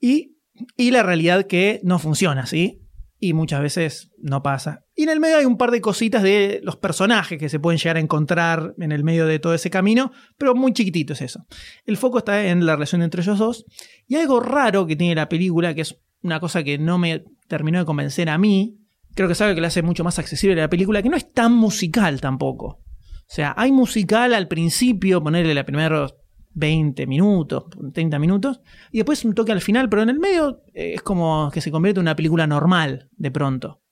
Y 0.00 0.35
y 0.76 0.90
la 0.90 1.02
realidad 1.02 1.46
que 1.46 1.80
no 1.82 1.98
funciona, 1.98 2.46
¿sí? 2.46 2.82
Y 3.18 3.32
muchas 3.32 3.62
veces 3.62 4.10
no 4.18 4.42
pasa. 4.42 4.84
Y 4.94 5.04
en 5.04 5.08
el 5.08 5.20
medio 5.20 5.38
hay 5.38 5.46
un 5.46 5.56
par 5.56 5.70
de 5.70 5.80
cositas 5.80 6.22
de 6.22 6.60
los 6.62 6.76
personajes 6.76 7.38
que 7.38 7.48
se 7.48 7.58
pueden 7.58 7.78
llegar 7.78 7.96
a 7.96 8.00
encontrar 8.00 8.74
en 8.78 8.92
el 8.92 9.04
medio 9.04 9.26
de 9.26 9.38
todo 9.38 9.54
ese 9.54 9.70
camino, 9.70 10.12
pero 10.36 10.54
muy 10.54 10.72
chiquitito 10.72 11.14
es 11.14 11.22
eso. 11.22 11.46
El 11.86 11.96
foco 11.96 12.18
está 12.18 12.46
en 12.46 12.66
la 12.66 12.74
relación 12.74 13.02
entre 13.02 13.22
ellos 13.22 13.38
dos. 13.38 13.64
Y 14.06 14.16
algo 14.16 14.40
raro 14.40 14.86
que 14.86 14.96
tiene 14.96 15.14
la 15.14 15.28
película, 15.28 15.74
que 15.74 15.80
es 15.82 15.96
una 16.22 16.40
cosa 16.40 16.62
que 16.62 16.78
no 16.78 16.98
me 16.98 17.24
terminó 17.48 17.78
de 17.78 17.84
convencer 17.84 18.28
a 18.28 18.38
mí, 18.38 18.78
creo 19.14 19.28
que 19.28 19.42
algo 19.42 19.54
que 19.54 19.60
le 19.60 19.66
hace 19.66 19.82
mucho 19.82 20.04
más 20.04 20.18
accesible 20.18 20.54
la 20.56 20.68
película, 20.68 21.02
que 21.02 21.08
no 21.08 21.16
es 21.16 21.32
tan 21.32 21.52
musical 21.52 22.20
tampoco. 22.20 22.82
O 23.28 23.34
sea, 23.34 23.54
hay 23.56 23.72
musical 23.72 24.34
al 24.34 24.46
principio, 24.46 25.22
ponerle 25.22 25.54
los 25.54 25.64
primeros 25.64 26.14
20 26.58 27.06
minutos, 27.06 27.64
30 27.92 28.18
minutos, 28.18 28.60
y 28.90 28.96
después 28.98 29.22
un 29.26 29.34
toque 29.34 29.52
al 29.52 29.60
final, 29.60 29.88
pero 29.90 30.02
en 30.02 30.08
el 30.08 30.18
medio 30.18 30.62
eh, 30.74 30.94
es 30.94 31.02
como 31.02 31.50
que 31.52 31.60
se 31.60 31.70
convierte 31.70 32.00
en 32.00 32.04
una 32.04 32.16
película 32.16 32.46
normal 32.46 33.08
de 33.16 33.30
pronto. 33.30 33.82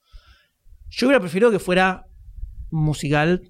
Yo 0.91 1.07
hubiera 1.07 1.21
preferido 1.21 1.51
que 1.51 1.59
fuera 1.59 2.07
musical 2.71 3.43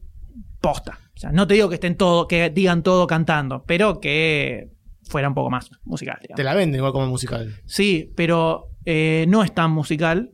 posta. 0.60 0.98
O 1.14 1.18
sea, 1.18 1.30
no 1.30 1.46
te 1.46 1.54
digo 1.54 1.68
que 1.68 1.74
estén 1.76 1.96
todo, 1.96 2.26
que 2.26 2.50
digan 2.50 2.82
todo 2.82 3.06
cantando, 3.06 3.64
pero 3.66 4.00
que 4.00 4.70
fuera 5.08 5.28
un 5.28 5.34
poco 5.34 5.50
más 5.50 5.70
musical. 5.84 6.18
digamos. 6.20 6.36
Te 6.36 6.44
la 6.44 6.54
venden 6.54 6.78
igual 6.78 6.92
como 6.92 7.06
musical. 7.06 7.54
Sí, 7.66 8.12
pero 8.16 8.70
eh, 8.84 9.26
no 9.28 9.44
es 9.44 9.54
tan 9.54 9.70
musical. 9.70 10.32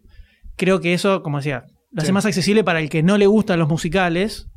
Creo 0.56 0.80
que 0.80 0.94
eso, 0.94 1.22
como 1.22 1.36
decía, 1.38 1.64
lo 1.90 1.98
hace 2.00 2.06
Sí. 2.08 2.12
más 2.12 2.24
accesible 2.24 2.64
para 2.64 2.80
el 2.80 2.88
que 2.88 3.02
no 3.02 3.18
le 3.18 3.26
gustan 3.26 3.58
los 3.58 3.68
musicales. 3.68 4.48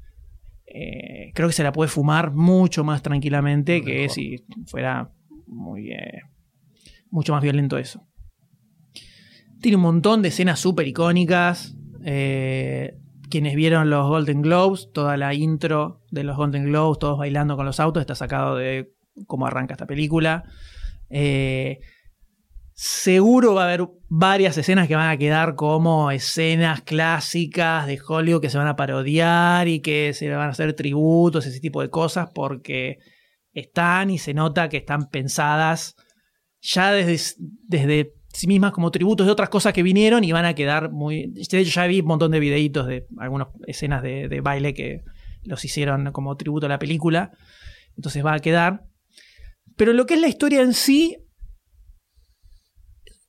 Eh, 0.76 1.32
creo 1.36 1.48
que 1.48 1.54
se 1.54 1.62
la 1.62 1.72
puede 1.72 1.88
fumar 1.88 2.32
mucho 2.32 2.84
más 2.84 3.04
tranquilamente 3.04 3.84
que 3.84 4.10
si 4.10 4.44
fuera 4.66 5.12
muy 5.46 5.92
eh, 5.92 6.22
mucho 7.12 7.32
más 7.32 7.44
violento 7.44 7.78
eso. 7.78 8.08
Tiene 9.62 9.76
un 9.76 9.84
montón 9.84 10.24
de 10.24 10.30
escenas 10.30 10.60
súper 10.60 10.88
icónicas. 10.88 11.78
Eh, 12.04 12.98
quienes 13.30 13.56
vieron 13.56 13.92
los 13.92 14.08
Golden 14.08 14.42
Globes, 14.42 14.90
toda 14.92 15.16
la 15.16 15.36
intro 15.36 16.02
de 16.10 16.24
los 16.24 16.36
Golden 16.36 16.66
Globes, 16.66 16.98
todos 16.98 17.20
bailando 17.20 17.56
con 17.56 17.68
los 17.68 17.80
autos, 17.80 18.02
está 18.02 18.16
sacado 18.16 18.56
de 18.56 18.94
cómo 19.28 19.46
arranca 19.46 19.76
esta 19.76 19.86
película. 19.86 20.44
Seguro 22.76 23.54
va 23.54 23.64
a 23.64 23.66
haber 23.66 23.88
varias 24.10 24.58
escenas 24.58 24.88
que 24.88 24.96
van 24.96 25.10
a 25.10 25.18
quedar 25.18 25.56
como 25.56 26.10
escenas 26.10 26.82
clásicas 26.82 27.86
de 27.86 28.00
Hollywood 28.06 28.42
que 28.42 28.50
se 28.50 28.58
van 28.58 28.68
a 28.68 28.76
parodiar 28.76 29.68
y 29.68 29.80
que 29.80 30.14
se 30.14 30.30
van 30.30 30.48
a 30.48 30.52
hacer 30.52 30.74
tributos, 30.74 31.46
ese 31.46 31.60
tipo 31.60 31.82
de 31.82 31.90
cosas, 31.90 32.30
porque 32.34 32.98
están 33.54 34.10
y 34.10 34.18
se 34.18 34.34
nota 34.34 34.70
que 34.70 34.78
están 34.78 35.10
pensadas 35.10 35.96
ya 36.62 36.92
desde, 36.92 37.36
desde 37.68 38.14
sí 38.34 38.48
mismas 38.48 38.72
como 38.72 38.90
tributos 38.90 39.28
de 39.28 39.32
otras 39.32 39.50
cosas 39.50 39.74
que 39.74 39.84
vinieron 39.84 40.24
y 40.24 40.32
van 40.32 40.46
a 40.46 40.56
quedar 40.56 40.92
muy... 40.92 41.28
De 41.28 41.42
hecho 41.42 41.60
ya 41.60 41.86
vi 41.86 42.00
un 42.00 42.08
montón 42.08 42.32
de 42.32 42.40
videitos 42.40 42.88
de 42.88 43.06
algunas 43.20 43.50
escenas 43.68 44.02
de, 44.02 44.28
de 44.28 44.42
baile 44.42 44.74
que 44.74 45.04
los 45.44 45.64
hicieron 45.64 46.12
como 46.12 46.36
tributo 46.38 46.66
a 46.66 46.70
la 46.70 46.80
película, 46.80 47.32
entonces 47.96 48.26
va 48.26 48.34
a 48.34 48.40
quedar. 48.40 48.86
Pero 49.76 49.94
lo 49.94 50.06
que 50.06 50.16
es 50.16 50.22
la 50.22 50.28
historia 50.28 50.62
en 50.62 50.74
sí, 50.74 51.18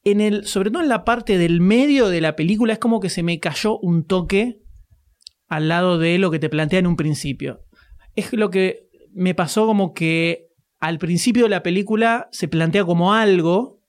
en 0.04 0.20
el, 0.20 0.46
sobre 0.46 0.70
todo 0.70 0.82
en 0.82 0.88
la 0.88 1.04
parte 1.04 1.38
del 1.38 1.60
medio 1.60 2.08
de 2.08 2.20
la 2.20 2.36
película, 2.36 2.74
es 2.74 2.78
como 2.78 3.00
que 3.00 3.10
se 3.10 3.22
me 3.22 3.40
cayó 3.40 3.78
un 3.78 4.04
toque 4.04 4.60
al 5.48 5.68
lado 5.68 5.98
de 5.98 6.18
lo 6.18 6.30
que 6.30 6.38
te 6.38 6.50
plantea 6.50 6.78
en 6.78 6.86
un 6.86 6.96
principio. 6.96 7.64
Es 8.14 8.32
lo 8.32 8.50
que 8.50 8.88
me 9.12 9.34
pasó 9.34 9.66
como 9.66 9.94
que 9.94 10.48
al 10.78 10.98
principio 10.98 11.44
de 11.44 11.48
la 11.48 11.62
película 11.62 12.28
se 12.30 12.48
plantea 12.48 12.84
como 12.84 13.14
algo 13.14 13.80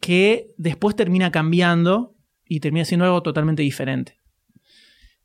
que 0.00 0.52
después 0.58 0.94
termina 0.94 1.30
cambiando 1.30 2.14
y 2.44 2.60
termina 2.60 2.84
siendo 2.84 3.06
algo 3.06 3.22
totalmente 3.22 3.62
diferente. 3.62 4.18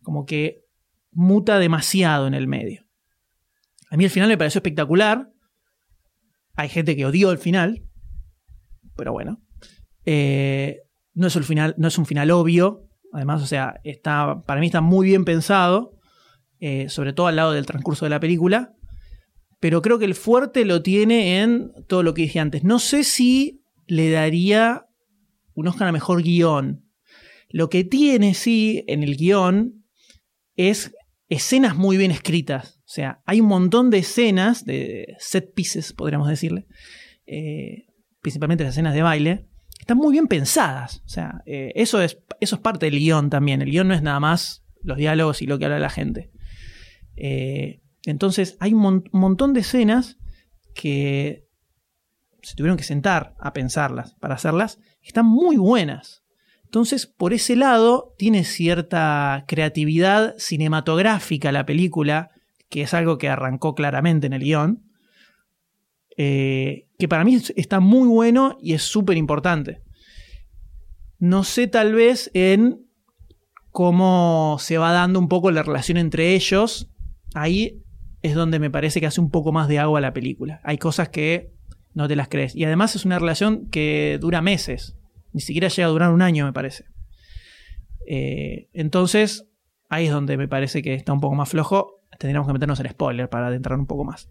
Como 0.02 0.26
que 0.26 0.64
muta 1.12 1.60
demasiado 1.60 2.28
en 2.28 2.34
el 2.34 2.48
medio. 2.48 2.86
A 3.90 3.98
mí 3.98 4.06
el 4.06 4.10
final 4.10 4.30
me 4.30 4.38
pareció 4.38 4.60
espectacular. 4.60 5.32
Hay 6.56 6.70
gente 6.70 6.96
que 6.96 7.06
odió 7.06 7.32
el 7.32 7.38
final. 7.38 7.84
Pero 8.96 9.12
bueno. 9.12 9.43
Eh, 10.06 10.82
no, 11.14 11.28
es 11.28 11.46
final, 11.46 11.76
no 11.78 11.88
es 11.88 11.98
un 11.98 12.06
final 12.06 12.32
obvio. 12.32 12.90
Además, 13.12 13.42
o 13.44 13.46
sea, 13.46 13.80
está, 13.84 14.42
para 14.46 14.60
mí 14.60 14.68
está 14.68 14.82
muy 14.82 15.08
bien 15.08 15.26
pensado. 15.26 15.94
eh, 16.60 16.88
sobre 16.88 17.12
todo 17.12 17.28
al 17.28 17.36
lado 17.36 17.52
del 17.52 17.66
transcurso 17.66 18.06
de 18.06 18.10
la 18.10 18.22
película. 18.22 18.74
Pero 19.60 19.82
creo 19.82 20.00
que 20.00 20.06
el 20.06 20.16
fuerte 20.16 20.64
lo 20.66 20.82
tiene 20.82 21.42
en 21.42 21.72
todo 21.88 22.04
lo 22.04 22.14
que 22.14 22.22
dije 22.24 22.40
antes. 22.40 22.64
No 22.64 22.80
sé 22.80 23.04
si 23.04 23.64
le 23.86 24.10
daría 24.12 24.86
un 25.54 25.68
Oscar 25.68 25.90
a 25.90 25.92
mejor 25.92 26.24
guion. 26.24 26.86
Lo 27.50 27.70
que 27.70 27.84
tiene, 27.84 28.34
sí, 28.34 28.84
en 28.88 29.04
el 29.04 29.18
guion 29.18 29.86
es 30.56 30.96
escenas 31.30 31.76
muy 31.76 31.98
bien 31.98 32.12
escritas. 32.12 32.80
O 32.80 32.90
sea, 32.94 33.22
hay 33.26 33.42
un 33.42 33.48
montón 33.48 33.90
de 33.90 34.00
escenas, 34.00 34.66
de 34.66 35.16
set 35.20 35.54
pieces, 35.54 35.94
podríamos 35.94 36.28
decirle, 36.28 36.66
eh, 37.26 37.88
principalmente 38.22 38.64
las 38.64 38.74
escenas 38.74 38.94
de 38.94 39.02
baile, 39.02 39.48
están 39.84 39.98
muy 39.98 40.14
bien 40.14 40.28
pensadas. 40.28 41.02
O 41.06 41.10
sea, 41.10 41.42
eh, 41.46 41.74
eso, 41.76 42.02
es, 42.02 42.18
eso 42.40 42.56
es 42.56 42.62
parte 42.62 42.86
del 42.86 43.00
guion 43.00 43.30
también. 43.30 43.62
El 43.62 43.70
guion 43.70 43.90
no 43.90 43.94
es 43.94 44.02
nada 44.02 44.20
más 44.22 44.64
los 44.82 44.98
diálogos 44.98 45.42
y 45.42 45.46
lo 45.46 45.60
que 45.60 45.66
habla 45.66 45.78
la 45.78 45.90
gente. 45.90 46.32
Eh, 47.18 47.82
entonces, 48.06 48.56
hay 48.62 48.74
un, 48.74 48.80
mon- 48.80 49.04
un 49.12 49.20
montón 49.20 49.54
de 49.54 49.60
escenas 49.60 50.18
que 50.74 51.48
se 52.42 52.56
tuvieron 52.56 52.78
que 52.78 52.84
sentar 52.84 53.36
a 53.40 53.52
pensarlas 53.52 54.16
para 54.16 54.36
hacerlas. 54.36 54.80
Están 55.02 55.26
muy 55.26 55.58
buenas. 55.58 56.24
Entonces, 56.64 57.06
por 57.06 57.34
ese 57.34 57.56
lado, 57.58 58.16
tiene 58.18 58.46
cierta 58.46 59.44
creatividad 59.48 60.34
cinematográfica 60.38 61.52
la 61.52 61.66
película, 61.66 62.32
que 62.70 62.84
es 62.84 62.94
algo 62.94 63.18
que 63.18 63.30
arrancó 63.30 63.76
claramente 63.76 64.28
en 64.28 64.34
el 64.34 64.44
guion, 64.44 64.90
eh, 66.18 66.88
que 67.04 67.10
para 67.10 67.26
mí 67.26 67.36
es- 67.36 67.52
está 67.58 67.82
muy 67.82 68.08
bueno 68.08 68.58
y 68.62 68.72
es 68.74 68.84
súper 68.84 69.18
importante. 69.18 69.82
No 71.20 71.44
sé 71.44 71.68
tal 71.68 71.94
vez 71.94 72.32
en 72.34 72.86
cómo 73.72 74.56
se 74.62 74.78
va 74.78 74.94
dando 74.94 75.20
un 75.20 75.28
poco 75.28 75.52
la 75.52 75.64
relación 75.64 75.98
entre 75.98 76.34
ellos. 76.34 76.90
Ahí 77.34 77.84
es 78.22 78.36
donde 78.36 78.58
me 78.60 78.72
parece 78.72 79.02
que 79.02 79.08
hace 79.08 79.20
un 79.20 79.30
poco 79.32 79.52
más 79.52 79.68
de 79.68 79.80
agua 79.80 80.00
la 80.00 80.14
película. 80.14 80.62
Hay 80.64 80.78
cosas 80.78 81.10
que 81.10 81.52
no 81.94 82.08
te 82.08 82.16
las 82.16 82.30
crees. 82.30 82.56
Y 82.56 82.64
además 82.64 82.96
es 82.96 83.04
una 83.04 83.20
relación 83.20 83.68
que 83.70 84.18
dura 84.22 84.42
meses. 84.42 84.96
Ni 85.34 85.42
siquiera 85.42 85.68
llega 85.68 85.88
a 85.88 85.92
durar 85.92 86.12
un 86.12 86.22
año, 86.22 86.46
me 86.46 86.54
parece. 86.54 86.86
Eh, 88.08 88.70
entonces, 88.72 89.50
ahí 89.90 90.06
es 90.06 90.12
donde 90.14 90.38
me 90.38 90.48
parece 90.48 90.82
que 90.82 90.94
está 90.94 91.12
un 91.12 91.20
poco 91.20 91.36
más 91.36 91.50
flojo. 91.50 92.00
Tendríamos 92.18 92.48
que 92.48 92.54
meternos 92.54 92.80
en 92.80 92.90
spoiler 92.90 93.30
para 93.30 93.48
adentrar 93.48 93.78
un 93.78 93.88
poco 93.88 94.06
más. 94.06 94.30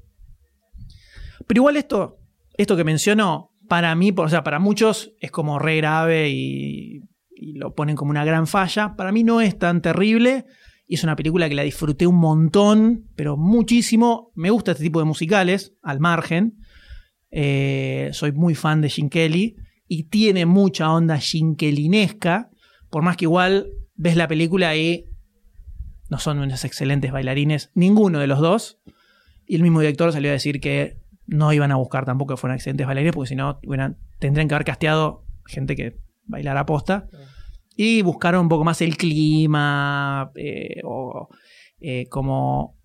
Pero 1.47 1.59
igual 1.61 1.77
esto, 1.77 2.18
esto 2.55 2.77
que 2.77 2.85
menciono, 2.85 3.53
para 3.69 3.95
mí, 3.95 4.13
o 4.15 4.29
sea, 4.29 4.43
para 4.43 4.59
muchos 4.59 5.15
es 5.21 5.31
como 5.31 5.59
re 5.59 5.77
grave 5.79 6.31
y, 6.31 7.03
lo 7.55 7.75
ponen 7.75 7.97
como 7.97 8.11
una 8.11 8.25
gran 8.25 8.47
falla. 8.47 8.95
Para 8.95 9.11
mí 9.11 9.25
no 9.25 9.41
es 9.41 9.59
tan 9.59 9.83
terrible. 9.83 10.47
Y 10.87 10.95
es 10.95 11.03
una 11.03 11.17
película 11.17 11.49
que 11.49 11.57
la 11.57 11.65
disfruté 11.65 12.07
un 12.07 12.17
montón, 12.17 13.09
pero 13.17 13.37
muchísimo. 13.37 14.31
Me 14.37 14.51
gusta 14.51 14.73
este 14.73 14.85
tipo 14.85 15.01
de 15.01 15.07
musicales, 15.07 15.75
al 15.83 15.99
margen. 15.99 16.59
Eh, 17.33 18.11
soy 18.13 18.31
muy 18.31 18.55
fan 18.55 18.81
de 18.81 18.91
Jim 18.91 19.09
Kelly 19.09 19.57
y 19.89 20.05
tiene 20.05 20.47
mucha 20.47 20.93
onda 20.93 21.19
Kellynesca. 21.59 22.51
Por 22.91 23.03
más 23.03 23.17
que 23.17 23.25
igual 23.25 23.73
ves 23.97 24.17
la 24.17 24.29
película 24.29 24.77
y 24.77 25.07
no 26.11 26.19
son 26.19 26.39
unos 26.39 26.65
excelentes 26.65 27.11
bailarines, 27.11 27.71
ninguno 27.75 28.21
de 28.21 28.29
los 28.29 28.39
dos. 28.39 28.79
Y 29.47 29.57
el 29.57 29.63
mismo 29.63 29.81
director 29.81 30.13
salió 30.13 30.31
a 30.31 30.35
decir 30.35 30.61
que 30.61 31.02
no 31.33 31.53
iban 31.53 31.72
a 31.72 31.76
buscar 31.76 32.05
tampoco 32.05 32.35
que 32.35 32.41
fueran 32.41 32.57
excelentes 32.57 32.87
bailarines, 32.87 33.14
porque 33.14 33.28
si 33.28 33.37
no 33.37 33.59
tendrían 34.18 34.49
que 34.49 34.55
haber 34.55 34.66
casteado 34.66 35.24
gente 35.47 35.74
que 35.74 35.99
bailara 36.24 36.66
posta. 36.66 37.09
Y 37.74 38.03
buscaron 38.03 38.43
un 38.43 38.49
poco 38.49 38.64
más 38.64 38.83
el 38.83 38.97
clima, 38.97 40.30
eh, 40.37 40.80
o 40.85 41.28
eh, 41.80 42.07
como 42.09 42.76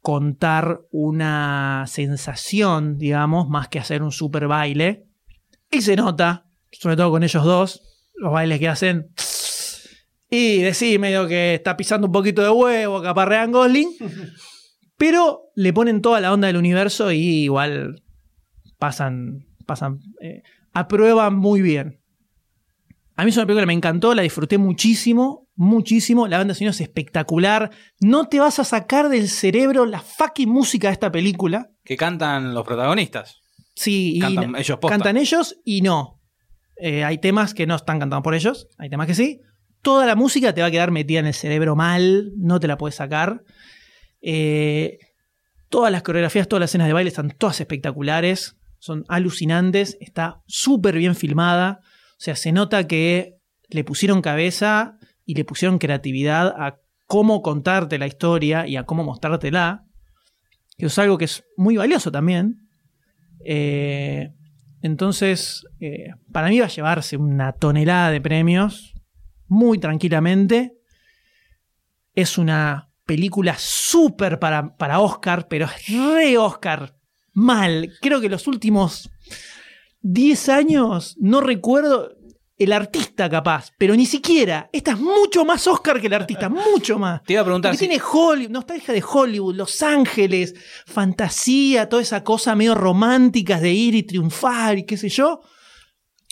contar 0.00 0.80
una 0.90 1.84
sensación, 1.86 2.98
digamos, 2.98 3.48
más 3.48 3.68
que 3.68 3.78
hacer 3.78 4.02
un 4.02 4.10
super 4.10 4.48
baile. 4.48 5.06
Y 5.70 5.82
se 5.82 5.94
nota, 5.94 6.46
sobre 6.72 6.96
todo 6.96 7.10
con 7.10 7.22
ellos 7.22 7.44
dos, 7.44 7.82
los 8.14 8.32
bailes 8.32 8.58
que 8.58 8.68
hacen. 8.68 9.12
Y 10.28 10.58
decís 10.62 10.98
medio 10.98 11.28
que 11.28 11.54
está 11.54 11.76
pisando 11.76 12.06
un 12.06 12.12
poquito 12.12 12.42
de 12.42 12.50
huevo, 12.50 13.02
caparrean 13.02 13.52
Gosling. 13.52 13.90
Pero 15.00 15.50
le 15.54 15.72
ponen 15.72 16.02
toda 16.02 16.20
la 16.20 16.30
onda 16.30 16.48
del 16.48 16.58
universo 16.58 17.10
y 17.10 17.44
igual 17.44 18.02
pasan, 18.78 19.46
pasan, 19.64 20.00
eh, 20.20 20.42
aprueban 20.74 21.36
muy 21.36 21.62
bien. 21.62 22.02
A 23.16 23.24
mí 23.24 23.30
es 23.30 23.36
una 23.38 23.46
película 23.46 23.62
que 23.62 23.68
me 23.68 23.72
encantó, 23.72 24.14
la 24.14 24.20
disfruté 24.20 24.58
muchísimo, 24.58 25.48
muchísimo. 25.56 26.28
La 26.28 26.36
banda 26.36 26.52
de 26.52 26.58
sonido 26.58 26.72
es 26.72 26.82
espectacular. 26.82 27.70
No 27.98 28.28
te 28.28 28.40
vas 28.40 28.58
a 28.58 28.64
sacar 28.64 29.08
del 29.08 29.30
cerebro 29.30 29.86
la 29.86 30.00
fucking 30.00 30.50
música 30.50 30.88
de 30.88 30.92
esta 30.92 31.10
película. 31.10 31.70
Que 31.82 31.96
cantan 31.96 32.52
los 32.52 32.66
protagonistas. 32.66 33.40
Sí, 33.74 34.16
y 34.16 34.20
Cantan 34.20 34.54
ellos 34.54 34.78
posta. 34.80 34.98
cantan 34.98 35.16
ellos 35.16 35.56
y 35.64 35.80
no. 35.80 36.20
Eh, 36.76 37.04
hay 37.04 37.16
temas 37.16 37.54
que 37.54 37.66
no 37.66 37.74
están 37.74 38.00
cantados 38.00 38.22
por 38.22 38.34
ellos, 38.34 38.68
hay 38.76 38.90
temas 38.90 39.06
que 39.06 39.14
sí. 39.14 39.40
Toda 39.80 40.04
la 40.04 40.14
música 40.14 40.52
te 40.52 40.60
va 40.60 40.66
a 40.66 40.70
quedar 40.70 40.90
metida 40.90 41.20
en 41.20 41.26
el 41.26 41.32
cerebro 41.32 41.74
mal, 41.74 42.32
no 42.36 42.60
te 42.60 42.68
la 42.68 42.76
puedes 42.76 42.96
sacar. 42.96 43.44
Eh, 44.20 44.98
todas 45.68 45.90
las 45.92 46.02
coreografías, 46.02 46.48
todas 46.48 46.60
las 46.60 46.70
escenas 46.70 46.88
de 46.88 46.92
baile 46.92 47.08
están 47.08 47.30
todas 47.30 47.60
espectaculares, 47.60 48.56
son 48.78 49.04
alucinantes, 49.08 49.96
está 50.00 50.42
súper 50.46 50.96
bien 50.96 51.14
filmada. 51.14 51.80
O 52.12 52.20
sea, 52.22 52.36
se 52.36 52.52
nota 52.52 52.86
que 52.86 53.36
le 53.68 53.84
pusieron 53.84 54.22
cabeza 54.22 54.98
y 55.24 55.34
le 55.34 55.44
pusieron 55.44 55.78
creatividad 55.78 56.48
a 56.48 56.78
cómo 57.06 57.42
contarte 57.42 57.98
la 57.98 58.06
historia 58.06 58.66
y 58.66 58.76
a 58.76 58.84
cómo 58.84 59.04
mostrártela, 59.04 59.84
que 60.76 60.86
es 60.86 60.98
algo 60.98 61.18
que 61.18 61.26
es 61.26 61.44
muy 61.56 61.76
valioso 61.76 62.10
también. 62.10 62.68
Eh, 63.44 64.32
entonces, 64.82 65.66
eh, 65.80 66.08
para 66.32 66.48
mí 66.48 66.58
va 66.58 66.66
a 66.66 66.70
llevarse 66.70 67.16
una 67.16 67.52
tonelada 67.52 68.10
de 68.10 68.20
premios 68.20 68.94
muy 69.46 69.78
tranquilamente. 69.78 70.72
Es 72.14 72.38
una 72.38 72.89
película 73.14 73.56
súper 73.58 74.38
para, 74.38 74.76
para 74.76 75.00
Oscar, 75.00 75.48
pero 75.48 75.66
es 75.66 75.88
re 75.88 76.38
Oscar. 76.38 76.94
Mal. 77.32 77.92
Creo 78.00 78.20
que 78.20 78.28
los 78.28 78.46
últimos 78.46 79.10
10 80.02 80.48
años, 80.48 81.16
no 81.18 81.40
recuerdo 81.40 82.12
el 82.56 82.72
artista 82.72 83.28
capaz, 83.28 83.72
pero 83.78 83.96
ni 83.96 84.06
siquiera. 84.06 84.70
Esta 84.72 84.92
es 84.92 85.00
mucho 85.00 85.44
más 85.44 85.66
Oscar 85.66 86.00
que 86.00 86.06
el 86.06 86.14
artista, 86.14 86.48
mucho 86.72 87.00
más. 87.00 87.20
Te 87.24 87.32
iba 87.32 87.42
a 87.42 87.44
preguntar 87.44 87.72
Porque 87.72 87.78
si- 87.84 87.88
tiene 87.88 88.00
Hollywood, 88.12 88.52
nostalgia 88.52 88.94
de 88.94 89.02
Hollywood, 89.04 89.56
Los 89.56 89.82
Ángeles, 89.82 90.54
fantasía, 90.86 91.88
toda 91.88 92.02
esa 92.02 92.22
cosa 92.22 92.54
medio 92.54 92.76
románticas 92.76 93.60
de 93.60 93.72
ir 93.72 93.96
y 93.96 94.04
triunfar 94.04 94.78
y 94.78 94.84
qué 94.86 94.96
sé 94.96 95.08
yo. 95.08 95.40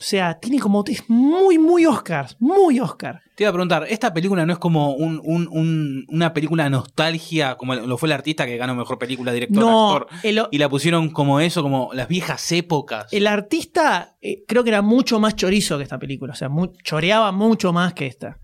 O 0.00 0.04
sea, 0.04 0.38
tiene 0.38 0.60
como. 0.60 0.84
Es 0.86 1.02
muy, 1.08 1.58
muy 1.58 1.84
Oscar. 1.84 2.28
Muy 2.38 2.78
Oscar. 2.78 3.20
Te 3.34 3.42
iba 3.42 3.50
a 3.50 3.52
preguntar, 3.52 3.84
¿esta 3.88 4.14
película 4.14 4.46
no 4.46 4.52
es 4.52 4.58
como 4.60 4.94
un- 4.94 5.20
un- 5.24 5.48
un- 5.50 6.06
una 6.08 6.32
película 6.32 6.64
de 6.64 6.70
nostalgia, 6.70 7.56
como 7.56 7.74
lo 7.74 7.98
fue 7.98 8.08
el 8.08 8.12
artista 8.12 8.46
que 8.46 8.56
ganó 8.56 8.74
mejor 8.76 8.98
película, 8.98 9.32
director, 9.32 9.58
No, 9.60 9.96
actor, 9.96 10.08
el- 10.22 10.42
y 10.52 10.58
la 10.58 10.68
pusieron 10.68 11.10
como 11.10 11.40
eso, 11.40 11.62
como 11.62 11.90
las 11.94 12.06
viejas 12.08 12.50
épocas? 12.52 13.12
El 13.12 13.26
artista 13.26 14.16
eh, 14.22 14.44
creo 14.46 14.62
que 14.62 14.70
era 14.70 14.82
mucho 14.82 15.18
más 15.18 15.34
chorizo 15.34 15.78
que 15.78 15.82
esta 15.84 15.98
película. 15.98 16.32
O 16.32 16.36
sea, 16.36 16.48
choreaba 16.84 17.32
mucho 17.32 17.72
más 17.72 17.92
que 17.94 18.06
esta. 18.06 18.38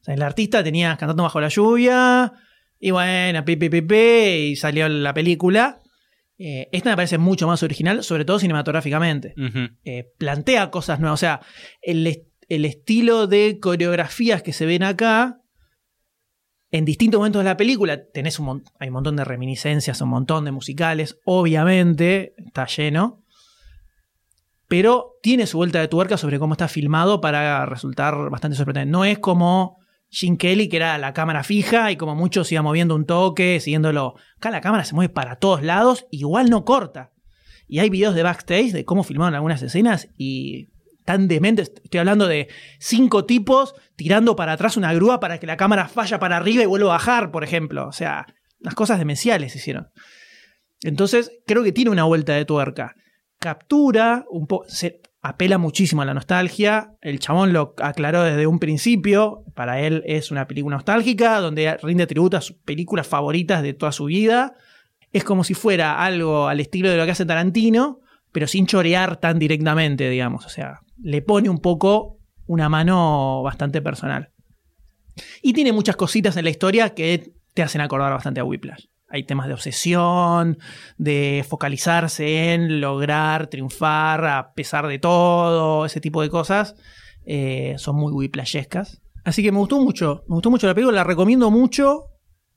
O 0.00 0.04
sea, 0.04 0.14
el 0.14 0.22
artista 0.22 0.62
tenía 0.62 0.96
cantando 0.98 1.22
bajo 1.22 1.40
la 1.40 1.48
lluvia. 1.48 2.32
Y 2.80 2.90
bueno, 2.90 3.44
pi, 3.44 3.56
pi, 3.56 3.68
pi, 3.70 3.80
pi, 3.82 3.94
y 3.96 4.56
salió 4.56 4.88
la 4.88 5.14
película. 5.14 5.78
Eh, 6.44 6.68
esta 6.72 6.90
me 6.90 6.96
parece 6.96 7.18
mucho 7.18 7.46
más 7.46 7.62
original, 7.62 8.02
sobre 8.02 8.24
todo 8.24 8.40
cinematográficamente. 8.40 9.32
Eh, 9.84 10.10
plantea 10.18 10.70
cosas 10.72 10.98
nuevas. 10.98 11.20
O 11.20 11.20
sea, 11.20 11.40
el, 11.82 12.04
est- 12.06 12.26
el 12.48 12.64
estilo 12.64 13.28
de 13.28 13.58
coreografías 13.60 14.42
que 14.42 14.52
se 14.52 14.66
ven 14.66 14.82
acá, 14.82 15.38
en 16.72 16.84
distintos 16.84 17.18
momentos 17.18 17.40
de 17.40 17.44
la 17.44 17.56
película, 17.56 18.02
tenés 18.12 18.40
un, 18.40 18.64
hay 18.80 18.88
un 18.88 18.94
montón 18.94 19.14
de 19.14 19.24
reminiscencias, 19.24 20.00
un 20.00 20.08
montón 20.08 20.44
de 20.44 20.50
musicales, 20.52 21.18
obviamente, 21.24 22.34
está 22.44 22.66
lleno. 22.66 23.22
Pero 24.68 25.18
tiene 25.22 25.46
su 25.46 25.58
vuelta 25.58 25.80
de 25.80 25.88
tuerca 25.88 26.16
sobre 26.16 26.38
cómo 26.38 26.54
está 26.54 26.66
filmado 26.66 27.20
para 27.20 27.66
resultar 27.66 28.30
bastante 28.30 28.56
sorprendente. 28.56 28.90
No 28.90 29.04
es 29.04 29.18
como 29.18 29.78
Jim 30.12 30.36
Kelly, 30.36 30.68
que 30.68 30.76
era 30.76 30.98
la 30.98 31.14
cámara 31.14 31.42
fija 31.42 31.90
y 31.90 31.96
como 31.96 32.14
mucho 32.14 32.44
se 32.44 32.54
iba 32.54 32.62
moviendo 32.62 32.94
un 32.94 33.06
toque, 33.06 33.58
siguiéndolo. 33.60 34.16
Acá 34.36 34.50
la 34.50 34.60
cámara 34.60 34.84
se 34.84 34.94
mueve 34.94 35.08
para 35.08 35.36
todos 35.36 35.62
lados, 35.62 36.06
igual 36.10 36.50
no 36.50 36.66
corta. 36.66 37.12
Y 37.66 37.78
hay 37.78 37.88
videos 37.88 38.14
de 38.14 38.22
backstage 38.22 38.72
de 38.72 38.84
cómo 38.84 39.04
filmaron 39.04 39.34
algunas 39.34 39.62
escenas 39.62 40.10
y 40.18 40.68
tan 41.06 41.28
dementes. 41.28 41.72
Estoy 41.82 42.00
hablando 42.00 42.28
de 42.28 42.48
cinco 42.78 43.24
tipos 43.24 43.74
tirando 43.96 44.36
para 44.36 44.52
atrás 44.52 44.76
una 44.76 44.92
grúa 44.92 45.18
para 45.18 45.40
que 45.40 45.46
la 45.46 45.56
cámara 45.56 45.88
falla 45.88 46.18
para 46.18 46.36
arriba 46.36 46.62
y 46.62 46.66
vuelva 46.66 46.90
a 46.90 46.98
bajar, 46.98 47.30
por 47.30 47.42
ejemplo. 47.42 47.88
O 47.88 47.92
sea, 47.92 48.26
unas 48.60 48.74
cosas 48.74 48.98
demenciales 48.98 49.56
hicieron. 49.56 49.88
Entonces, 50.82 51.30
creo 51.46 51.64
que 51.64 51.72
tiene 51.72 51.90
una 51.90 52.04
vuelta 52.04 52.34
de 52.34 52.44
tuerca. 52.44 52.94
Captura, 53.38 54.26
un 54.28 54.46
po 54.46 54.64
se 54.68 55.00
apela 55.22 55.56
muchísimo 55.56 56.02
a 56.02 56.04
la 56.04 56.14
nostalgia. 56.14 56.94
El 57.00 57.20
chabón 57.20 57.52
lo 57.52 57.74
aclaró 57.78 58.24
desde 58.24 58.46
un 58.46 58.58
principio. 58.58 59.44
Para 59.54 59.80
él 59.80 60.02
es 60.04 60.32
una 60.32 60.48
película 60.48 60.76
nostálgica 60.76 61.40
donde 61.40 61.76
rinde 61.78 62.08
tributo 62.08 62.36
a 62.36 62.40
sus 62.40 62.56
películas 62.56 63.06
favoritas 63.06 63.62
de 63.62 63.72
toda 63.72 63.92
su 63.92 64.06
vida. 64.06 64.56
Es 65.12 65.22
como 65.22 65.44
si 65.44 65.54
fuera 65.54 66.04
algo 66.04 66.48
al 66.48 66.58
estilo 66.58 66.90
de 66.90 66.96
lo 66.96 67.04
que 67.04 67.12
hace 67.12 67.24
Tarantino, 67.24 68.00
pero 68.32 68.48
sin 68.48 68.66
chorear 68.66 69.18
tan 69.18 69.38
directamente, 69.38 70.10
digamos. 70.10 70.44
O 70.44 70.48
sea, 70.48 70.80
le 71.00 71.22
pone 71.22 71.48
un 71.48 71.60
poco 71.60 72.18
una 72.46 72.68
mano 72.68 73.42
bastante 73.42 73.80
personal. 73.80 74.30
Y 75.40 75.52
tiene 75.52 75.72
muchas 75.72 75.96
cositas 75.96 76.36
en 76.36 76.44
la 76.44 76.50
historia 76.50 76.94
que 76.94 77.32
te 77.54 77.62
hacen 77.62 77.80
acordar 77.80 78.12
bastante 78.12 78.40
a 78.40 78.44
Whiplash. 78.44 78.86
Hay 79.12 79.24
temas 79.24 79.46
de 79.46 79.52
obsesión, 79.54 80.58
de 80.96 81.44
focalizarse 81.48 82.54
en 82.54 82.80
lograr 82.80 83.48
triunfar 83.48 84.24
a 84.24 84.52
pesar 84.54 84.86
de 84.88 84.98
todo, 84.98 85.84
ese 85.84 86.00
tipo 86.00 86.22
de 86.22 86.30
cosas. 86.30 86.74
Eh, 87.26 87.74
son 87.76 87.96
muy 87.96 88.10
whiplashescas. 88.12 89.02
Así 89.24 89.42
que 89.42 89.52
me 89.52 89.58
gustó 89.58 89.78
mucho, 89.80 90.24
me 90.28 90.34
gustó 90.34 90.50
mucho 90.50 90.66
la 90.66 90.74
película, 90.74 90.96
la 90.96 91.04
recomiendo 91.04 91.50
mucho. 91.50 92.04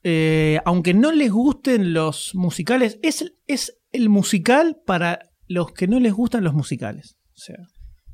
Eh, 0.03 0.59
aunque 0.65 0.93
no 0.93 1.11
les 1.11 1.31
gusten 1.31 1.93
los 1.93 2.33
musicales, 2.35 2.99
es, 3.03 3.33
es 3.47 3.77
el 3.91 4.07
musical 4.09 4.77
para 4.85 5.19
los 5.47 5.73
que 5.73 5.87
no 5.87 5.99
les 5.99 6.13
gustan 6.13 6.43
los 6.43 6.53
musicales. 6.53 7.17
O 7.33 7.37
sea, 7.37 7.57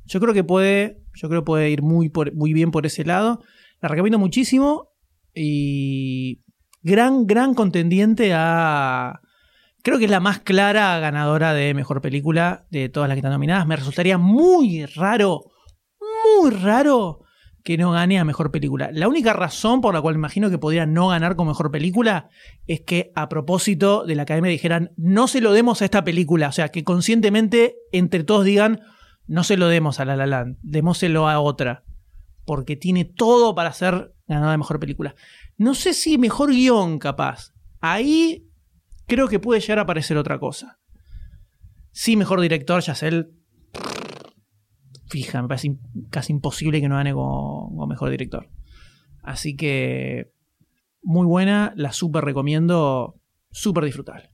yo 0.04 0.18
creo 0.18 0.34
que 0.34 0.42
puede, 0.42 1.02
yo 1.14 1.28
creo 1.28 1.44
puede 1.44 1.70
ir 1.70 1.82
muy, 1.82 2.08
por- 2.08 2.34
muy 2.34 2.52
bien 2.52 2.70
por 2.72 2.86
ese 2.86 3.04
lado. 3.04 3.40
La 3.80 3.88
recomiendo 3.88 4.18
muchísimo 4.18 4.88
y 5.34 6.40
gran, 6.82 7.26
gran 7.26 7.54
contendiente 7.54 8.32
a... 8.34 9.20
Creo 9.82 9.98
que 9.98 10.04
es 10.04 10.10
la 10.10 10.20
más 10.20 10.38
clara 10.40 10.98
ganadora 11.00 11.54
de 11.54 11.74
mejor 11.74 12.00
película 12.00 12.66
de 12.70 12.88
todas 12.88 13.08
las 13.08 13.16
que 13.16 13.20
están 13.20 13.32
nominadas. 13.32 13.66
Me 13.66 13.74
resultaría 13.74 14.16
muy 14.16 14.86
raro, 14.86 15.50
muy 16.40 16.50
raro 16.50 17.22
que 17.64 17.76
no 17.76 17.92
gane 17.92 18.18
a 18.18 18.24
mejor 18.24 18.50
película. 18.50 18.90
La 18.92 19.08
única 19.08 19.32
razón 19.32 19.80
por 19.80 19.94
la 19.94 20.00
cual 20.00 20.14
me 20.14 20.20
imagino 20.20 20.50
que 20.50 20.58
podría 20.58 20.86
no 20.86 21.08
ganar 21.08 21.36
con 21.36 21.48
mejor 21.48 21.70
película 21.70 22.28
es 22.66 22.80
que 22.80 23.12
a 23.14 23.28
propósito 23.28 24.04
de 24.04 24.14
la 24.14 24.22
academia 24.22 24.50
dijeran 24.50 24.92
no 24.96 25.28
se 25.28 25.40
lo 25.40 25.52
demos 25.52 25.82
a 25.82 25.84
esta 25.84 26.04
película. 26.04 26.48
O 26.48 26.52
sea, 26.52 26.68
que 26.68 26.84
conscientemente 26.84 27.76
entre 27.92 28.24
todos 28.24 28.44
digan 28.44 28.80
no 29.26 29.44
se 29.44 29.56
lo 29.56 29.68
demos 29.68 30.00
a 30.00 30.04
La 30.04 30.16
La 30.16 30.26
Land, 30.26 30.58
démoselo 30.62 31.28
a 31.28 31.40
otra. 31.40 31.84
Porque 32.44 32.76
tiene 32.76 33.04
todo 33.04 33.54
para 33.54 33.72
ser 33.72 34.12
ganadora 34.26 34.52
de 34.52 34.58
mejor 34.58 34.80
película. 34.80 35.14
No 35.62 35.76
sé 35.76 35.94
si 35.94 36.18
mejor 36.18 36.50
guion, 36.50 36.98
capaz. 36.98 37.52
Ahí 37.80 38.48
creo 39.06 39.28
que 39.28 39.38
puede 39.38 39.60
llegar 39.60 39.78
a 39.78 39.82
aparecer 39.82 40.16
otra 40.16 40.40
cosa. 40.40 40.80
Sí, 41.92 42.16
mejor 42.16 42.40
director, 42.40 42.82
ya 42.82 42.96
sé, 42.96 43.06
él. 43.06 43.32
Fija, 45.06 45.40
me 45.40 45.46
parece 45.46 45.76
casi 46.10 46.32
imposible 46.32 46.80
que 46.80 46.88
no 46.88 46.96
gane 46.96 47.14
con, 47.14 47.76
con 47.76 47.88
mejor 47.88 48.10
director. 48.10 48.50
Así 49.22 49.54
que. 49.54 50.32
Muy 51.00 51.26
buena, 51.26 51.72
la 51.76 51.92
súper 51.92 52.24
recomiendo, 52.24 53.20
súper 53.52 53.84
disfrutable. 53.84 54.32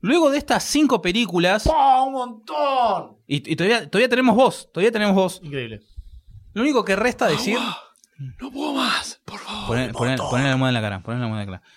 Luego 0.00 0.30
de 0.30 0.38
estas 0.38 0.64
cinco 0.64 1.02
películas, 1.02 1.64
¡Pah, 1.64 2.02
un 2.02 2.12
montón! 2.14 3.18
y, 3.26 3.52
y 3.52 3.56
todavía, 3.56 3.90
todavía 3.90 4.08
tenemos 4.08 4.34
voz, 4.36 4.72
todavía 4.72 4.92
tenemos 4.92 5.14
voz. 5.14 5.40
Increíble. 5.42 5.80
Lo 6.54 6.62
único 6.62 6.82
que 6.82 6.96
resta 6.96 7.26
decir. 7.26 7.58
No 8.38 8.50
puedo 8.50 8.74
más, 8.74 9.20
por 9.24 9.38
favor. 9.38 9.66
Poner, 9.66 9.92
poner, 9.92 10.18
poner 10.18 10.46
la 10.46 10.52
almohada 10.52 10.70
en 10.70 10.74
la 10.74 10.80
cara. 10.80 11.02
Poner 11.02 11.20
la 11.20 11.24
almohada 11.26 11.44
en 11.44 11.50
la 11.50 11.58
cara. 11.58 11.70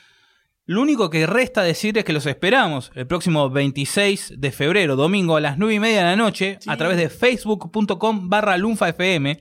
Lo 0.66 0.82
único 0.82 1.10
que 1.10 1.26
resta 1.28 1.62
decir 1.62 1.98
es 1.98 2.06
que 2.06 2.14
los 2.14 2.26
esperamos 2.26 2.92
el 2.96 3.06
próximo 3.06 3.50
26 3.50 4.36
de 4.38 4.52
febrero, 4.52 4.96
domingo 4.96 5.36
a 5.36 5.42
las 5.42 5.58
9 5.58 5.74
y 5.74 5.80
media 5.80 5.98
de 6.00 6.04
la 6.04 6.16
noche, 6.16 6.58
a 6.68 6.78
través 6.78 6.96
de 6.96 7.10
facebook.com 7.10 8.30
barra 8.30 8.58
lunfafm. 8.58 9.38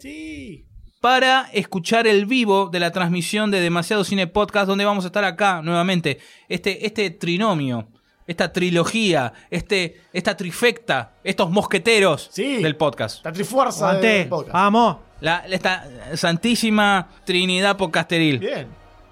Para 1.00 1.48
escuchar 1.52 2.08
el 2.08 2.26
vivo 2.26 2.70
de 2.70 2.80
la 2.80 2.90
transmisión 2.90 3.52
de 3.52 3.60
Demasiado 3.60 4.02
Cine 4.02 4.26
Podcast, 4.26 4.66
donde 4.66 4.84
vamos 4.84 5.04
a 5.04 5.08
estar 5.08 5.24
acá 5.24 5.62
nuevamente. 5.62 6.18
Este, 6.48 6.86
este 6.86 7.10
trinomio, 7.10 7.88
esta 8.26 8.52
trilogía, 8.52 9.32
este, 9.48 10.00
esta 10.12 10.36
trifecta, 10.36 11.14
estos 11.22 11.50
mosqueteros 11.50 12.32
del 12.34 12.76
podcast. 12.76 13.24
La 13.24 13.32
trifuerza 13.32 13.94
del 13.94 14.28
podcast. 14.28 14.52
vamos. 14.52 15.11
La, 15.22 15.38
esta 15.48 15.86
santísima 16.14 17.08
Trinidad 17.24 17.76
podcasteril. 17.78 18.38
Bien. 18.38 18.66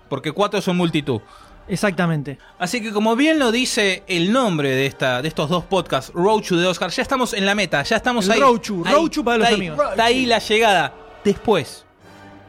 Porque 0.08 0.32
cuatro 0.32 0.60
son 0.60 0.76
multitud. 0.76 1.20
Exactamente. 1.68 2.36
Así 2.58 2.82
que 2.82 2.90
como 2.92 3.14
bien 3.14 3.38
lo 3.38 3.52
dice 3.52 4.02
el 4.08 4.32
nombre 4.32 4.70
de, 4.70 4.86
esta, 4.86 5.22
de 5.22 5.28
estos 5.28 5.48
dos 5.48 5.64
podcasts, 5.64 6.10
Roachu 6.12 6.56
de 6.56 6.66
Oscar, 6.66 6.90
ya 6.90 7.02
estamos 7.02 7.32
en 7.32 7.46
la 7.46 7.54
meta, 7.54 7.82
ya 7.84 7.94
estamos 7.96 8.26
El 8.26 8.32
ahí. 8.32 8.40
Roachu, 8.40 8.82
Ahí, 8.84 8.92
Roachu 8.92 9.24
para 9.24 9.38
los 9.38 9.46
está 9.46 9.54
ahí, 9.54 9.68
amigos. 9.68 9.86
Está 9.90 10.04
ahí 10.04 10.26
la 10.26 10.38
llegada. 10.40 10.94
Después, 11.24 11.84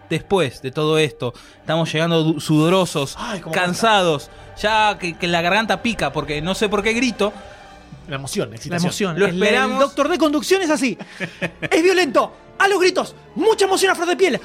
después 0.09 0.61
de 0.63 0.71
todo 0.71 0.97
esto, 0.97 1.33
estamos 1.59 1.91
llegando 1.93 2.39
sudorosos, 2.39 3.15
cansados, 3.51 4.31
ya 4.59 4.97
que, 4.99 5.15
que 5.15 5.27
la 5.27 5.41
garganta 5.43 5.83
pica, 5.83 6.11
porque 6.11 6.41
no 6.41 6.55
sé 6.55 6.67
por 6.67 6.81
qué 6.81 6.93
grito. 6.93 7.31
La 8.07 8.15
emoción, 8.15 8.47
la 8.49 8.51
La 8.51 8.55
excitación. 8.55 8.88
emoción. 8.88 9.19
Lo 9.19 9.27
El- 9.27 9.35
esperamos. 9.35 9.73
El 9.73 9.79
doctor 9.81 10.09
de 10.09 10.17
conducción 10.17 10.63
es 10.63 10.71
así. 10.71 10.97
es 11.69 11.83
violento. 11.83 12.33
A 12.61 12.67
los 12.67 12.79
gritos. 12.79 13.15
Mucha 13.35 13.65
emoción 13.65 13.91
a 13.91 13.95
flor 13.95 14.07
de 14.09 14.15
piel. 14.15 14.39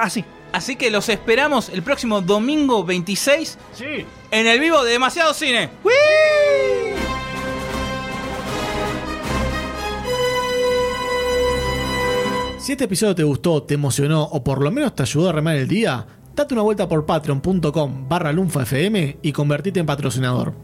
Así. 0.00 0.24
Así 0.52 0.74
que 0.76 0.90
los 0.90 1.08
esperamos 1.08 1.68
el 1.68 1.82
próximo 1.82 2.20
domingo 2.20 2.82
26 2.84 3.58
Sí. 3.74 4.04
en 4.30 4.46
el 4.46 4.58
vivo 4.58 4.82
de 4.82 4.92
Demasiado 4.92 5.32
Cine. 5.34 5.70
Si 12.58 12.72
este 12.72 12.84
episodio 12.84 13.14
te 13.14 13.22
gustó, 13.22 13.62
te 13.62 13.74
emocionó 13.74 14.24
o 14.24 14.42
por 14.42 14.60
lo 14.62 14.72
menos 14.72 14.94
te 14.94 15.02
ayudó 15.04 15.28
a 15.28 15.32
remar 15.32 15.54
el 15.56 15.68
día, 15.68 16.04
date 16.34 16.52
una 16.54 16.62
vuelta 16.64 16.88
por 16.88 17.06
patreon.com 17.06 18.08
barra 18.08 18.32
lunfafm 18.32 19.16
y 19.22 19.32
convertite 19.32 19.78
en 19.78 19.86
patrocinador. 19.86 20.54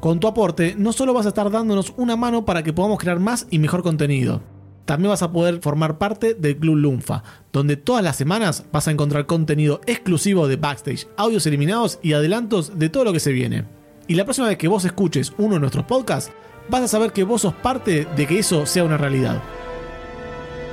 Con 0.00 0.18
tu 0.18 0.26
aporte, 0.26 0.74
no 0.76 0.92
solo 0.92 1.12
vas 1.12 1.26
a 1.26 1.28
estar 1.28 1.48
dándonos 1.50 1.92
una 1.96 2.16
mano 2.16 2.44
para 2.44 2.62
que 2.64 2.72
podamos 2.72 2.98
crear 2.98 3.20
más 3.20 3.46
y 3.50 3.58
mejor 3.60 3.82
contenido, 3.84 4.42
también 4.90 5.10
vas 5.10 5.22
a 5.22 5.30
poder 5.30 5.60
formar 5.60 5.98
parte 5.98 6.34
del 6.34 6.56
Club 6.56 6.74
Lunfa, 6.74 7.22
donde 7.52 7.76
todas 7.76 8.02
las 8.02 8.16
semanas 8.16 8.64
vas 8.72 8.88
a 8.88 8.90
encontrar 8.90 9.24
contenido 9.24 9.80
exclusivo 9.86 10.48
de 10.48 10.56
backstage, 10.56 11.06
audios 11.16 11.46
eliminados 11.46 12.00
y 12.02 12.12
adelantos 12.14 12.76
de 12.76 12.88
todo 12.88 13.04
lo 13.04 13.12
que 13.12 13.20
se 13.20 13.30
viene. 13.30 13.66
Y 14.08 14.16
la 14.16 14.24
próxima 14.24 14.48
vez 14.48 14.58
que 14.58 14.66
vos 14.66 14.84
escuches 14.84 15.32
uno 15.38 15.54
de 15.54 15.60
nuestros 15.60 15.84
podcasts, 15.84 16.32
vas 16.68 16.82
a 16.82 16.88
saber 16.88 17.12
que 17.12 17.22
vos 17.22 17.42
sos 17.42 17.54
parte 17.54 18.04
de 18.16 18.26
que 18.26 18.40
eso 18.40 18.66
sea 18.66 18.82
una 18.82 18.96
realidad. 18.96 19.40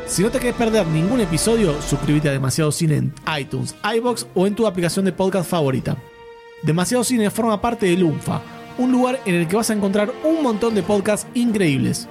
Si 0.07 0.23
no 0.23 0.31
te 0.31 0.39
querés 0.39 0.56
perder 0.56 0.88
ningún 0.88 1.22
episodio, 1.22 1.80
suscríbete 1.80 2.30
a 2.30 2.31
Demasiado 2.31 2.72
Cine 2.72 2.95
en 2.95 3.14
iTunes, 3.39 3.76
iBox 3.98 4.26
o 4.34 4.48
en 4.48 4.56
tu 4.56 4.65
aplicación 4.65 5.06
de 5.06 5.11
podcast 5.11 5.48
favorita. 5.48 5.95
Demasiado 6.64 7.03
Cine 7.03 7.30
forma 7.30 7.61
parte 7.61 7.85
de 7.85 7.98
Lunfa, 7.98 8.41
un 8.80 8.91
lugar 8.91 9.19
en 9.26 9.35
el 9.35 9.48
que 9.48 9.57
vas 9.57 9.69
a 9.69 9.73
encontrar 9.73 10.11
un 10.23 10.41
montón 10.41 10.73
de 10.73 10.81
podcasts 10.81 11.27
increíbles. 11.35 12.07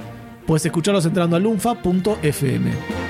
Puedes 0.46 0.64
escucharlos 0.64 1.04
entrando 1.04 1.36
a 1.36 1.40
lunfa.fm. 1.40 3.05